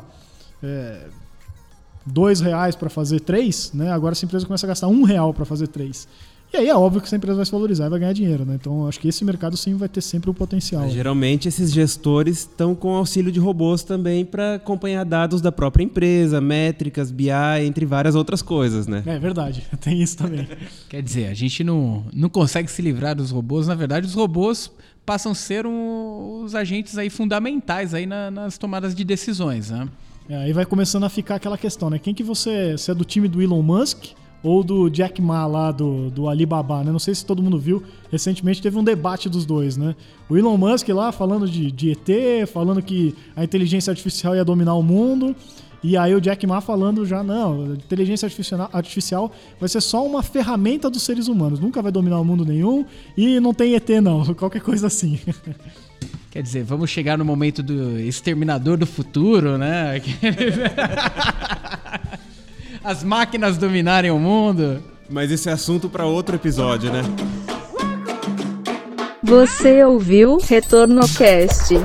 é, 0.62 1.08
dois 2.06 2.42
reais 2.42 2.76
para 2.76 2.90
fazer 2.90 3.22
três, 3.22 3.72
né? 3.74 3.92
Agora 3.92 4.12
essa 4.12 4.26
empresa 4.26 4.46
começa 4.46 4.66
a 4.66 4.70
gastar 4.70 4.88
um 4.88 5.04
real 5.04 5.34
para 5.34 5.46
fazer 5.46 5.68
três. 5.68 6.08
E 6.54 6.58
aí 6.58 6.70
é 6.70 6.76
óbvio 6.76 7.02
que 7.02 7.08
essa 7.08 7.16
empresa 7.16 7.36
vai 7.38 7.46
se 7.46 7.52
valorizar 7.52 7.88
e 7.88 7.90
vai 7.90 8.00
ganhar 8.00 8.14
dinheiro, 8.14 8.46
né? 8.46 8.54
Então 8.62 8.88
acho 8.88 9.00
que 9.00 9.08
esse 9.08 9.26
mercado 9.26 9.58
sim 9.58 9.76
vai 9.76 9.90
ter 9.90 10.02
sempre 10.02 10.30
o 10.30 10.34
potencial. 10.36 10.88
Geralmente 10.88 11.48
esses 11.48 11.72
gestores 11.74 12.40
estão 12.42 12.76
com 12.76 12.94
auxílio 12.96 13.32
de 13.32 13.40
robôs 13.40 13.84
também 13.84 14.24
para 14.24 14.56
acompanhar 14.56 15.04
dados 15.04 15.42
da 15.42 15.52
própria 15.52 15.84
empresa, 15.84 16.40
métricas, 16.40 17.10
BI, 17.10 17.30
entre 17.66 17.88
várias 17.88 18.14
outras 18.14 18.44
coisas, 18.44 18.86
né? 18.86 19.02
É 19.08 19.18
verdade, 19.18 19.64
tem 19.82 20.00
isso 20.00 20.16
também. 20.16 20.48
Quer 20.90 21.02
dizer, 21.02 21.28
a 21.28 21.34
gente 21.34 21.64
não, 21.64 22.06
não 22.14 22.30
consegue 22.30 22.70
se 22.70 22.84
livrar 22.84 23.16
dos 23.16 23.32
robôs. 23.32 23.66
Na 23.66 23.74
verdade, 23.74 24.06
os 24.06 24.14
robôs 24.14 24.72
passam 25.04 25.32
a 25.32 25.36
ser 25.36 25.66
um, 25.66 26.44
os 26.44 26.54
agentes 26.54 27.00
aí 27.00 27.10
fundamentais 27.10 27.96
aí 27.96 28.06
na- 28.06 28.30
nas 28.30 28.60
tomadas 28.60 28.94
de 28.94 29.04
decisões, 29.04 29.72
né? 29.72 29.90
É, 30.30 30.36
aí 30.38 30.54
vai 30.54 30.66
começando 30.68 31.04
a 31.04 31.10
ficar 31.10 31.36
aquela 31.36 31.58
questão, 31.58 31.90
né? 31.90 31.98
Quem 31.98 32.14
que 32.14 32.24
você, 32.24 32.78
você 32.78 32.92
é 32.92 32.94
do 32.94 33.04
time 33.04 33.28
do 33.28 33.42
Elon 33.42 33.62
Musk 33.64 34.06
ou 34.44 34.62
do 34.62 34.90
Jack 34.90 35.22
Ma 35.22 35.48
lá 35.48 35.72
do, 35.72 36.12
do 36.12 36.28
Alibaba, 36.28 36.84
né? 36.84 36.92
Não 36.92 37.00
sei 37.00 37.16
se 37.16 37.26
todo 37.26 37.42
mundo 37.42 37.58
viu, 37.58 37.82
recentemente 38.12 38.62
teve 38.62 38.78
um 38.78 38.84
debate 38.84 39.30
dos 39.30 39.46
dois, 39.46 39.78
né? 39.78 39.96
O 40.30 40.38
Elon 40.38 40.58
Musk 40.58 40.90
lá 40.90 41.12
falando 41.12 41.50
de, 41.50 41.72
de 41.72 41.92
ET, 41.92 42.48
falando 42.48 42.82
que 42.82 43.16
a 43.36 43.44
inteligência 43.44 43.90
artificial 43.90 44.36
ia 44.36 44.44
dominar 44.44 44.74
o 44.74 44.84
mundo, 44.84 45.34
e 45.82 45.98
aí 45.98 46.14
o 46.14 46.22
Jack 46.22 46.46
Ma 46.46 46.62
falando 46.62 47.06
já, 47.06 47.24
não, 47.24 47.72
a 47.72 47.76
inteligência 47.76 48.26
artificial, 48.26 48.70
artificial 48.72 49.32
vai 49.60 49.68
ser 49.70 49.82
só 49.82 50.06
uma 50.06 50.22
ferramenta 50.22 50.90
dos 50.90 51.04
seres 51.04 51.28
humanos, 51.28 51.60
nunca 51.60 51.82
vai 51.82 51.92
dominar 51.92 52.20
o 52.20 52.26
mundo 52.26 52.46
nenhum, 52.46 52.86
e 53.18 53.40
não 53.40 53.54
tem 53.54 53.76
ET 53.76 53.90
não, 54.02 54.26
qualquer 54.36 54.62
coisa 54.62 54.88
assim. 54.88 55.20
Quer 56.32 56.42
dizer, 56.42 56.64
vamos 56.64 56.90
chegar 56.90 57.18
no 57.18 57.24
momento 57.24 57.62
do 57.62 58.00
exterminador 58.00 58.76
do 58.78 58.88
futuro, 58.88 59.58
né? 59.58 60.02
As 62.84 63.04
máquinas 63.04 63.58
dominarem 63.58 64.12
o 64.12 64.20
mundo. 64.20 64.84
Mas 65.10 65.32
esse 65.32 65.50
é 65.50 65.54
assunto 65.54 65.88
para 65.88 66.06
outro 66.06 66.36
episódio, 66.36 66.92
né? 66.92 67.02
Você 69.24 69.84
ouviu 69.84 70.38
Retorno 70.38 71.02
Cast. 71.18 71.76